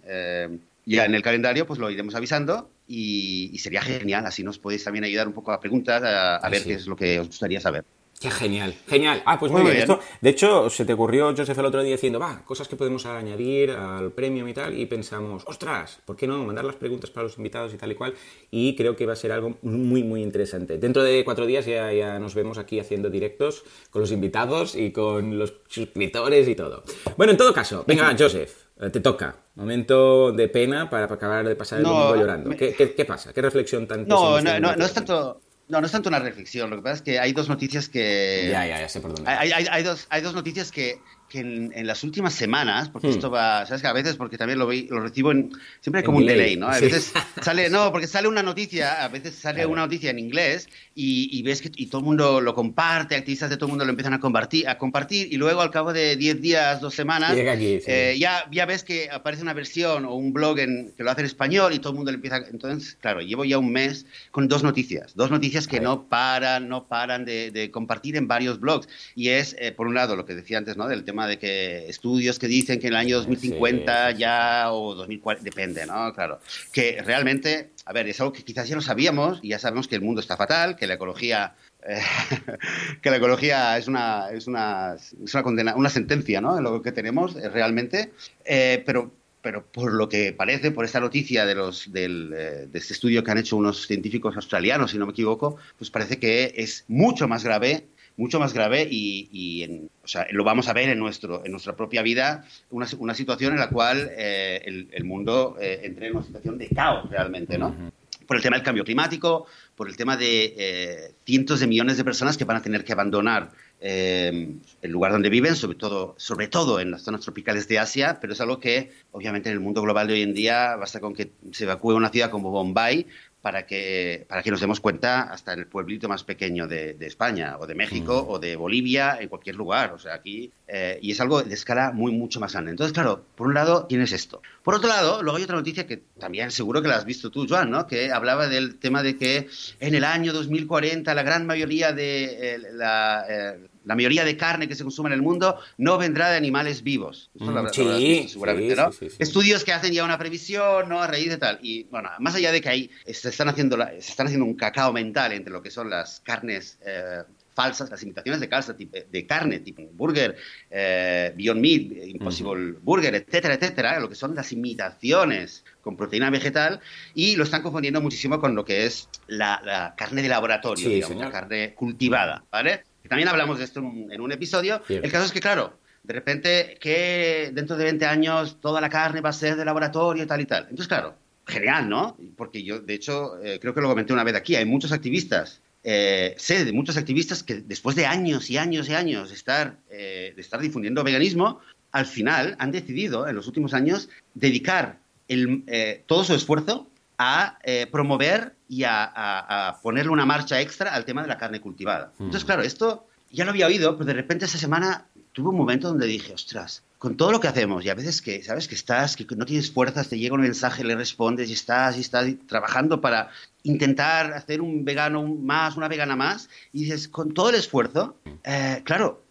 ya 0.87 1.05
en 1.05 1.15
el 1.15 1.23
calendario, 1.23 1.67
pues 1.67 1.79
lo 1.79 1.91
iremos 1.91 2.15
avisando 2.15 2.71
y, 2.87 3.57
sería 3.59 3.83
genial. 3.83 4.27
Así 4.27 4.43
nos 4.43 4.59
podéis 4.59 4.85
también 4.85 5.05
ayudar 5.05 5.27
un 5.27 5.33
poco 5.33 5.53
a 5.53 5.61
preguntas, 5.61 6.03
a, 6.03 6.37
a 6.37 6.51
ver 6.51 6.63
qué 6.65 6.75
es 6.75 6.87
lo 6.87 6.97
que 6.97 7.21
os 7.21 7.29
gustaría 7.29 7.61
saber. 7.61 7.85
Qué 8.21 8.31
genial, 8.31 8.75
genial. 8.87 9.23
Ah, 9.27 9.39
pues 9.39 9.53
muy, 9.53 9.63
bien. 9.63 9.77
Esto, 9.77 10.01
de 10.21 10.31
hecho, 10.31 10.71
se 10.71 10.85
te 10.85 10.95
ocurrió, 10.95 11.35
Joseph, 11.37 11.59
el 11.59 11.67
otro 11.67 11.83
día 11.83 11.93
diciendo, 11.93 12.19
va, 12.19 12.43
cosas 12.45 12.69
que 12.69 12.77
podemos 12.77 13.05
añadir 13.07 13.71
al 13.73 14.13
premio 14.13 14.49
y 14.49 14.55
tal, 14.55 14.79
y 14.79 14.87
pensamos, 14.87 15.43
ostras, 15.47 15.99
¿por 16.05 16.17
qué 16.17 16.27
no 16.27 16.43
mandar 16.45 16.65
las 16.65 16.77
preguntas 16.77 17.11
para 17.11 17.25
los 17.25 17.37
invitados 17.37 17.75
y 17.75 17.77
tal 17.77 17.93
y 17.93 17.95
cual? 17.95 18.15
Y 18.51 18.77
creo 18.77 18.97
que 18.97 19.05
va 19.05 19.13
a 19.13 19.17
ser 19.17 19.33
algo 19.33 19.59
muy, 19.63 20.03
muy 20.05 20.23
interesante. 20.23 20.79
Dentro 20.79 21.03
de 21.03 21.25
cuatro 21.25 21.45
días 21.45 21.67
ya, 21.67 21.93
ya 21.93 22.19
nos 22.19 22.35
vemos 22.35 22.57
aquí 22.57 22.81
haciendo 22.81 23.11
directos 23.11 23.65
con 23.91 24.01
los 24.01 24.11
invitados 24.11 24.75
y 24.75 24.91
con 24.91 25.39
los 25.39 25.55
suscriptores 25.69 26.49
y 26.49 26.55
todo. 26.55 26.83
Bueno, 27.17 27.33
en 27.33 27.37
todo 27.37 27.53
caso, 27.53 27.85
venga, 27.87 28.15
Joseph, 28.19 28.53
eh, 28.81 28.91
te 28.91 29.01
toca. 29.01 29.37
Momento 29.57 30.33
de 30.33 30.49
pena 30.49 30.91
para 30.91 31.05
acabar 31.05 31.47
de 31.47 31.55
pasar 31.55 31.79
el 31.79 31.85
domingo 31.85 32.17
llorando. 32.17 32.51
¿Qué, 32.57 32.75
¿Qué, 32.75 33.05
pasa? 33.05 33.33
¿Qué 33.33 33.43
reflexión 33.43 33.87
tan 33.87 34.07
No, 34.09 34.41
no, 34.41 34.59
no, 34.59 34.75
no 34.75 34.85
es 34.85 34.93
tanto 34.93 35.43
no, 35.69 35.81
no 35.81 35.87
es 35.87 35.93
tanto 35.93 36.09
una 36.09 36.19
reflexión. 36.19 36.71
Lo 36.71 36.77
que 36.77 36.83
pasa 36.83 36.97
es 36.97 37.03
que 37.03 37.19
hay 37.19 37.33
dos 37.33 37.49
noticias 37.49 37.89
que. 37.89 38.49
Ya, 38.51 38.67
ya, 38.67 38.81
ya 38.81 38.89
sé 38.89 39.01
por 39.01 39.15
dónde. 39.15 39.31
Hay, 39.31 39.53
hay, 39.53 39.67
hay, 39.71 39.83
dos, 39.83 40.07
hay 40.11 40.23
dos 40.23 40.35
noticias 40.35 40.71
que, 40.71 41.01
que 41.35 41.41
en, 41.41 41.87
las 41.87 42.05
últimas 42.05 42.33
semanas, 42.33 42.89
porque 42.89 43.11
esto 43.11 43.29
hmm. 43.29 43.35
va, 43.35 43.67
sabes 43.67 43.83
que 43.83 43.89
a 43.89 43.93
veces, 43.93 44.15
porque 44.15 44.39
también 44.39 44.59
lo, 44.59 44.71
lo 44.71 45.01
recibo 45.01 45.33
en, 45.33 45.51
siempre 45.81 45.99
hay 45.99 46.05
como 46.05 46.19
un 46.19 46.27
delay, 46.27 46.57
¿no? 46.57 46.69
A 46.69 46.79
veces 46.79 47.13
sale, 47.43 47.69
no, 47.71 47.91
porque 47.91 48.07
sale 48.07 48.29
una 48.29 48.43
noticia, 48.43 49.05
a 49.05 49.09
veces 49.09 49.35
sale 49.35 49.67
una 49.67 49.83
noticia 49.83 50.11
en 50.11 50.21
inglés 50.21 50.69
y, 50.95 51.37
y, 51.37 51.43
ves 51.43 51.61
que 51.61 51.73
y 51.75 51.87
todo 51.87 51.99
el 51.99 52.05
mundo 52.05 52.41
lo 52.41 52.55
comparte, 52.55 53.17
activistas 53.17 53.51
de 53.51 53.57
todo 53.57 53.67
el 53.67 53.71
mundo 53.71 53.85
lo 53.85 53.91
empiezan 53.91 54.15
a 54.15 54.21
compartir, 54.21 54.69
a 54.69 54.79
compartir 54.79 55.33
y 55.33 55.37
luego 55.37 55.61
al 55.61 55.71
cabo 55.71 55.93
de 55.93 56.17
10 56.17 56.41
días, 56.41 56.81
dos 56.81 56.95
semanas, 56.95 57.35
eh, 57.37 58.17
ya, 58.19 58.47
ya 58.53 58.65
ves 58.65 58.85
que 58.85 59.11
aparece 59.11 59.43
una 59.43 59.55
versión 59.55 60.05
o 60.05 60.15
un 60.15 60.33
blog 60.33 60.61
en, 60.61 60.93
que 60.97 61.03
lo 61.03 61.11
hace 61.11 61.23
en 61.23 61.27
español 61.27 61.73
y 61.73 61.81
todo 61.81 61.91
el 61.91 61.97
mundo 61.97 62.13
le 62.13 62.17
empieza, 62.17 62.37
entonces, 62.49 62.97
claro, 63.01 63.21
llevo 63.21 63.45
ya 63.45 63.59
un 63.59 63.73
mes 63.73 64.07
con 64.31 64.47
dos 64.47 64.63
noticias, 64.63 65.17
dos 65.17 65.33
noticias 65.33 65.67
que 65.67 65.81
no 65.81 66.05
paran, 66.05 66.69
no 66.69 66.87
paran 66.87 67.25
de, 67.25 67.51
de, 67.51 67.73
compartir 67.73 68.17
en 68.17 68.29
varios 68.29 68.61
blogs 68.61 68.89
y 69.17 69.31
es, 69.31 69.57
eh, 69.59 69.73
por 69.73 69.89
un 69.89 69.95
lado, 69.95 70.15
lo 70.15 70.25
que 70.25 70.35
decía 70.35 70.59
antes, 70.59 70.77
¿no? 70.77 70.87
Del 70.87 71.05
tema 71.05 71.24
de 71.27 71.39
que 71.39 71.89
estudios 71.89 72.39
que 72.39 72.49
dicen 72.49 72.81
que 72.81 72.89
en 72.89 72.95
el 72.95 72.99
año 72.99 73.17
2050 73.19 74.13
ya 74.13 74.73
o 74.73 74.95
2040, 74.95 75.45
depende, 75.45 75.87
¿no? 75.87 76.13
Claro. 76.13 76.41
Que 76.73 77.03
realmente, 77.03 77.71
a 77.85 77.93
ver, 77.93 78.09
es 78.09 78.21
algo 78.21 78.33
que 78.33 78.45
quizás 78.45 78.69
ya 78.69 78.77
lo 78.77 78.83
sabíamos 78.83 79.41
y 79.43 79.49
ya 79.49 79.59
sabemos 79.59 79.89
que 79.89 79.97
el 79.97 80.03
mundo 80.03 80.21
está 80.21 80.37
fatal, 80.37 80.77
que 80.77 80.87
la 80.87 80.95
ecología 80.95 81.55
eh, 81.87 82.01
que 83.03 83.11
la 83.11 83.17
ecología 83.17 83.77
es 83.77 83.89
una, 83.89 84.31
es 84.31 84.47
una, 84.47 84.95
es 84.95 85.35
una 85.35 85.43
condena, 85.43 85.75
una 85.77 85.91
sentencia, 85.91 86.41
¿no? 86.41 86.61
Lo 86.61 86.83
que 86.83 86.93
tenemos 86.93 87.37
eh, 87.37 87.49
realmente, 87.49 88.13
eh, 88.45 88.83
pero 88.87 89.13
pero 89.43 89.63
por 89.63 89.93
lo 89.93 90.09
que 90.09 90.33
parece, 90.33 90.71
por 90.71 90.87
esta 90.87 91.01
noticia 91.01 91.45
de, 91.45 91.55
los, 91.55 91.93
del, 91.93 92.31
de 92.31 92.79
este 92.79 92.95
estudio 92.95 93.23
que 93.23 93.31
han 93.31 93.37
hecho 93.37 93.59
unos 93.59 93.87
científicos 93.87 94.35
australianos, 94.37 94.93
si 94.93 94.97
no 94.97 95.05
me 95.05 95.13
equivoco, 95.13 95.59
pues 95.77 95.91
parece 95.91 96.19
que 96.19 96.55
es 96.57 96.87
mucho 96.89 97.29
más 97.29 97.45
grave 97.45 97.85
mucho 98.17 98.39
más 98.39 98.53
grave 98.53 98.87
y, 98.91 99.89
o 100.03 100.09
sea, 100.09 100.27
lo 100.31 100.45
vamos 100.45 100.69
a 100.69 100.73
ver 100.73 100.89
en, 100.89 100.99
nuestro, 100.99 101.45
en 101.45 101.51
nuestra 101.51 101.75
propia 101.77 102.03
vida, 102.03 102.45
una, 102.71 102.87
una 102.99 103.15
situación 103.15 103.53
en 103.53 103.59
la 103.59 103.71
cual 103.71 104.11
eh, 104.17 104.89
el, 104.93 105.05
mundo 105.05 105.57
eh, 105.61 105.81
entre 105.83 106.09
en 106.09 106.17
una 106.17 106.25
situación 106.25 106.59
de 106.59 106.69
caos 106.69 107.11
realmente, 107.11 107.59
¿no? 107.59 107.93
Por 108.27 108.37
el 108.39 108.43
tema 108.43 108.57
del 108.57 108.65
cambio 108.65 108.85
climático, 108.85 109.47
por 109.77 109.89
el 109.89 109.97
tema 109.97 110.17
de 110.17 110.55
eh, 110.57 111.15
cientos 111.27 111.61
de 111.61 111.67
millones 111.67 111.99
de 111.99 112.05
personas 112.05 112.39
que 112.39 112.45
van 112.45 112.57
a 112.57 112.63
tener 112.63 112.85
que 112.85 112.93
abandonar 112.93 113.51
el 113.81 114.63
lugar 114.83 115.13
donde 115.13 115.29
viven, 115.29 115.57
sobre 115.57 115.77
todo, 115.77 116.15
sobre 116.17 116.49
todo 116.49 116.81
en 116.81 116.91
las 116.91 117.03
zonas 117.03 117.21
tropicales 117.21 117.69
de 117.69 117.79
Asia, 117.79 118.17
pero 118.19 118.33
es 118.33 118.41
algo 118.41 118.59
que 118.59 118.93
obviamente 119.13 119.51
en 119.51 119.53
el 119.53 119.61
mundo 119.61 119.83
global 119.83 120.07
de 120.07 120.15
hoy 120.15 120.23
en 120.23 120.33
día 120.33 120.75
basta 120.77 121.01
con 121.01 121.13
que 121.13 121.33
se 121.53 121.65
evacúe 121.65 121.93
una 121.93 122.09
ciudad 122.09 122.31
como 122.31 122.51
Bombay 122.51 123.07
para 123.45 123.67
que, 123.67 124.25
para 124.27 124.43
que 124.43 124.51
nos 124.51 124.59
demos 124.63 124.81
cuenta 124.81 125.25
hasta 125.25 125.53
en 125.53 125.59
el 125.59 125.67
pueblito 125.67 126.09
más 126.09 126.25
pequeño 126.25 126.67
de, 126.67 126.97
España, 127.01 127.59
o 127.61 127.67
de 127.67 127.75
México, 127.75 128.25
mm. 128.27 128.33
o 128.33 128.39
de 128.39 128.57
Bolivia, 128.57 129.19
en 129.21 129.29
cualquier 129.29 129.57
lugar. 129.57 129.93
O 129.93 129.99
sea, 129.99 130.15
aquí. 130.15 130.51
Eh, 130.67 130.99
y 131.03 131.11
es 131.11 131.21
algo 131.21 131.43
de 131.43 131.53
escala 131.53 131.93
muy, 131.93 132.13
mucho 132.13 132.41
más 132.41 132.55
grande. 132.55 132.71
Entonces, 132.71 132.95
claro, 132.95 133.27
por 133.35 133.49
un 133.49 133.53
lado 133.53 133.85
tienes 133.85 134.13
esto. 134.13 134.41
Por 134.63 134.75
otro 134.75 134.89
lado, 134.89 135.23
luego 135.23 135.37
hay 135.37 135.43
otra 135.43 135.57
noticia 135.57 135.87
que 135.87 135.99
también 136.19 136.51
seguro 136.53 136.81
que 136.81 136.89
la 136.89 136.97
has 136.97 137.05
visto 137.05 137.31
tú, 137.31 137.47
Joan, 137.47 137.71
¿no? 137.71 137.87
Que 137.87 138.13
hablaba 138.13 138.49
del 138.49 138.79
tema 138.79 139.03
de 139.03 139.19
que 139.19 139.47
en 139.79 139.95
el 139.95 140.05
año 140.05 140.33
2040 140.33 141.13
la 141.13 141.23
gran 141.23 141.45
mayoría 141.45 141.93
de 141.93 142.55
eh, 142.55 142.59
la. 142.73 143.27
Eh, 143.29 143.69
la 143.85 143.95
mayoría 143.95 144.25
de 144.25 144.37
carne 144.37 144.69
que 144.69 144.75
se 144.75 144.83
consume 144.83 145.09
en 145.09 145.15
el 145.15 145.23
mundo 145.23 145.59
no 145.79 145.99
vendrá 145.99 146.31
de 146.31 146.37
animales 146.37 146.83
vivos. 146.83 147.31
Mm, 147.35 147.69
sí, 147.73 148.27
seguramente, 148.29 148.77
¿no? 148.77 148.91
Estudios 149.19 149.65
que 149.65 149.73
hacen 149.73 149.93
ya 149.93 150.05
una 150.05 150.19
previsión, 150.19 150.89
¿no? 150.89 151.01
A 151.01 151.07
raíz 151.07 151.29
de 151.29 151.37
tal. 151.37 151.59
Y 151.63 151.85
bueno, 151.85 152.11
más 152.19 152.35
allá 152.35 152.53
de 152.53 152.61
que 152.61 152.69
ahí 152.69 152.91
se 153.07 153.29
están 153.29 153.49
haciendo, 153.49 153.77
se 153.77 154.11
están 154.11 154.27
haciendo 154.27 154.47
un 154.47 154.55
cacao 154.55 154.93
mental 154.93 155.33
entre 155.33 155.53
lo 155.53 155.63
que 155.63 155.71
son 155.71 155.91
las 155.91 156.21
carnes 156.21 156.79
eh, 156.85 157.23
falsas, 157.55 157.91
las 157.91 158.03
imitaciones 158.03 158.41
de, 158.41 158.49
calza, 158.49 158.75
de 158.75 159.27
carne, 159.27 159.61
tipo 159.61 159.83
burger, 159.93 160.37
eh, 160.71 161.33
Beyond 161.37 161.61
Meat, 161.61 162.07
Impossible 162.09 162.75
Burger, 162.83 163.15
etcétera, 163.15 163.55
etcétera, 163.55 164.01
lo 164.01 164.09
que 164.09 164.15
son 164.15 164.35
las 164.35 164.53
imitaciones 164.53 165.65
con 165.81 165.97
proteína 165.97 166.31
vegetal 166.31 166.81
y 167.15 167.37
lo 167.37 167.45
están 167.45 167.63
confundiendo 167.63 168.01
muchísimo 168.01 168.41
con 168.41 168.55
lo 168.55 168.65
que 168.65 168.87
es 168.87 169.09
la, 169.29 169.95
carne 169.97 170.23
de 170.23 170.29
laboratorio, 170.29 170.89
digamos, 170.89 171.19
la 171.19 171.31
carne 171.31 171.75
cultivada, 171.75 172.45
¿vale? 172.51 172.83
También 173.09 173.29
hablamos 173.29 173.59
de 173.59 173.65
esto 173.65 173.81
en 173.81 174.21
un, 174.21 174.33
episodio. 174.33 174.83
El 174.89 175.11
caso 175.11 175.27
es 175.27 175.33
que, 175.33 175.41
claro, 175.41 175.79
de 176.03 176.15
repente 176.15 176.77
que 176.81 177.51
dentro 177.53 177.77
de 177.77 177.85
20 177.85 178.07
años 178.07 178.59
toda 178.61 178.81
la 178.81 178.89
carne 178.89 179.21
va 179.21 179.31
a 179.31 179.33
ser 179.33 179.57
de 179.57 179.65
laboratorio 179.65 180.25
y 180.25 180.27
tal 180.27 180.41
y 180.41 180.47
tal. 180.47 180.65
Entonces, 180.65 180.89
claro, 180.89 181.17
genial, 181.47 181.89
¿no? 181.89 182.17
Porque 182.37 182.63
yo, 182.63 182.81
de 182.81 182.95
hecho, 182.95 183.43
eh, 183.43 183.59
creo 183.61 183.75
que 183.75 183.81
lo 183.81 183.89
comenté 183.89 184.13
una 184.13 184.25
vez 184.25 184.35
aquí, 184.35 184.57
hay 184.57 184.65
muchos 184.65 184.93
activistas, 184.93 185.61
eh, 185.83 186.35
sé 186.39 186.65
de 186.65 186.73
muchos 186.73 186.97
activistas 186.97 187.43
que 187.43 187.57
después 187.57 187.97
de 187.97 188.07
años 188.07 188.51
y 188.51 188.57
años 188.57 188.89
y 188.89 188.95
años 188.95 189.29
de 189.31 189.35
estar, 189.35 189.79
eh, 189.91 190.33
de 190.35 190.41
estar 190.41 190.61
difundiendo 190.61 191.05
veganismo, 191.05 191.61
al 191.93 192.07
final 192.07 192.57
han 192.59 192.71
decidido, 192.71 193.29
en 193.29 193.37
los 193.37 193.47
últimos 193.47 193.75
años, 193.75 194.09
dedicar 194.35 194.99
el, 195.29 195.65
todo 196.07 196.25
su 196.25 196.35
esfuerzo 196.35 196.89
a 197.19 197.59
promover 197.91 198.55
y 198.69 198.85
a, 198.85 199.79
ponerle 199.83 200.11
una 200.11 200.27
marcha 200.27 200.61
extra 200.61 200.95
al 200.95 201.05
tema 201.05 201.23
de 201.23 201.29
la 201.29 201.39
carne 201.39 201.61
cultivada. 201.61 202.13
Mm. 202.19 202.25
Entonces, 202.25 202.45
claro, 202.45 202.63
esto 202.63 203.07
ya 203.31 203.45
lo 203.45 203.51
había 203.51 203.67
oído, 203.67 203.97
pero 203.97 204.07
de 204.07 204.15
repente 204.15 204.45
esa 204.45 204.59
semana 204.59 205.07
tuve 205.33 205.49
un 205.49 205.57
momento 205.57 205.89
donde 205.89 206.07
dije, 206.07 206.33
ostras, 206.33 206.85
con 206.99 207.17
todo 207.17 207.33
lo 207.33 207.41
que 207.41 207.49
hacemos, 207.49 207.85
y 207.85 207.91
a 207.91 207.95
veces 207.95 208.23
que, 208.23 208.43
¿sabes? 208.43 208.69
Que 208.69 208.77
estás, 208.77 209.17
que 209.17 209.27
no 209.37 209.45
tienes 209.45 209.71
fuerzas, 209.71 210.09
te 210.09 210.19
llega 210.19 210.35
un 210.35 210.41
mensaje, 210.41 210.85
le 210.85 210.95
respondes 210.95 211.51
y 211.51 211.53
estás, 211.53 211.99
y 211.99 212.01
estás 212.01 212.27
trabajando 212.47 213.01
para 213.01 213.29
intentar 213.65 214.33
hacer 214.33 214.63
un 214.63 214.85
vegano 214.85 215.23
más, 215.23 215.77
una 215.77 215.89
vegana 215.89 216.17
más, 216.17 216.49
y 216.73 216.85
dices, 216.85 217.09
con 217.09 217.35
todo 217.35 217.51
el 217.51 217.57
esfuerzo, 217.57 218.17
eh, 218.45 218.81
claro, 218.85 219.24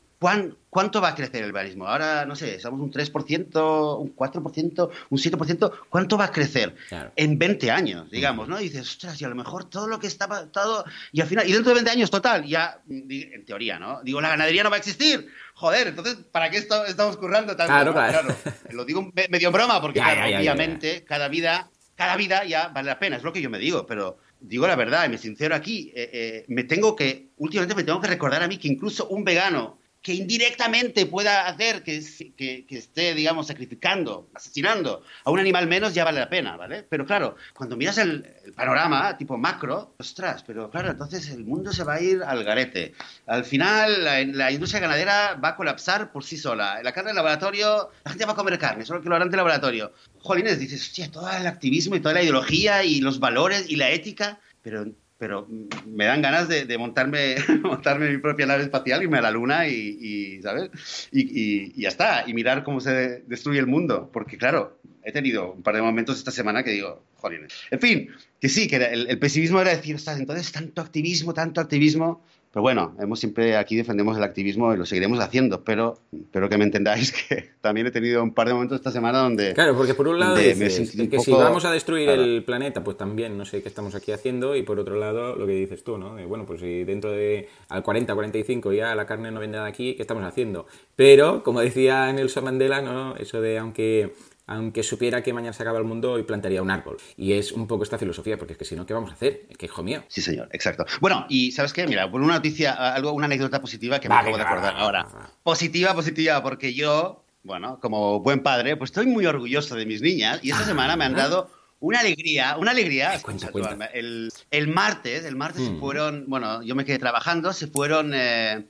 ¿cuánto 0.69 1.01
va 1.01 1.09
a 1.09 1.15
crecer 1.15 1.43
el 1.43 1.51
veganismo? 1.51 1.87
Ahora, 1.87 2.25
no 2.25 2.35
sé, 2.35 2.59
somos 2.59 2.79
un 2.79 2.91
3%, 2.91 3.99
un 3.99 4.15
4%, 4.15 4.89
un 5.09 5.17
7%, 5.17 5.71
¿cuánto 5.89 6.17
va 6.17 6.25
a 6.25 6.31
crecer 6.31 6.75
en 7.15 7.37
20 7.37 7.71
años, 7.71 8.09
digamos, 8.09 8.47
¿no? 8.47 8.59
Y 8.59 8.65
dices, 8.65 8.89
ostras, 8.89 9.21
y 9.21 9.25
a 9.25 9.29
lo 9.29 9.35
mejor 9.35 9.69
todo 9.69 9.87
lo 9.87 9.99
que 9.99 10.07
estaba, 10.07 10.47
todo, 10.47 10.85
y 11.11 11.21
al 11.21 11.27
final, 11.27 11.47
y 11.47 11.53
dentro 11.53 11.69
de 11.69 11.75
20 11.75 11.91
años, 11.91 12.11
total, 12.11 12.45
ya, 12.45 12.79
en 12.89 13.45
teoría, 13.45 13.79
¿no? 13.79 14.01
Digo, 14.03 14.21
la 14.21 14.29
ganadería 14.29 14.63
no 14.63 14.69
va 14.69 14.77
a 14.77 14.79
existir. 14.79 15.27
Joder, 15.55 15.87
entonces, 15.87 16.15
¿para 16.31 16.49
qué 16.49 16.57
estamos 16.57 17.17
currando 17.17 17.55
tanto? 17.55 17.71
Claro, 17.71 17.93
claro. 17.93 18.35
Lo 18.71 18.85
digo 18.85 19.11
medio 19.29 19.47
en 19.47 19.53
broma, 19.53 19.81
porque 19.81 20.01
obviamente 20.01 21.03
cada 21.03 21.27
vida, 21.27 21.69
cada 21.95 22.15
vida 22.15 22.45
ya 22.45 22.69
vale 22.69 22.87
la 22.87 22.99
pena, 22.99 23.17
es 23.17 23.23
lo 23.23 23.33
que 23.33 23.41
yo 23.41 23.49
me 23.49 23.59
digo, 23.59 23.85
pero 23.85 24.17
digo 24.43 24.67
la 24.67 24.75
verdad 24.75 25.05
y 25.05 25.09
me 25.09 25.17
sincero 25.17 25.55
aquí, 25.55 25.91
eh, 25.95 26.09
eh, 26.13 26.45
me 26.49 26.63
tengo 26.65 26.95
que, 26.95 27.29
últimamente 27.37 27.75
me 27.75 27.83
tengo 27.83 28.01
que 28.01 28.07
recordar 28.07 28.43
a 28.43 28.47
mí 28.47 28.57
que 28.57 28.67
incluso 28.67 29.07
un 29.07 29.23
vegano 29.23 29.79
que 30.03 30.13
indirectamente 30.13 31.05
pueda 31.05 31.47
hacer 31.47 31.81
que, 31.81 32.03
que, 32.35 32.77
esté, 32.77 33.15
digamos, 33.15 33.47
sacrificando, 33.47 34.27
asesinando 34.33 35.01
a 35.23 35.31
un 35.31 35.39
animal 35.39 35.65
menos, 35.65 35.93
ya 35.93 36.03
vale 36.03 36.19
la 36.19 36.29
pena, 36.29 36.57
¿vale? 36.57 36.83
Pero 36.83 37.05
claro, 37.05 37.37
cuando 37.53 37.77
miras 37.77 37.97
el, 37.97 38.21
panorama 38.53 39.17
tipo 39.17 39.37
macro, 39.37 39.95
ostras, 39.97 40.43
pero 40.45 40.69
claro, 40.69 40.91
entonces 40.91 41.29
el 41.29 41.45
mundo 41.45 41.71
se 41.71 41.85
va 41.85 41.93
a 41.93 42.01
ir 42.01 42.21
al 42.21 42.43
garete. 42.43 42.93
Al 43.27 43.45
final, 43.45 44.03
la, 44.35 44.51
industria 44.51 44.81
ganadera 44.81 45.35
va 45.35 45.49
a 45.49 45.55
colapsar 45.55 46.11
por 46.11 46.25
sí 46.25 46.35
sola. 46.35 46.83
La 46.83 46.91
carne 46.91 47.11
de 47.11 47.15
laboratorio, 47.15 47.89
la 48.03 48.11
gente 48.11 48.25
va 48.25 48.33
a 48.33 48.35
comer 48.35 48.59
carne, 48.59 48.85
solo 48.85 49.01
que 49.01 49.07
lo 49.07 49.15
harán 49.15 49.29
de 49.29 49.37
laboratorio. 49.37 49.93
Jolines, 50.19 50.59
dices, 50.59 50.81
hostia, 50.81 51.09
todo 51.09 51.31
el 51.31 51.47
activismo 51.47 51.95
y 51.95 52.01
toda 52.01 52.15
la 52.15 52.23
ideología 52.23 52.83
y 52.83 52.99
los 52.99 53.19
valores 53.19 53.69
y 53.69 53.77
la 53.77 53.89
ética, 53.89 54.41
pero 54.61 54.85
pero 55.23 55.47
me 55.87 56.03
dan 56.03 56.21
ganas 56.21 56.49
de, 56.49 56.77
montarme, 56.77 57.35
montarme 57.63 58.09
mi 58.09 58.17
propia 58.17 58.45
nave 58.45 58.63
espacial, 58.63 59.03
irme 59.03 59.19
a 59.19 59.21
la 59.21 59.31
luna 59.31 59.69
y, 59.69 60.41
¿sabes? 60.43 60.69
Y, 61.13 61.81
ya 61.81 61.87
está, 61.87 62.25
y 62.27 62.33
mirar 62.33 62.65
cómo 62.65 62.81
se 62.81 63.23
destruye 63.25 63.57
el 63.57 63.67
mundo, 63.67 64.09
porque 64.11 64.37
claro, 64.37 64.81
he 65.01 65.13
tenido 65.13 65.53
un 65.53 65.63
par 65.63 65.75
de 65.75 65.81
momentos 65.81 66.17
esta 66.17 66.31
semana 66.31 66.61
que 66.61 66.71
digo, 66.71 67.05
joder. 67.15 67.47
En 67.71 67.79
fin, 67.79 68.09
que 68.41 68.49
sí, 68.49 68.67
que 68.67 68.75
el, 68.75 69.07
el 69.07 69.17
pesimismo 69.17 69.61
era 69.61 69.73
decir, 69.73 69.95
entonces 69.95 70.51
tanto 70.51 70.81
activismo, 70.81 71.33
tanto 71.33 71.61
activismo, 71.61 72.21
pero 72.53 72.61
bueno, 72.61 72.95
hemos 72.99 73.19
siempre 73.19 73.57
aquí 73.57 73.75
defendemos 73.75 74.15
el 74.15 74.21
activismo 74.21 74.71
y 74.75 74.77
lo 74.77 74.85
seguiremos 74.85 75.19
haciendo, 75.19 75.63
pero 75.63 75.97
espero 76.13 76.49
que 76.49 76.59
me 76.59 76.65
entendáis 76.65 77.11
que 77.27 77.49
también 77.61 77.87
he 77.87 77.91
tenido 77.91 78.21
un 78.21 78.31
par 78.31 78.47
de 78.47 78.53
momentos 78.53 78.75
esta 78.75 78.91
semana 78.91 79.17
donde... 79.17 79.55
Claro, 79.55 79.75
porque 79.75 79.95
por 79.95 80.07
un 80.07 80.19
lado 80.19 80.35
dices, 80.35 80.91
que 81.09 81.19
si 81.19 81.31
vamos 81.31 81.65
a 81.65 81.71
destruir 81.71 82.09
el 82.09 82.43
planeta, 82.43 82.83
pues 82.83 82.95
también 82.95 83.39
no 83.39 83.45
sé 83.45 83.63
qué 83.63 83.69
estamos 83.69 83.95
aquí 83.95 84.11
haciendo, 84.11 84.55
y 84.55 84.61
por 84.61 84.79
otro 84.79 84.97
lado 84.97 85.35
lo 85.35 85.47
que 85.47 85.53
dices 85.53 85.83
tú, 85.83 85.97
¿no? 85.97 86.15
bueno, 86.27 86.45
pues 86.45 86.61
si 86.61 86.83
dentro 86.83 87.11
de 87.11 87.49
al 87.69 87.81
40, 87.81 88.13
45 88.13 88.71
ya 88.71 88.93
la 88.93 89.07
carne 89.07 89.31
no 89.31 89.39
vende 89.39 89.57
de 89.57 89.65
aquí, 89.65 89.95
¿qué 89.95 90.03
estamos 90.03 90.23
haciendo? 90.23 90.67
Pero, 90.95 91.41
como 91.41 91.59
decía 91.59 92.13
Nelson 92.13 92.43
Mandela, 92.43 92.83
¿no? 92.83 93.15
Eso 93.15 93.41
de 93.41 93.57
aunque 93.57 94.13
aunque 94.45 94.83
supiera 94.83 95.23
que 95.23 95.33
mañana 95.33 95.53
se 95.53 95.63
acaba 95.63 95.77
el 95.79 95.85
mundo 95.85 96.19
y 96.19 96.23
plantaría 96.23 96.61
un 96.61 96.71
árbol. 96.71 96.97
Y 97.17 97.33
es 97.33 97.51
un 97.51 97.67
poco 97.67 97.83
esta 97.83 97.97
filosofía, 97.97 98.37
porque 98.37 98.53
es 98.53 98.59
que 98.59 98.65
si 98.65 98.75
no, 98.75 98.85
¿qué 98.85 98.93
vamos 98.93 99.11
a 99.11 99.13
hacer? 99.13 99.45
Es 99.49 99.57
que 99.57 99.67
hijo 99.67 99.83
mío. 99.83 100.03
Sí, 100.07 100.21
señor, 100.21 100.49
exacto. 100.51 100.85
Bueno, 100.99 101.25
y 101.29 101.51
¿sabes 101.51 101.73
qué? 101.73 101.87
Mira, 101.87 102.09
por 102.11 102.21
una 102.21 102.35
noticia, 102.35 102.73
algo, 102.93 103.13
una 103.13 103.25
anécdota 103.25 103.61
positiva 103.61 103.99
que 103.99 104.09
me 104.09 104.15
acabo 104.15 104.37
de 104.37 104.43
acordar 104.43 104.75
ahora. 104.75 105.07
Positiva, 105.43 105.93
positiva, 105.93 106.43
porque 106.43 106.73
yo, 106.73 107.23
bueno, 107.43 107.79
como 107.79 108.19
buen 108.19 108.41
padre, 108.41 108.75
pues 108.75 108.89
estoy 108.89 109.05
muy 109.05 109.25
orgulloso 109.25 109.75
de 109.75 109.85
mis 109.85 110.01
niñas 110.01 110.39
y 110.43 110.51
esta 110.51 110.65
semana 110.65 110.95
me 110.95 111.05
han 111.05 111.15
dado 111.15 111.49
una 111.79 111.99
alegría, 111.99 112.57
una 112.57 112.71
alegría. 112.71 113.19
Cuenta, 113.21 113.51
cuenta. 113.51 113.85
El, 113.87 114.31
el, 114.51 114.67
martes, 114.67 115.25
el 115.25 115.35
martes 115.35 115.63
se 115.63 115.71
mm. 115.71 115.79
fueron, 115.79 116.25
bueno, 116.27 116.63
yo 116.63 116.75
me 116.75 116.85
quedé 116.85 116.99
trabajando, 116.99 117.53
se 117.53 117.67
fueron... 117.67 118.11
Eh, 118.13 118.65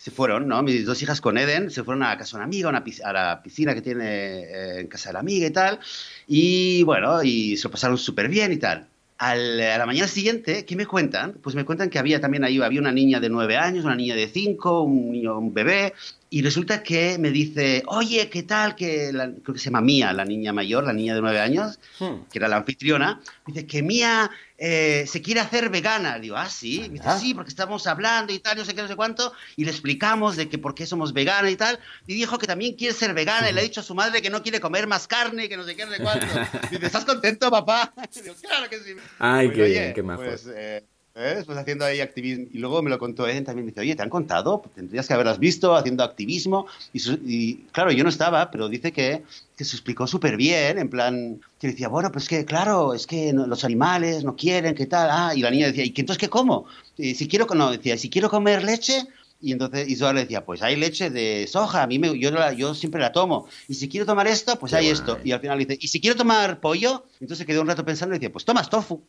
se 0.00 0.10
fueron, 0.10 0.48
¿no? 0.48 0.62
Mis 0.62 0.86
dos 0.86 1.02
hijas 1.02 1.20
con 1.20 1.36
Eden 1.36 1.70
se 1.70 1.84
fueron 1.84 2.02
a 2.02 2.16
casa 2.16 2.30
de 2.30 2.36
una 2.38 2.44
amiga, 2.44 2.70
a 3.04 3.12
la 3.12 3.42
piscina 3.42 3.74
que 3.74 3.82
tiene 3.82 4.40
eh, 4.44 4.80
en 4.80 4.86
casa 4.86 5.10
de 5.10 5.12
la 5.12 5.20
amiga 5.20 5.46
y 5.46 5.50
tal. 5.50 5.78
Y 6.26 6.82
bueno, 6.84 7.22
y 7.22 7.58
se 7.58 7.64
lo 7.64 7.70
pasaron 7.70 7.98
súper 7.98 8.28
bien 8.28 8.50
y 8.50 8.56
tal. 8.56 8.88
a 9.18 9.34
la 9.34 9.84
mañana 9.84 10.08
siguiente, 10.08 10.64
¿qué 10.64 10.74
me 10.74 10.86
cuentan? 10.86 11.34
Pues 11.42 11.54
me 11.54 11.66
cuentan 11.66 11.90
que 11.90 11.98
había 11.98 12.18
también 12.18 12.44
ahí, 12.44 12.58
había 12.62 12.80
una 12.80 12.92
niña 12.92 13.20
de 13.20 13.28
nueve 13.28 13.58
años, 13.58 13.84
una 13.84 13.94
niña 13.94 14.14
de 14.14 14.26
cinco, 14.26 14.80
un 14.82 15.12
niño, 15.12 15.38
un 15.38 15.52
bebé, 15.52 15.92
y 16.32 16.42
resulta 16.42 16.84
que 16.84 17.18
me 17.18 17.30
dice, 17.30 17.82
oye, 17.86 18.30
¿qué 18.30 18.44
tal? 18.44 18.76
Que 18.76 19.10
creo 19.10 19.52
que 19.52 19.58
se 19.58 19.64
llama 19.64 19.80
Mía, 19.80 20.12
la 20.12 20.24
niña 20.24 20.52
mayor, 20.52 20.84
la 20.84 20.92
niña 20.92 21.12
de 21.12 21.20
nueve 21.20 21.40
años, 21.40 21.80
hmm. 21.98 22.28
que 22.30 22.38
era 22.38 22.46
la 22.46 22.58
anfitriona. 22.58 23.20
dice 23.48 23.66
que 23.66 23.82
Mía 23.82 24.30
eh, 24.56 25.06
se 25.08 25.22
quiere 25.22 25.40
hacer 25.40 25.70
vegana. 25.70 26.20
Digo, 26.20 26.36
ah, 26.36 26.48
sí. 26.48 26.82
Me 26.82 27.00
dice, 27.00 27.18
sí, 27.18 27.34
porque 27.34 27.48
estamos 27.48 27.84
hablando 27.88 28.32
y 28.32 28.38
tal, 28.38 28.56
no 28.56 28.64
sé 28.64 28.76
qué, 28.76 28.82
no 28.82 28.86
sé 28.86 28.94
cuánto. 28.94 29.32
Y 29.56 29.64
le 29.64 29.72
explicamos 29.72 30.36
de 30.36 30.48
que 30.48 30.56
por 30.56 30.76
qué 30.76 30.86
somos 30.86 31.12
veganas 31.12 31.50
y 31.50 31.56
tal. 31.56 31.80
Y 32.06 32.14
dijo 32.14 32.38
que 32.38 32.46
también 32.46 32.76
quiere 32.76 32.94
ser 32.94 33.12
vegana 33.12 33.50
y 33.50 33.52
le 33.52 33.62
ha 33.62 33.64
dicho 33.64 33.80
a 33.80 33.84
su 33.84 33.96
madre 33.96 34.22
que 34.22 34.30
no 34.30 34.40
quiere 34.40 34.60
comer 34.60 34.86
más 34.86 35.08
carne, 35.08 35.48
que 35.48 35.56
no 35.56 35.64
sé 35.64 35.74
qué, 35.74 35.84
no 35.84 35.92
sé 35.92 36.00
cuánto. 36.00 36.26
Dice, 36.70 36.86
¿estás 36.86 37.04
contento, 37.04 37.50
papá? 37.50 37.92
Digo, 38.22 38.36
claro 38.40 38.70
que 38.70 38.78
sí. 38.78 38.94
Ay, 39.18 39.50
qué 39.50 39.64
bien, 39.64 39.94
qué 39.94 40.02
majo. 40.04 40.22
Pues, 40.22 40.48
eh, 40.54 40.84
¿Eh? 41.20 41.42
Pues 41.44 41.58
haciendo 41.58 41.84
ahí 41.84 42.00
activismo. 42.00 42.46
Y 42.52 42.58
luego 42.58 42.82
me 42.82 42.90
lo 42.90 42.98
contó 42.98 43.26
él 43.26 43.44
también. 43.44 43.66
Me 43.66 43.72
dice, 43.72 43.80
oye, 43.80 43.94
¿te 43.94 44.02
han 44.02 44.10
contado? 44.10 44.62
Pues 44.62 44.74
tendrías 44.74 45.06
que 45.06 45.14
haberlas 45.14 45.38
visto 45.38 45.74
haciendo 45.74 46.02
activismo. 46.02 46.66
Y, 46.92 47.56
claro, 47.72 47.92
yo 47.92 48.02
no 48.02 48.10
estaba, 48.10 48.50
pero 48.50 48.68
dice 48.68 48.92
que, 48.92 49.22
que 49.56 49.64
se 49.64 49.76
explicó 49.76 50.06
súper 50.06 50.36
bien. 50.36 50.78
En 50.78 50.88
plan, 50.88 51.40
que 51.58 51.68
decía, 51.68 51.88
bueno, 51.88 52.10
pues 52.10 52.28
que 52.28 52.44
claro, 52.44 52.94
es 52.94 53.06
que 53.06 53.32
los 53.32 53.64
animales 53.64 54.24
no 54.24 54.34
quieren, 54.34 54.74
¿qué 54.74 54.86
tal? 54.86 55.08
Ah, 55.12 55.32
y 55.34 55.42
la 55.42 55.50
niña 55.50 55.66
decía, 55.66 55.84
¿y 55.84 55.92
entonces 55.94 56.18
qué 56.18 56.28
como? 56.28 56.64
Y 56.96 57.14
si 57.14 57.28
quiero, 57.28 57.46
no, 57.54 57.70
decía, 57.70 57.98
si 57.98 58.08
quiero 58.08 58.30
comer 58.30 58.64
leche, 58.64 59.06
y 59.40 59.52
entonces 59.52 59.88
Isola 59.88 60.14
le 60.14 60.20
decía, 60.20 60.44
pues 60.44 60.62
hay 60.62 60.76
leche 60.76 61.10
de 61.10 61.46
soja, 61.50 61.82
a 61.82 61.86
mí 61.86 61.98
me, 61.98 62.18
yo, 62.18 62.30
yo 62.52 62.74
siempre 62.74 63.00
la 63.00 63.12
tomo. 63.12 63.48
Y 63.68 63.74
si 63.74 63.88
quiero 63.88 64.04
tomar 64.04 64.26
esto, 64.26 64.58
pues 64.58 64.74
hay 64.74 64.88
esto. 64.88 65.18
Y 65.24 65.32
al 65.32 65.40
final 65.40 65.58
dice, 65.58 65.78
y 65.80 65.88
si 65.88 66.00
quiero 66.00 66.16
tomar 66.16 66.60
pollo, 66.60 67.04
entonces 67.20 67.46
quedó 67.46 67.62
un 67.62 67.68
rato 67.68 67.84
pensando 67.84 68.14
y 68.14 68.18
decía, 68.18 68.32
pues 68.32 68.44
tomas 68.44 68.68
tofu. 68.68 69.02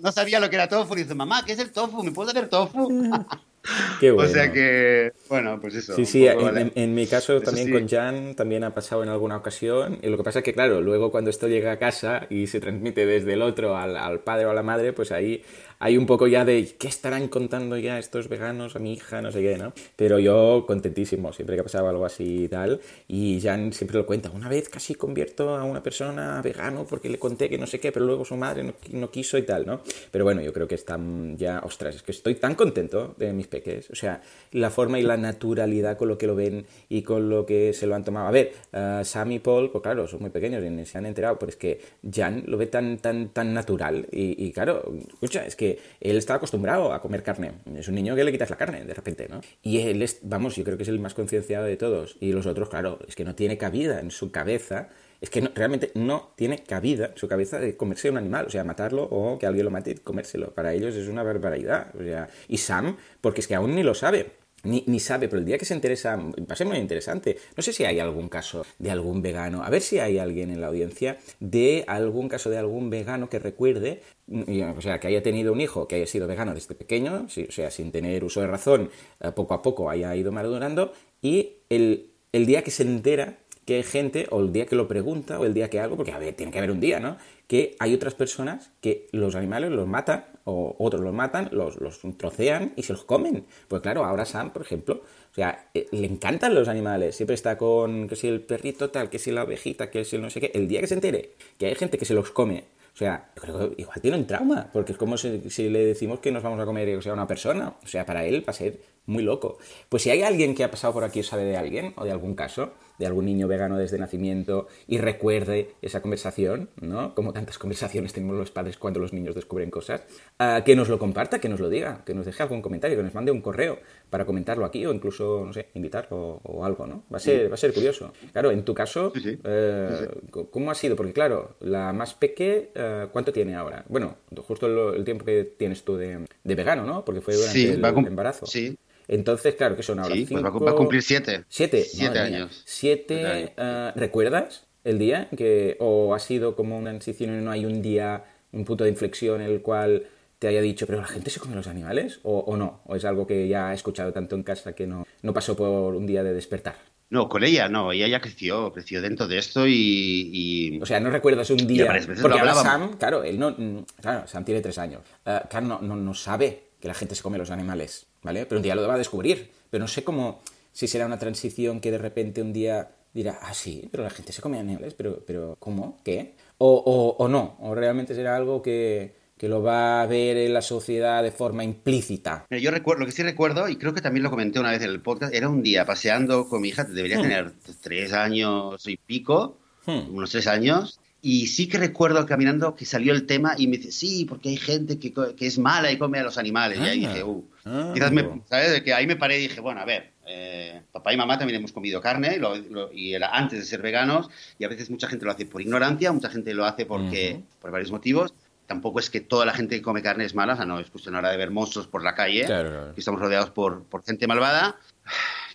No, 0.00 0.12
sabía 0.12 0.38
lo 0.38 0.48
que 0.50 0.56
era 0.56 0.68
tofu. 0.68 0.94
Y 0.94 1.02
dice, 1.02 1.14
mamá, 1.14 1.44
¿qué 1.44 1.52
es 1.52 1.58
el 1.58 1.72
tofu? 1.72 2.02
¿Me 2.02 2.12
puedo 2.12 2.30
hacer 2.30 2.48
tofu? 2.48 2.88
Qué 4.00 4.10
bueno. 4.10 4.30
O 4.30 4.32
sea 4.32 4.52
que, 4.52 5.12
bueno, 5.28 5.58
pues 5.60 5.74
eso. 5.74 5.94
Sí, 5.94 6.04
sí, 6.04 6.26
en, 6.26 6.94
mi 6.94 7.06
caso 7.06 7.40
también 7.40 7.70
con 7.70 7.88
Jan 7.88 8.34
también 8.34 8.64
ha 8.64 8.74
pasado 8.74 9.02
en 9.02 9.08
alguna 9.08 9.36
ocasión. 9.36 9.98
Y 10.02 10.08
lo 10.08 10.16
que 10.16 10.22
pasa 10.22 10.40
es 10.40 10.44
que, 10.44 10.52
claro, 10.52 10.80
luego 10.80 11.10
cuando 11.10 11.30
esto 11.30 11.48
llega 11.48 11.72
a 11.72 11.78
casa 11.78 12.26
y 12.28 12.46
se 12.46 12.60
transmite 12.60 13.06
desde 13.06 13.32
el 13.32 13.42
otro 13.42 13.76
al, 13.76 13.96
al 13.96 14.20
padre 14.20 14.46
o 14.46 14.50
a 14.50 14.54
la 14.54 14.62
madre, 14.62 14.92
pues 14.92 15.12
ahí 15.12 15.42
hay 15.84 15.98
un 15.98 16.06
poco 16.06 16.26
ya 16.26 16.44
de 16.44 16.76
qué 16.78 16.88
estarán 16.88 17.28
contando 17.28 17.76
ya 17.76 17.98
estos 17.98 18.28
veganos 18.28 18.76
a 18.76 18.78
mi 18.78 18.94
hija, 18.94 19.20
no 19.20 19.30
sé 19.30 19.42
qué, 19.42 19.58
¿no? 19.58 19.72
Pero 19.96 20.18
yo 20.18 20.64
contentísimo, 20.66 21.32
siempre 21.32 21.56
que 21.56 21.62
pasaba 21.62 21.90
algo 21.90 22.06
así 22.06 22.44
y 22.44 22.48
tal. 22.48 22.80
Y 23.08 23.40
Jan 23.42 23.72
siempre 23.72 23.98
lo 23.98 24.06
cuenta. 24.06 24.30
Una 24.30 24.48
vez 24.48 24.68
casi 24.68 24.94
convierto 24.94 25.54
a 25.54 25.64
una 25.64 25.82
persona 25.82 26.40
vegano 26.42 26.86
porque 26.88 27.08
le 27.08 27.18
conté 27.18 27.48
que 27.48 27.58
no 27.58 27.66
sé 27.66 27.80
qué, 27.80 27.92
pero 27.92 28.06
luego 28.06 28.24
su 28.24 28.34
madre 28.36 28.74
no, 28.92 29.10
quiso 29.10 29.36
y 29.36 29.42
tal, 29.42 29.66
¿no? 29.66 29.82
Pero 30.10 30.24
bueno, 30.24 30.40
yo 30.40 30.52
creo 30.52 30.66
que 30.66 30.74
están 30.74 31.36
ya, 31.36 31.60
ostras, 31.64 31.96
es 31.96 32.02
que 32.02 32.12
estoy 32.12 32.36
tan 32.36 32.54
contento 32.54 33.14
de 33.18 33.32
mis 33.32 33.46
peques. 33.54 33.90
O 33.90 33.94
sea, 33.94 34.20
la 34.52 34.70
forma 34.70 34.98
y 34.98 35.02
la 35.02 35.16
naturalidad 35.16 35.96
con 35.96 36.08
lo 36.08 36.18
que 36.18 36.26
lo 36.26 36.34
ven 36.34 36.66
y 36.88 37.02
con 37.02 37.28
lo 37.28 37.46
que 37.46 37.72
se 37.72 37.86
lo 37.86 37.94
han 37.94 38.04
tomado. 38.04 38.26
A 38.26 38.30
ver, 38.30 38.52
uh, 38.72 39.04
Sam 39.04 39.32
y 39.32 39.38
Paul, 39.38 39.70
pues 39.70 39.82
claro, 39.82 40.08
son 40.08 40.20
muy 40.20 40.30
pequeños 40.30 40.62
y 40.64 40.86
se 40.86 40.98
han 40.98 41.06
enterado, 41.06 41.38
pero 41.38 41.50
es 41.50 41.56
que 41.56 41.80
Jan 42.10 42.44
lo 42.46 42.56
ve 42.58 42.66
tan, 42.66 42.98
tan, 42.98 43.28
tan 43.28 43.54
natural. 43.54 44.06
Y, 44.10 44.46
y 44.46 44.52
claro, 44.52 44.92
escucha, 45.08 45.46
es 45.46 45.56
que 45.56 45.78
él 46.00 46.16
está 46.16 46.34
acostumbrado 46.34 46.92
a 46.92 47.00
comer 47.00 47.22
carne. 47.22 47.52
Es 47.76 47.88
un 47.88 47.94
niño 47.94 48.16
que 48.16 48.24
le 48.24 48.32
quitas 48.32 48.50
la 48.50 48.56
carne 48.56 48.84
de 48.84 48.94
repente, 48.94 49.28
¿no? 49.28 49.40
Y 49.62 49.80
él 49.80 50.04
vamos, 50.22 50.56
yo 50.56 50.64
creo 50.64 50.76
que 50.76 50.82
es 50.82 50.88
el 50.88 51.00
más 51.00 51.14
concienciado 51.14 51.64
de 51.64 51.76
todos. 51.76 52.16
Y 52.20 52.32
los 52.32 52.46
otros, 52.46 52.68
claro, 52.68 52.98
es 53.06 53.14
que 53.14 53.24
no 53.24 53.34
tiene 53.34 53.56
cabida 53.58 54.00
en 54.00 54.10
su 54.10 54.30
cabeza 54.30 54.88
es 55.24 55.30
que 55.30 55.40
realmente 55.40 55.90
no 55.94 56.32
tiene 56.36 56.58
cabida 56.58 57.12
su 57.16 57.28
cabeza 57.28 57.58
de 57.58 57.78
comerse 57.78 58.10
un 58.10 58.18
animal, 58.18 58.44
o 58.46 58.50
sea, 58.50 58.62
matarlo 58.62 59.04
o 59.04 59.38
que 59.38 59.46
alguien 59.46 59.64
lo 59.64 59.70
mate 59.70 59.92
y 59.92 59.94
comérselo. 59.94 60.52
Para 60.52 60.74
ellos 60.74 60.94
es 60.94 61.08
una 61.08 61.22
barbaridad. 61.22 61.94
O 61.98 62.02
sea, 62.02 62.28
y 62.46 62.58
Sam, 62.58 62.98
porque 63.22 63.40
es 63.40 63.48
que 63.48 63.54
aún 63.54 63.74
ni 63.74 63.82
lo 63.82 63.94
sabe. 63.94 64.32
Ni, 64.64 64.84
ni, 64.86 65.00
sabe, 65.00 65.28
pero 65.28 65.40
el 65.40 65.46
día 65.46 65.56
que 65.56 65.64
se 65.64 65.74
interesa, 65.74 66.16
va 66.16 66.32
a 66.48 66.56
ser 66.56 66.66
muy 66.66 66.76
interesante. 66.76 67.38
No 67.56 67.62
sé 67.62 67.72
si 67.72 67.86
hay 67.86 68.00
algún 68.00 68.28
caso 68.28 68.66
de 68.78 68.90
algún 68.90 69.22
vegano, 69.22 69.62
a 69.62 69.70
ver 69.70 69.80
si 69.80 69.98
hay 69.98 70.18
alguien 70.18 70.50
en 70.50 70.60
la 70.60 70.66
audiencia 70.66 71.16
de 71.40 71.84
algún 71.86 72.28
caso 72.28 72.50
de 72.50 72.58
algún 72.58 72.90
vegano 72.90 73.30
que 73.30 73.38
recuerde, 73.38 74.02
o 74.30 74.80
sea, 74.80 75.00
que 75.00 75.08
haya 75.08 75.22
tenido 75.22 75.54
un 75.54 75.60
hijo 75.60 75.88
que 75.88 75.96
haya 75.96 76.06
sido 76.06 76.26
vegano 76.26 76.54
desde 76.54 76.74
pequeño, 76.74 77.26
o 77.26 77.52
sea, 77.52 77.70
sin 77.70 77.92
tener 77.92 78.24
uso 78.24 78.40
de 78.40 78.46
razón, 78.46 78.90
eh, 79.20 79.32
poco 79.32 79.52
a 79.52 79.60
poco 79.60 79.90
haya 79.90 80.16
ido 80.16 80.32
madurando, 80.32 80.92
y 81.20 81.56
el, 81.68 82.10
el 82.32 82.46
día 82.46 82.64
que 82.64 82.70
se 82.70 82.84
entera 82.84 83.38
que 83.66 83.76
hay 83.76 83.82
gente, 83.82 84.26
o 84.30 84.40
el 84.40 84.52
día 84.52 84.66
que 84.66 84.76
lo 84.76 84.88
pregunta, 84.88 85.38
o 85.38 85.44
el 85.44 85.54
día 85.54 85.70
que 85.70 85.80
algo, 85.80 85.96
porque 85.96 86.12
a 86.12 86.18
ver, 86.18 86.34
tiene 86.34 86.52
que 86.52 86.58
haber 86.58 86.70
un 86.70 86.80
día, 86.80 87.00
¿no? 87.00 87.16
Que 87.46 87.76
hay 87.78 87.94
otras 87.94 88.14
personas 88.14 88.70
que 88.80 89.06
los 89.12 89.34
animales 89.34 89.70
los 89.70 89.86
matan, 89.86 90.26
o 90.44 90.76
otros 90.78 91.02
los 91.02 91.12
matan, 91.12 91.48
los, 91.52 91.76
los 91.80 92.00
trocean 92.16 92.72
y 92.76 92.82
se 92.82 92.92
los 92.92 93.04
comen. 93.04 93.46
Pues 93.68 93.82
claro, 93.82 94.04
ahora 94.04 94.24
Sam, 94.24 94.52
por 94.52 94.62
ejemplo, 94.62 95.02
o 95.32 95.34
sea, 95.34 95.68
eh, 95.74 95.86
le 95.90 96.06
encantan 96.06 96.54
los 96.54 96.68
animales, 96.68 97.16
siempre 97.16 97.34
está 97.34 97.56
con 97.56 98.08
que 98.08 98.16
si 98.16 98.28
el 98.28 98.40
perrito 98.40 98.90
tal, 98.90 99.10
que 99.10 99.18
si 99.18 99.30
la 99.30 99.44
ovejita, 99.44 99.90
que 99.90 100.04
si 100.04 100.16
el 100.16 100.22
no 100.22 100.30
sé 100.30 100.40
qué. 100.40 100.50
El 100.54 100.68
día 100.68 100.80
que 100.80 100.86
se 100.86 100.94
entere 100.94 101.30
que 101.58 101.66
hay 101.66 101.74
gente 101.74 101.98
que 101.98 102.04
se 102.04 102.14
los 102.14 102.30
come 102.30 102.64
o 102.94 102.96
sea, 102.96 103.28
creo 103.34 103.70
que 103.70 103.82
igual 103.82 104.00
tiene 104.00 104.16
un 104.16 104.26
trauma, 104.26 104.68
porque 104.72 104.92
es 104.92 104.98
como 104.98 105.18
si, 105.18 105.50
si, 105.50 105.68
le 105.68 105.84
decimos 105.84 106.20
que 106.20 106.30
nos 106.30 106.44
vamos 106.44 106.60
a 106.60 106.64
comer 106.64 106.96
o 106.96 107.02
sea, 107.02 107.12
una 107.12 107.26
persona. 107.26 107.74
O 107.82 107.88
sea, 107.88 108.06
para 108.06 108.24
él 108.24 108.44
va 108.46 108.52
a 108.52 108.54
ser 108.54 108.78
muy 109.06 109.24
loco. 109.24 109.58
Pues 109.88 110.04
si 110.04 110.10
hay 110.10 110.22
alguien 110.22 110.54
que 110.54 110.62
ha 110.62 110.70
pasado 110.70 110.92
por 110.92 111.02
aquí 111.02 111.18
o 111.20 111.24
sabe 111.24 111.44
de 111.44 111.56
alguien, 111.56 111.92
o 111.96 112.04
de 112.04 112.12
algún 112.12 112.36
caso, 112.36 112.70
de 112.98 113.06
algún 113.06 113.24
niño 113.24 113.48
vegano 113.48 113.78
desde 113.78 113.98
nacimiento 113.98 114.68
y 114.86 114.98
recuerde 114.98 115.70
esa 115.82 116.00
conversación, 116.00 116.70
¿no? 116.80 117.14
Como 117.14 117.32
tantas 117.32 117.58
conversaciones 117.58 118.12
tenemos 118.12 118.36
los 118.36 118.50
padres 118.50 118.78
cuando 118.78 119.00
los 119.00 119.12
niños 119.12 119.34
descubren 119.34 119.70
cosas, 119.70 120.02
ah, 120.38 120.62
que 120.64 120.76
nos 120.76 120.88
lo 120.88 120.98
comparta, 120.98 121.40
que 121.40 121.48
nos 121.48 121.60
lo 121.60 121.68
diga, 121.68 122.02
que 122.04 122.14
nos 122.14 122.26
deje 122.26 122.42
algún 122.42 122.62
comentario, 122.62 122.96
que 122.96 123.02
nos 123.02 123.14
mande 123.14 123.32
un 123.32 123.40
correo 123.40 123.78
para 124.10 124.24
comentarlo 124.24 124.64
aquí 124.64 124.86
o 124.86 124.92
incluso, 124.92 125.44
no 125.44 125.52
sé, 125.52 125.68
invitarlo 125.74 126.40
o, 126.42 126.64
algo, 126.64 126.86
¿no? 126.86 127.04
Va 127.12 127.16
a 127.16 127.20
ser, 127.20 127.50
va 127.50 127.54
a 127.54 127.58
ser 127.58 127.72
curioso. 127.72 128.12
Claro, 128.32 128.50
en 128.50 128.64
tu 128.64 128.74
caso, 128.74 129.12
eh, 129.14 130.08
¿cómo 130.50 130.70
ha 130.70 130.74
sido? 130.74 130.96
Porque 130.96 131.12
claro, 131.12 131.56
la 131.60 131.92
más 131.92 132.14
peque, 132.14 132.70
eh, 132.74 133.08
¿cuánto 133.12 133.32
tiene 133.32 133.54
ahora? 133.54 133.84
Bueno, 133.88 134.16
justo 134.46 134.94
el, 134.94 135.04
tiempo 135.04 135.24
que 135.24 135.44
tienes 135.56 135.84
tú 135.84 135.96
de, 135.96 136.24
vegano, 136.44 136.84
¿no? 136.84 137.04
Porque 137.04 137.20
fue 137.20 137.34
durante 137.34 137.72
el, 137.72 138.06
embarazo. 138.06 138.46
Sí. 138.46 138.76
Entonces, 139.08 139.54
claro, 139.54 139.76
que 139.76 139.82
son 139.82 139.98
ahora? 139.98 140.14
Sí, 140.14 140.26
pues 140.30 140.44
va, 140.44 140.50
Cinco- 140.52 140.68
a 140.68 140.76
cumplir 140.76 141.02
siete. 141.02 141.44
Siete, 141.48 141.82
Siete 141.84 142.12
mía. 142.14 142.22
años. 142.24 142.62
Siete, 142.66 143.52
eh, 143.56 143.92
¿recuerdas 143.96 144.64
el 144.84 144.98
día? 144.98 145.28
que 145.36 145.76
¿O 145.80 146.14
ha 146.14 146.18
sido 146.18 146.56
como 146.56 146.78
una 146.78 146.90
transición 146.90 147.38
y 147.38 147.42
no 147.44 147.50
hay 147.50 147.64
un 147.66 147.82
día, 147.82 148.24
un 148.52 148.64
punto 148.64 148.84
de 148.84 148.90
inflexión 148.90 149.40
en 149.40 149.50
el 149.50 149.60
cual 149.62 150.06
te 150.38 150.48
haya 150.48 150.60
dicho, 150.60 150.86
pero 150.86 151.00
la 151.00 151.06
gente 151.06 151.30
se 151.30 151.40
come 151.40 151.54
los 151.54 151.66
animales? 151.66 152.20
¿O, 152.22 152.38
o 152.40 152.56
no? 152.56 152.80
¿O 152.86 152.96
es 152.96 153.04
algo 153.04 153.26
que 153.26 153.46
ya 153.48 153.68
ha 153.70 153.74
escuchado 153.74 154.12
tanto 154.12 154.36
en 154.36 154.42
casa 154.42 154.74
que 154.74 154.86
no, 154.86 155.06
no 155.22 155.32
pasó 155.34 155.56
por 155.56 155.94
un 155.94 156.06
día 156.06 156.22
de 156.22 156.32
despertar? 156.32 156.76
No, 157.10 157.28
con 157.28 157.44
ella 157.44 157.68
no, 157.68 157.92
ella 157.92 158.08
ya 158.08 158.20
creció, 158.20 158.72
creció 158.72 159.00
dentro 159.02 159.28
de 159.28 159.38
esto 159.38 159.66
y... 159.66 160.30
y- 160.32 160.80
O 160.82 160.86
sea, 160.86 160.98
¿no 161.00 161.10
recuerdas 161.10 161.48
un 161.50 161.58
día? 161.66 161.86
Porque 162.20 162.38
ahora. 162.38 162.54
Sam, 162.54 162.96
claro, 162.98 163.22
él 163.22 163.38
no... 163.38 163.50
mm, 163.56 163.84
Claro, 164.00 164.26
Sam 164.26 164.44
tiene 164.44 164.60
tres 164.62 164.78
años. 164.78 165.02
Eh, 165.26 165.40
claro, 165.48 165.66
no, 165.66 165.78
no, 165.82 165.94
no 165.96 166.14
sabe 166.14 166.70
que 166.80 166.88
la 166.88 166.94
gente 166.94 167.14
se 167.14 167.22
come 167.22 167.38
los 167.38 167.50
animales, 167.50 168.06
¿vale? 168.24 168.46
Pero 168.46 168.58
un 168.58 168.62
día 168.64 168.74
lo 168.74 168.88
va 168.88 168.94
a 168.94 168.98
descubrir. 168.98 169.52
Pero 169.70 169.84
no 169.84 169.88
sé 169.88 170.02
cómo... 170.02 170.40
Si 170.72 170.88
será 170.88 171.06
una 171.06 171.20
transición 171.20 171.80
que 171.80 171.92
de 171.92 171.98
repente 171.98 172.42
un 172.42 172.52
día 172.52 172.90
dirá, 173.12 173.38
ah, 173.42 173.54
sí, 173.54 173.88
pero 173.92 174.02
la 174.02 174.10
gente 174.10 174.32
se 174.32 174.42
come 174.42 174.58
animales, 174.58 174.92
pero, 174.94 175.22
pero 175.24 175.54
¿cómo? 175.60 176.00
¿Qué? 176.02 176.34
O, 176.58 176.74
o, 176.74 177.24
o 177.24 177.28
no, 177.28 177.56
o 177.60 177.76
realmente 177.76 178.12
será 178.12 178.34
algo 178.34 178.60
que, 178.60 179.14
que 179.38 179.48
lo 179.48 179.62
va 179.62 180.02
a 180.02 180.06
ver 180.06 180.36
en 180.36 180.52
la 180.52 180.62
sociedad 180.62 181.22
de 181.22 181.30
forma 181.30 181.62
implícita. 181.62 182.44
Yo 182.50 182.72
recuerdo, 182.72 183.02
lo 183.02 183.06
que 183.06 183.12
sí 183.12 183.22
recuerdo, 183.22 183.68
y 183.68 183.76
creo 183.76 183.94
que 183.94 184.00
también 184.00 184.24
lo 184.24 184.30
comenté 184.30 184.58
una 184.58 184.72
vez 184.72 184.82
en 184.82 184.90
el 184.90 185.00
podcast, 185.00 185.32
era 185.32 185.48
un 185.48 185.62
día 185.62 185.84
paseando 185.84 186.48
con 186.48 186.60
mi 186.60 186.70
hija, 186.70 186.82
debería 186.82 187.20
tener 187.22 187.52
tres 187.80 188.12
años 188.12 188.88
y 188.88 188.96
pico, 188.96 189.58
Hmm. 189.86 190.14
unos 190.14 190.30
tres 190.30 190.46
años, 190.46 190.98
y 191.26 191.46
sí 191.46 191.68
que 191.68 191.78
recuerdo 191.78 192.26
caminando 192.26 192.74
que 192.76 192.84
salió 192.84 193.14
el 193.14 193.24
tema 193.24 193.54
y 193.56 193.66
me 193.66 193.78
dice, 193.78 193.90
sí, 193.92 194.26
porque 194.26 194.50
hay 194.50 194.58
gente 194.58 194.98
que, 194.98 195.10
que 195.12 195.46
es 195.46 195.58
mala 195.58 195.90
y 195.90 195.96
come 195.96 196.18
a 196.18 196.22
los 196.22 196.36
animales. 196.36 196.78
Y 196.78 196.82
ahí 196.82 197.04
Ah. 197.06 197.08
dije, 197.08 197.24
uh, 197.24 197.44
Ah. 197.64 197.92
quizás 197.94 198.12
me, 198.12 198.42
¿sabes? 198.50 198.72
De 198.72 198.84
que 198.84 198.92
ahí 198.92 199.06
me 199.06 199.16
paré 199.16 199.38
y 199.38 199.42
dije, 199.48 199.58
bueno, 199.62 199.80
a 199.80 199.86
ver, 199.86 200.10
eh, 200.26 200.82
papá 200.92 201.14
y 201.14 201.16
mamá 201.16 201.38
también 201.38 201.58
hemos 201.58 201.72
comido 201.72 201.98
carne, 202.02 202.36
lo- 202.36 202.56
lo- 202.56 202.92
y 202.92 203.14
era 203.14 203.30
antes 203.34 203.58
de 203.58 203.64
ser 203.64 203.80
veganos, 203.80 204.28
y 204.58 204.64
a 204.64 204.68
veces 204.68 204.90
mucha 204.90 205.08
gente 205.08 205.24
lo 205.24 205.30
hace 205.32 205.46
por 205.46 205.62
ignorancia, 205.62 206.12
mucha 206.12 206.28
gente 206.28 206.52
lo 206.52 206.66
hace 206.66 206.84
porque, 206.84 207.36
Ujú. 207.38 207.44
por 207.62 207.70
varios 207.70 207.90
motivos. 207.90 208.34
Tampoco 208.66 208.98
es 209.00 209.08
que 209.08 209.20
toda 209.20 209.46
la 209.46 209.54
gente 209.54 209.76
que 209.76 209.82
come 209.82 210.02
carne 210.02 210.24
es 210.26 210.34
mala, 210.34 210.52
o 210.52 210.56
sea, 210.56 210.66
no 210.66 210.78
es 210.78 210.90
cuestión 210.90 211.14
ahora 211.14 211.30
de 211.30 211.36
ver 211.38 211.50
monstruos 211.50 211.86
por 211.86 212.02
la 212.02 212.14
calle, 212.14 212.44
Claro, 212.44 212.68
claro. 212.70 212.94
que 212.94 213.00
estamos 213.00 213.20
rodeados 213.20 213.48
por, 213.50 213.82
por 213.84 214.04
gente 214.04 214.26
malvada. 214.26 214.76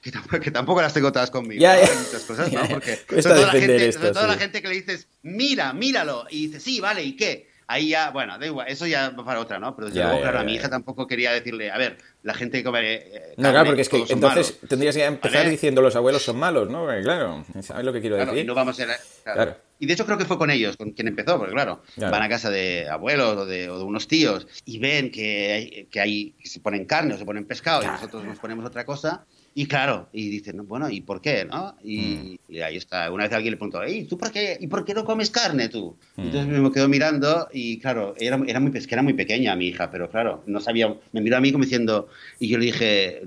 Que 0.01 0.11
tampoco, 0.11 0.39
que 0.39 0.51
tampoco 0.51 0.81
las 0.81 0.93
tengo 0.93 1.11
todas 1.11 1.29
conmigo. 1.31 1.61
Ya, 1.61 1.75
¿no? 1.75 1.81
ya. 1.81 1.93
Muchas 1.93 2.23
cosas, 2.23 2.51
¿no? 2.53 2.67
Porque 2.69 2.97
sobre 3.07 3.21
todo, 3.23 3.45
la 3.45 3.51
gente, 3.51 3.87
esto, 3.87 3.99
sobre 3.99 4.13
todo 4.13 4.23
sí. 4.23 4.29
la 4.29 4.37
gente 4.37 4.61
que 4.61 4.67
le 4.69 4.75
dices, 4.75 5.07
mira, 5.23 5.73
míralo, 5.73 6.25
y 6.29 6.47
dice, 6.47 6.59
sí, 6.59 6.79
vale, 6.79 7.03
¿y 7.03 7.15
qué? 7.15 7.49
Ahí 7.71 7.89
ya, 7.89 8.09
bueno, 8.09 8.39
da 8.39 8.47
igual, 8.47 8.67
eso 8.67 8.87
ya 8.87 9.11
va 9.11 9.23
para 9.23 9.39
otra, 9.39 9.59
¿no? 9.59 9.75
Pero 9.75 9.89
Ya, 9.89 10.05
luego, 10.05 10.17
ya, 10.17 10.21
claro, 10.23 10.37
a 10.39 10.41
ya, 10.41 10.45
mi 10.47 10.53
ya. 10.53 10.59
hija 10.59 10.69
tampoco 10.71 11.05
quería 11.05 11.31
decirle, 11.33 11.69
a 11.69 11.77
ver, 11.77 11.99
la 12.23 12.33
gente 12.33 12.57
que 12.57 12.63
come. 12.63 12.79
eh, 12.95 13.33
No, 13.37 13.43
carne, 13.43 13.51
claro, 13.51 13.65
porque 13.67 13.81
es 13.83 13.89
que 13.89 13.97
entonces 14.09 14.53
malos. 14.55 14.69
tendrías 14.69 14.95
que 14.95 15.05
empezar 15.05 15.41
¿Vale? 15.41 15.51
diciendo 15.51 15.81
los 15.83 15.95
abuelos 15.95 16.23
son 16.23 16.39
malos, 16.39 16.67
¿no? 16.67 16.85
Porque, 16.85 17.01
claro, 17.03 17.45
¿sabes 17.61 17.85
lo 17.85 17.93
que 17.93 18.01
quiero 18.01 18.15
Claro, 18.15 18.31
decir? 18.31 18.43
y 18.43 18.47
no 18.47 18.55
vamos 18.55 18.79
a 18.79 18.83
a- 18.83 18.85
claro. 18.87 19.03
Claro. 19.23 19.57
Y 19.81 19.85
de 19.85 19.93
hecho 19.93 20.05
creo 20.07 20.17
que 20.17 20.25
fue 20.25 20.39
con 20.39 20.49
ellos, 20.49 20.77
con 20.77 20.91
quien 20.93 21.09
empezó, 21.09 21.37
porque 21.37 21.53
claro, 21.53 21.83
Claro. 21.93 22.11
van 22.11 22.23
a 22.23 22.27
casa 22.29 22.49
de 22.49 22.89
abuelos 22.89 23.37
o 23.37 23.45
de, 23.45 23.69
o 23.69 23.77
de 23.77 23.83
unos 23.83 24.07
tíos 24.07 24.47
y 24.65 24.79
ven 24.79 25.11
que 25.11 25.53
hay, 25.53 25.85
que 25.91 25.99
hay 26.01 26.31
que 26.41 26.49
se 26.49 26.59
ponen 26.61 26.85
carne 26.85 27.13
o 27.13 27.17
se 27.19 27.25
ponen 27.25 27.45
pescado 27.45 27.83
y 27.83 27.85
nosotros 27.87 28.23
nos 28.25 28.39
ponemos 28.39 28.65
otra 28.65 28.83
cosa. 28.83 29.25
Y 29.55 29.65
claro, 29.65 30.07
y 30.13 30.29
dicen, 30.29 30.57
no, 30.57 30.63
bueno, 30.63 30.89
¿y 30.89 31.01
por 31.01 31.21
qué? 31.21 31.45
¿no? 31.45 31.75
Y, 31.83 31.99
Mm. 31.99 32.37
y 32.53 32.59
ahí 32.61 32.77
está. 32.77 33.11
Una 33.11 33.23
vez 33.23 33.33
alguien 33.33 33.51
le 33.51 33.57
preguntó, 33.57 33.81
"Ey, 33.83 34.05
¿tú 34.05 34.17
por 34.17 34.31
qué, 34.31 34.57
¿y 34.59 34.67
por 34.67 34.85
qué 34.85 34.93
no 34.93 35.03
comes 35.03 35.29
carne 35.29 35.69
tú? 35.69 35.97
Mm. 36.15 36.21
Entonces 36.25 36.59
me 36.59 36.71
quedo 36.71 36.87
mirando 36.87 37.47
y 37.51 37.79
claro, 37.79 38.15
era, 38.17 38.39
era 38.47 38.59
muy, 38.59 38.71
es 38.75 38.87
que 38.87 38.95
era 38.95 39.01
muy 39.01 39.13
pequeña 39.13 39.55
mi 39.55 39.67
hija, 39.67 39.89
pero 39.91 40.09
claro, 40.09 40.43
no 40.47 40.59
sabía, 40.59 40.95
me 41.11 41.21
miró 41.21 41.37
a 41.37 41.41
mí 41.41 41.51
como 41.51 41.63
diciendo, 41.63 42.07
y 42.39 42.47
yo 42.47 42.57
le 42.57 42.65
dije, 42.65 43.21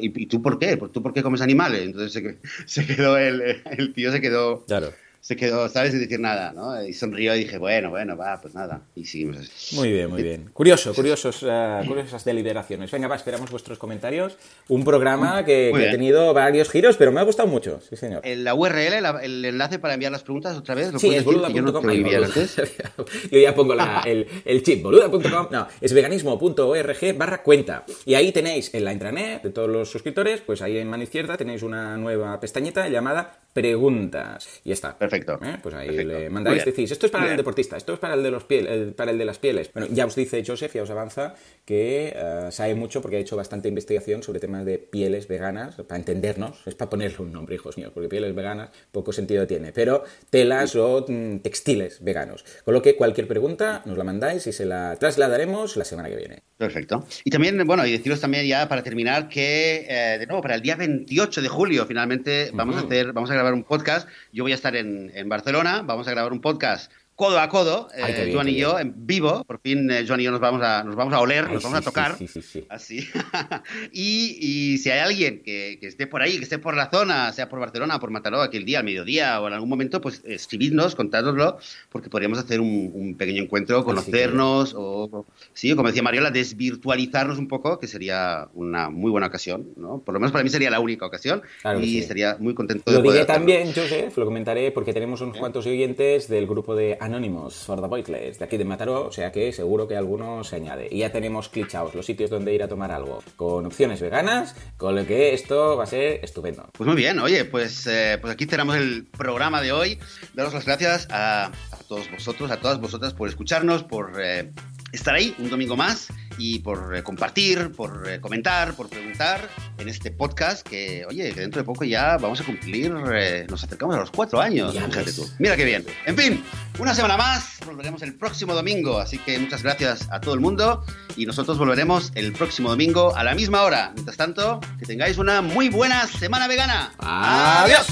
¿y, 0.00 0.22
y 0.22 0.26
tú 0.26 0.42
por 0.42 0.58
qué? 0.58 0.76
¿Tú 0.92 1.02
por 1.02 1.12
qué 1.12 1.22
comes 1.22 1.40
animales? 1.40 1.82
Entonces 1.82 2.12
se, 2.12 2.38
se 2.66 2.86
quedó 2.86 3.16
el, 3.16 3.62
el 3.64 3.92
tío 3.92 4.12
se 4.12 4.20
quedó 4.20 4.64
Claro. 4.66 4.92
Se 5.20 5.36
quedó, 5.36 5.68
¿sabes? 5.68 5.90
Sin 5.92 6.00
decir 6.00 6.18
nada, 6.18 6.52
¿no? 6.52 6.82
Y 6.82 6.92
sonrió 6.94 7.34
y 7.36 7.40
dije, 7.40 7.58
bueno, 7.58 7.90
bueno, 7.90 8.16
va, 8.16 8.40
pues 8.40 8.54
nada. 8.54 8.80
Y 8.94 9.04
seguimos 9.04 9.36
así. 9.38 9.76
Muy 9.76 9.92
bien, 9.92 10.08
muy 10.10 10.22
bien. 10.22 10.50
Curioso, 10.52 10.94
curiosos, 10.94 11.44
eh, 11.46 11.80
curiosas 11.86 12.24
deliberaciones. 12.24 12.90
Venga, 12.90 13.06
va, 13.06 13.16
esperamos 13.16 13.50
vuestros 13.50 13.78
comentarios. 13.78 14.36
Un 14.68 14.84
programa 14.84 15.44
que, 15.44 15.72
ha 15.74 15.90
tenido 15.90 16.32
varios 16.32 16.70
giros, 16.70 16.96
pero 16.96 17.12
me 17.12 17.20
ha 17.20 17.24
gustado 17.24 17.48
mucho, 17.48 17.80
sí, 17.88 17.96
señor. 17.96 18.22
La 18.26 18.54
URL, 18.54 19.00
la- 19.02 19.20
el 19.22 19.44
enlace 19.44 19.78
para 19.78 19.94
enviar 19.94 20.10
las 20.12 20.22
preguntas 20.22 20.56
otra 20.56 20.74
vez, 20.74 20.92
¿lo 20.92 20.98
Sí, 20.98 21.08
puedes 21.08 21.20
es 21.20 21.26
decir? 21.26 21.54
Yo 21.54 21.62
no 21.62 21.72
te 21.72 22.16
antes. 22.16 22.56
Yo 23.30 23.38
ya 23.38 23.54
pongo 23.54 23.74
la- 23.74 24.02
el, 24.06 24.26
el 24.44 24.62
chip, 24.62 24.82
boluda.com. 24.82 25.48
No, 25.50 25.66
es 25.80 25.92
veganismo.org 25.92 27.16
barra 27.16 27.42
cuenta. 27.42 27.84
Y 28.04 28.14
ahí 28.14 28.32
tenéis 28.32 28.72
en 28.74 28.84
la 28.84 28.92
intranet 28.92 29.42
de 29.42 29.50
todos 29.50 29.68
los 29.68 29.90
suscriptores, 29.90 30.40
pues 30.40 30.62
ahí 30.62 30.78
en 30.78 30.88
mano 30.88 31.02
izquierda 31.02 31.36
tenéis 31.36 31.62
una 31.62 31.96
nueva 31.96 32.38
pestañita 32.40 32.88
llamada 32.88 33.38
preguntas. 33.52 34.60
Y 34.64 34.72
está. 34.72 34.96
Perfecto. 34.98 35.38
¿Eh? 35.42 35.56
Pues 35.62 35.74
ahí 35.74 35.88
Perfecto. 35.88 36.18
le 36.18 36.30
mandáis, 36.30 36.64
decís, 36.64 36.90
esto 36.90 37.06
es 37.06 37.12
para 37.12 37.30
el 37.30 37.36
deportista, 37.36 37.76
esto 37.76 37.92
es 37.94 37.98
para 37.98 38.14
el 38.14 38.22
de 38.22 38.30
los 38.30 38.44
piel, 38.44 38.66
el- 38.66 38.92
para 38.92 39.10
el 39.10 39.18
de 39.18 39.24
las 39.24 39.38
pieles. 39.38 39.70
Bueno, 39.72 39.88
ya 39.92 40.06
os 40.06 40.14
dice 40.14 40.42
Joseph, 40.46 40.72
ya 40.74 40.82
os 40.82 40.90
avanza, 40.90 41.34
que 41.64 42.12
eh, 42.14 42.48
sabe 42.50 42.74
mucho 42.74 43.00
porque 43.00 43.16
ha 43.16 43.20
hecho 43.20 43.36
bastante 43.36 43.68
investigación 43.68 44.22
sobre 44.22 44.40
temas 44.40 44.64
de 44.64 44.78
pieles 44.78 45.28
veganas, 45.28 45.76
para 45.76 45.98
entendernos, 45.98 46.62
es 46.66 46.74
para 46.74 46.90
ponerle 46.90 47.18
un 47.20 47.32
nombre, 47.32 47.54
hijos 47.54 47.76
míos, 47.76 47.90
porque 47.94 48.08
pieles 48.08 48.34
veganas 48.34 48.70
poco 48.92 49.12
sentido 49.12 49.46
tiene, 49.46 49.72
pero 49.72 50.04
telas 50.30 50.74
o 50.76 51.04
mm, 51.08 51.38
textiles 51.38 52.02
veganos. 52.02 52.44
Con 52.64 52.74
lo 52.74 52.82
que 52.82 52.96
cualquier 52.96 53.26
pregunta 53.28 53.82
nos 53.84 53.96
la 53.96 54.04
mandáis 54.04 54.46
y 54.46 54.52
se 54.52 54.64
la 54.66 54.96
trasladaremos 54.98 55.76
la 55.76 55.84
semana 55.84 56.08
que 56.08 56.16
viene. 56.16 56.42
Perfecto. 56.56 57.04
Y 57.24 57.30
también, 57.30 57.64
bueno, 57.66 57.86
y 57.86 57.92
deciros 57.92 58.20
también 58.20 58.46
ya 58.46 58.68
para 58.68 58.82
terminar 58.82 59.28
que, 59.28 59.86
eh, 59.88 60.18
de 60.18 60.26
nuevo, 60.26 60.42
para 60.42 60.54
el 60.56 60.60
día 60.62 60.76
28 60.76 61.40
de 61.40 61.48
julio, 61.48 61.86
finalmente 61.86 62.50
vamos 62.52 62.76
a 62.76 62.80
hacer, 62.80 63.12
vamos 63.12 63.30
a 63.30 63.34
grabar 63.40 63.54
un 63.54 63.64
podcast. 63.64 64.08
Yo 64.32 64.44
voy 64.44 64.52
a 64.52 64.54
estar 64.54 64.76
en, 64.76 65.10
en 65.14 65.28
Barcelona, 65.28 65.82
vamos 65.82 66.06
a 66.08 66.10
grabar 66.10 66.32
un 66.32 66.40
podcast 66.40 66.92
codo 67.20 67.38
a 67.38 67.50
codo, 67.50 67.88
Ay, 67.92 68.14
eh, 68.16 68.24
bien, 68.24 68.34
Joan 68.34 68.48
y 68.48 68.54
yo, 68.54 68.76
bien. 68.76 68.86
en 68.88 69.06
vivo. 69.06 69.44
Por 69.44 69.60
fin, 69.60 69.90
eh, 69.90 70.06
Joan 70.08 70.20
y 70.20 70.24
yo 70.24 70.30
nos 70.30 70.40
vamos 70.40 70.62
a, 70.62 70.82
nos 70.84 70.96
vamos 70.96 71.12
a 71.12 71.20
oler, 71.20 71.44
Ay, 71.48 71.52
nos 71.52 71.62
vamos 71.62 71.78
sí, 71.78 71.82
a 71.82 71.84
tocar. 71.84 72.16
Sí, 72.16 72.26
sí, 72.26 72.40
sí. 72.40 72.60
sí. 72.60 72.66
Así. 72.70 73.06
y, 73.92 74.38
y 74.40 74.78
si 74.78 74.90
hay 74.90 75.00
alguien 75.00 75.42
que, 75.42 75.76
que 75.78 75.86
esté 75.86 76.06
por 76.06 76.22
ahí, 76.22 76.38
que 76.38 76.44
esté 76.44 76.58
por 76.58 76.74
la 76.74 76.88
zona, 76.88 77.30
sea 77.34 77.50
por 77.50 77.60
Barcelona, 77.60 78.00
por 78.00 78.10
Mataró, 78.10 78.40
aquel 78.40 78.64
día, 78.64 78.78
al 78.78 78.86
mediodía 78.86 79.38
o 79.38 79.48
en 79.48 79.52
algún 79.52 79.68
momento, 79.68 80.00
pues 80.00 80.22
escribidnos, 80.24 80.94
contádnoslo, 80.94 81.58
porque 81.90 82.08
podríamos 82.08 82.38
hacer 82.38 82.58
un, 82.58 82.90
un 82.94 83.14
pequeño 83.18 83.42
encuentro, 83.42 83.84
conocernos, 83.84 84.74
o, 84.74 85.26
sí, 85.52 85.74
como 85.76 85.88
decía 85.88 86.02
Mariola, 86.02 86.30
desvirtualizarnos 86.30 87.36
un 87.36 87.48
poco, 87.48 87.78
que 87.78 87.86
sería 87.86 88.48
una 88.54 88.88
muy 88.88 89.10
buena 89.10 89.26
ocasión, 89.26 89.68
¿no? 89.76 89.98
Por 89.98 90.14
lo 90.14 90.20
menos 90.20 90.32
para 90.32 90.42
mí 90.42 90.48
sería 90.48 90.70
la 90.70 90.80
única 90.80 91.04
ocasión. 91.04 91.42
Claro 91.60 91.80
y 91.80 91.98
estaría 91.98 92.36
muy 92.38 92.54
contento 92.54 92.90
Lo 92.90 92.96
de 92.98 93.04
poder 93.04 93.20
diré 93.20 93.26
también, 93.26 93.72
Joseph, 93.74 94.16
lo 94.16 94.24
comentaré 94.24 94.70
porque 94.72 94.94
tenemos 94.94 95.20
unos 95.20 95.36
cuantos 95.36 95.66
oyentes 95.66 96.28
del 96.28 96.46
grupo 96.46 96.74
de 96.74 96.96
Anonymous 97.10 97.64
for 97.64 97.80
the 97.80 97.86
Voiceless 97.86 98.38
de 98.38 98.44
aquí 98.44 98.56
de 98.56 98.64
Mataró, 98.64 99.06
o 99.06 99.12
sea 99.12 99.32
que 99.32 99.52
seguro 99.52 99.86
que 99.88 99.96
alguno 99.96 100.44
se 100.44 100.56
añade. 100.56 100.88
Y 100.90 100.98
ya 100.98 101.10
tenemos 101.10 101.48
clichados 101.48 101.94
los 101.94 102.06
sitios 102.06 102.30
donde 102.30 102.54
ir 102.54 102.62
a 102.62 102.68
tomar 102.68 102.92
algo 102.92 103.22
con 103.36 103.66
opciones 103.66 104.00
veganas, 104.00 104.54
con 104.76 104.94
lo 104.94 105.06
que 105.06 105.34
esto 105.34 105.76
va 105.76 105.84
a 105.84 105.86
ser 105.86 106.24
estupendo. 106.24 106.70
Pues 106.72 106.86
muy 106.86 106.96
bien, 106.96 107.18
oye, 107.18 107.44
pues, 107.44 107.86
eh, 107.86 108.18
pues 108.20 108.32
aquí 108.32 108.46
cerramos 108.46 108.76
el 108.76 109.06
programa 109.06 109.60
de 109.60 109.72
hoy. 109.72 109.98
Daros 110.34 110.54
las 110.54 110.64
gracias 110.64 111.08
a, 111.10 111.46
a 111.46 111.76
todos 111.88 112.10
vosotros, 112.10 112.50
a 112.50 112.60
todas 112.60 112.80
vosotras 112.80 113.12
por 113.14 113.28
escucharnos, 113.28 113.82
por 113.82 114.12
eh, 114.22 114.52
estar 114.92 115.14
ahí 115.14 115.34
un 115.38 115.50
domingo 115.50 115.76
más 115.76 116.08
y 116.40 116.58
por 116.60 116.96
eh, 116.96 117.02
compartir, 117.02 117.70
por 117.72 118.08
eh, 118.08 118.18
comentar, 118.18 118.72
por 118.72 118.88
preguntar 118.88 119.48
en 119.78 119.88
este 119.88 120.10
podcast 120.10 120.66
que, 120.66 121.04
oye, 121.06 121.32
que 121.32 121.40
dentro 121.40 121.60
de 121.60 121.66
poco 121.66 121.84
ya 121.84 122.16
vamos 122.16 122.40
a 122.40 122.44
cumplir, 122.44 122.92
eh, 123.12 123.46
nos 123.48 123.62
acercamos 123.62 123.94
a 123.94 124.00
los 124.00 124.10
cuatro 124.10 124.40
años, 124.40 124.74
fíjate 124.74 125.12
tú. 125.12 125.28
Mira 125.38 125.56
qué 125.56 125.66
bien. 125.66 125.84
En 126.06 126.16
fin, 126.16 126.42
una 126.78 126.94
semana 126.94 127.18
más, 127.18 127.58
volveremos 127.66 128.00
el 128.02 128.14
próximo 128.14 128.54
domingo, 128.54 128.98
así 128.98 129.18
que 129.18 129.38
muchas 129.38 129.62
gracias 129.62 130.08
a 130.10 130.20
todo 130.20 130.32
el 130.34 130.40
mundo 130.40 130.82
y 131.14 131.26
nosotros 131.26 131.58
volveremos 131.58 132.10
el 132.14 132.32
próximo 132.32 132.70
domingo 132.70 133.14
a 133.14 133.22
la 133.22 133.34
misma 133.34 133.62
hora. 133.62 133.92
Mientras 133.94 134.16
tanto, 134.16 134.60
que 134.78 134.86
tengáis 134.86 135.18
una 135.18 135.42
muy 135.42 135.68
buena 135.68 136.06
semana 136.06 136.48
vegana. 136.48 136.92
¡Adiós! 136.98 137.86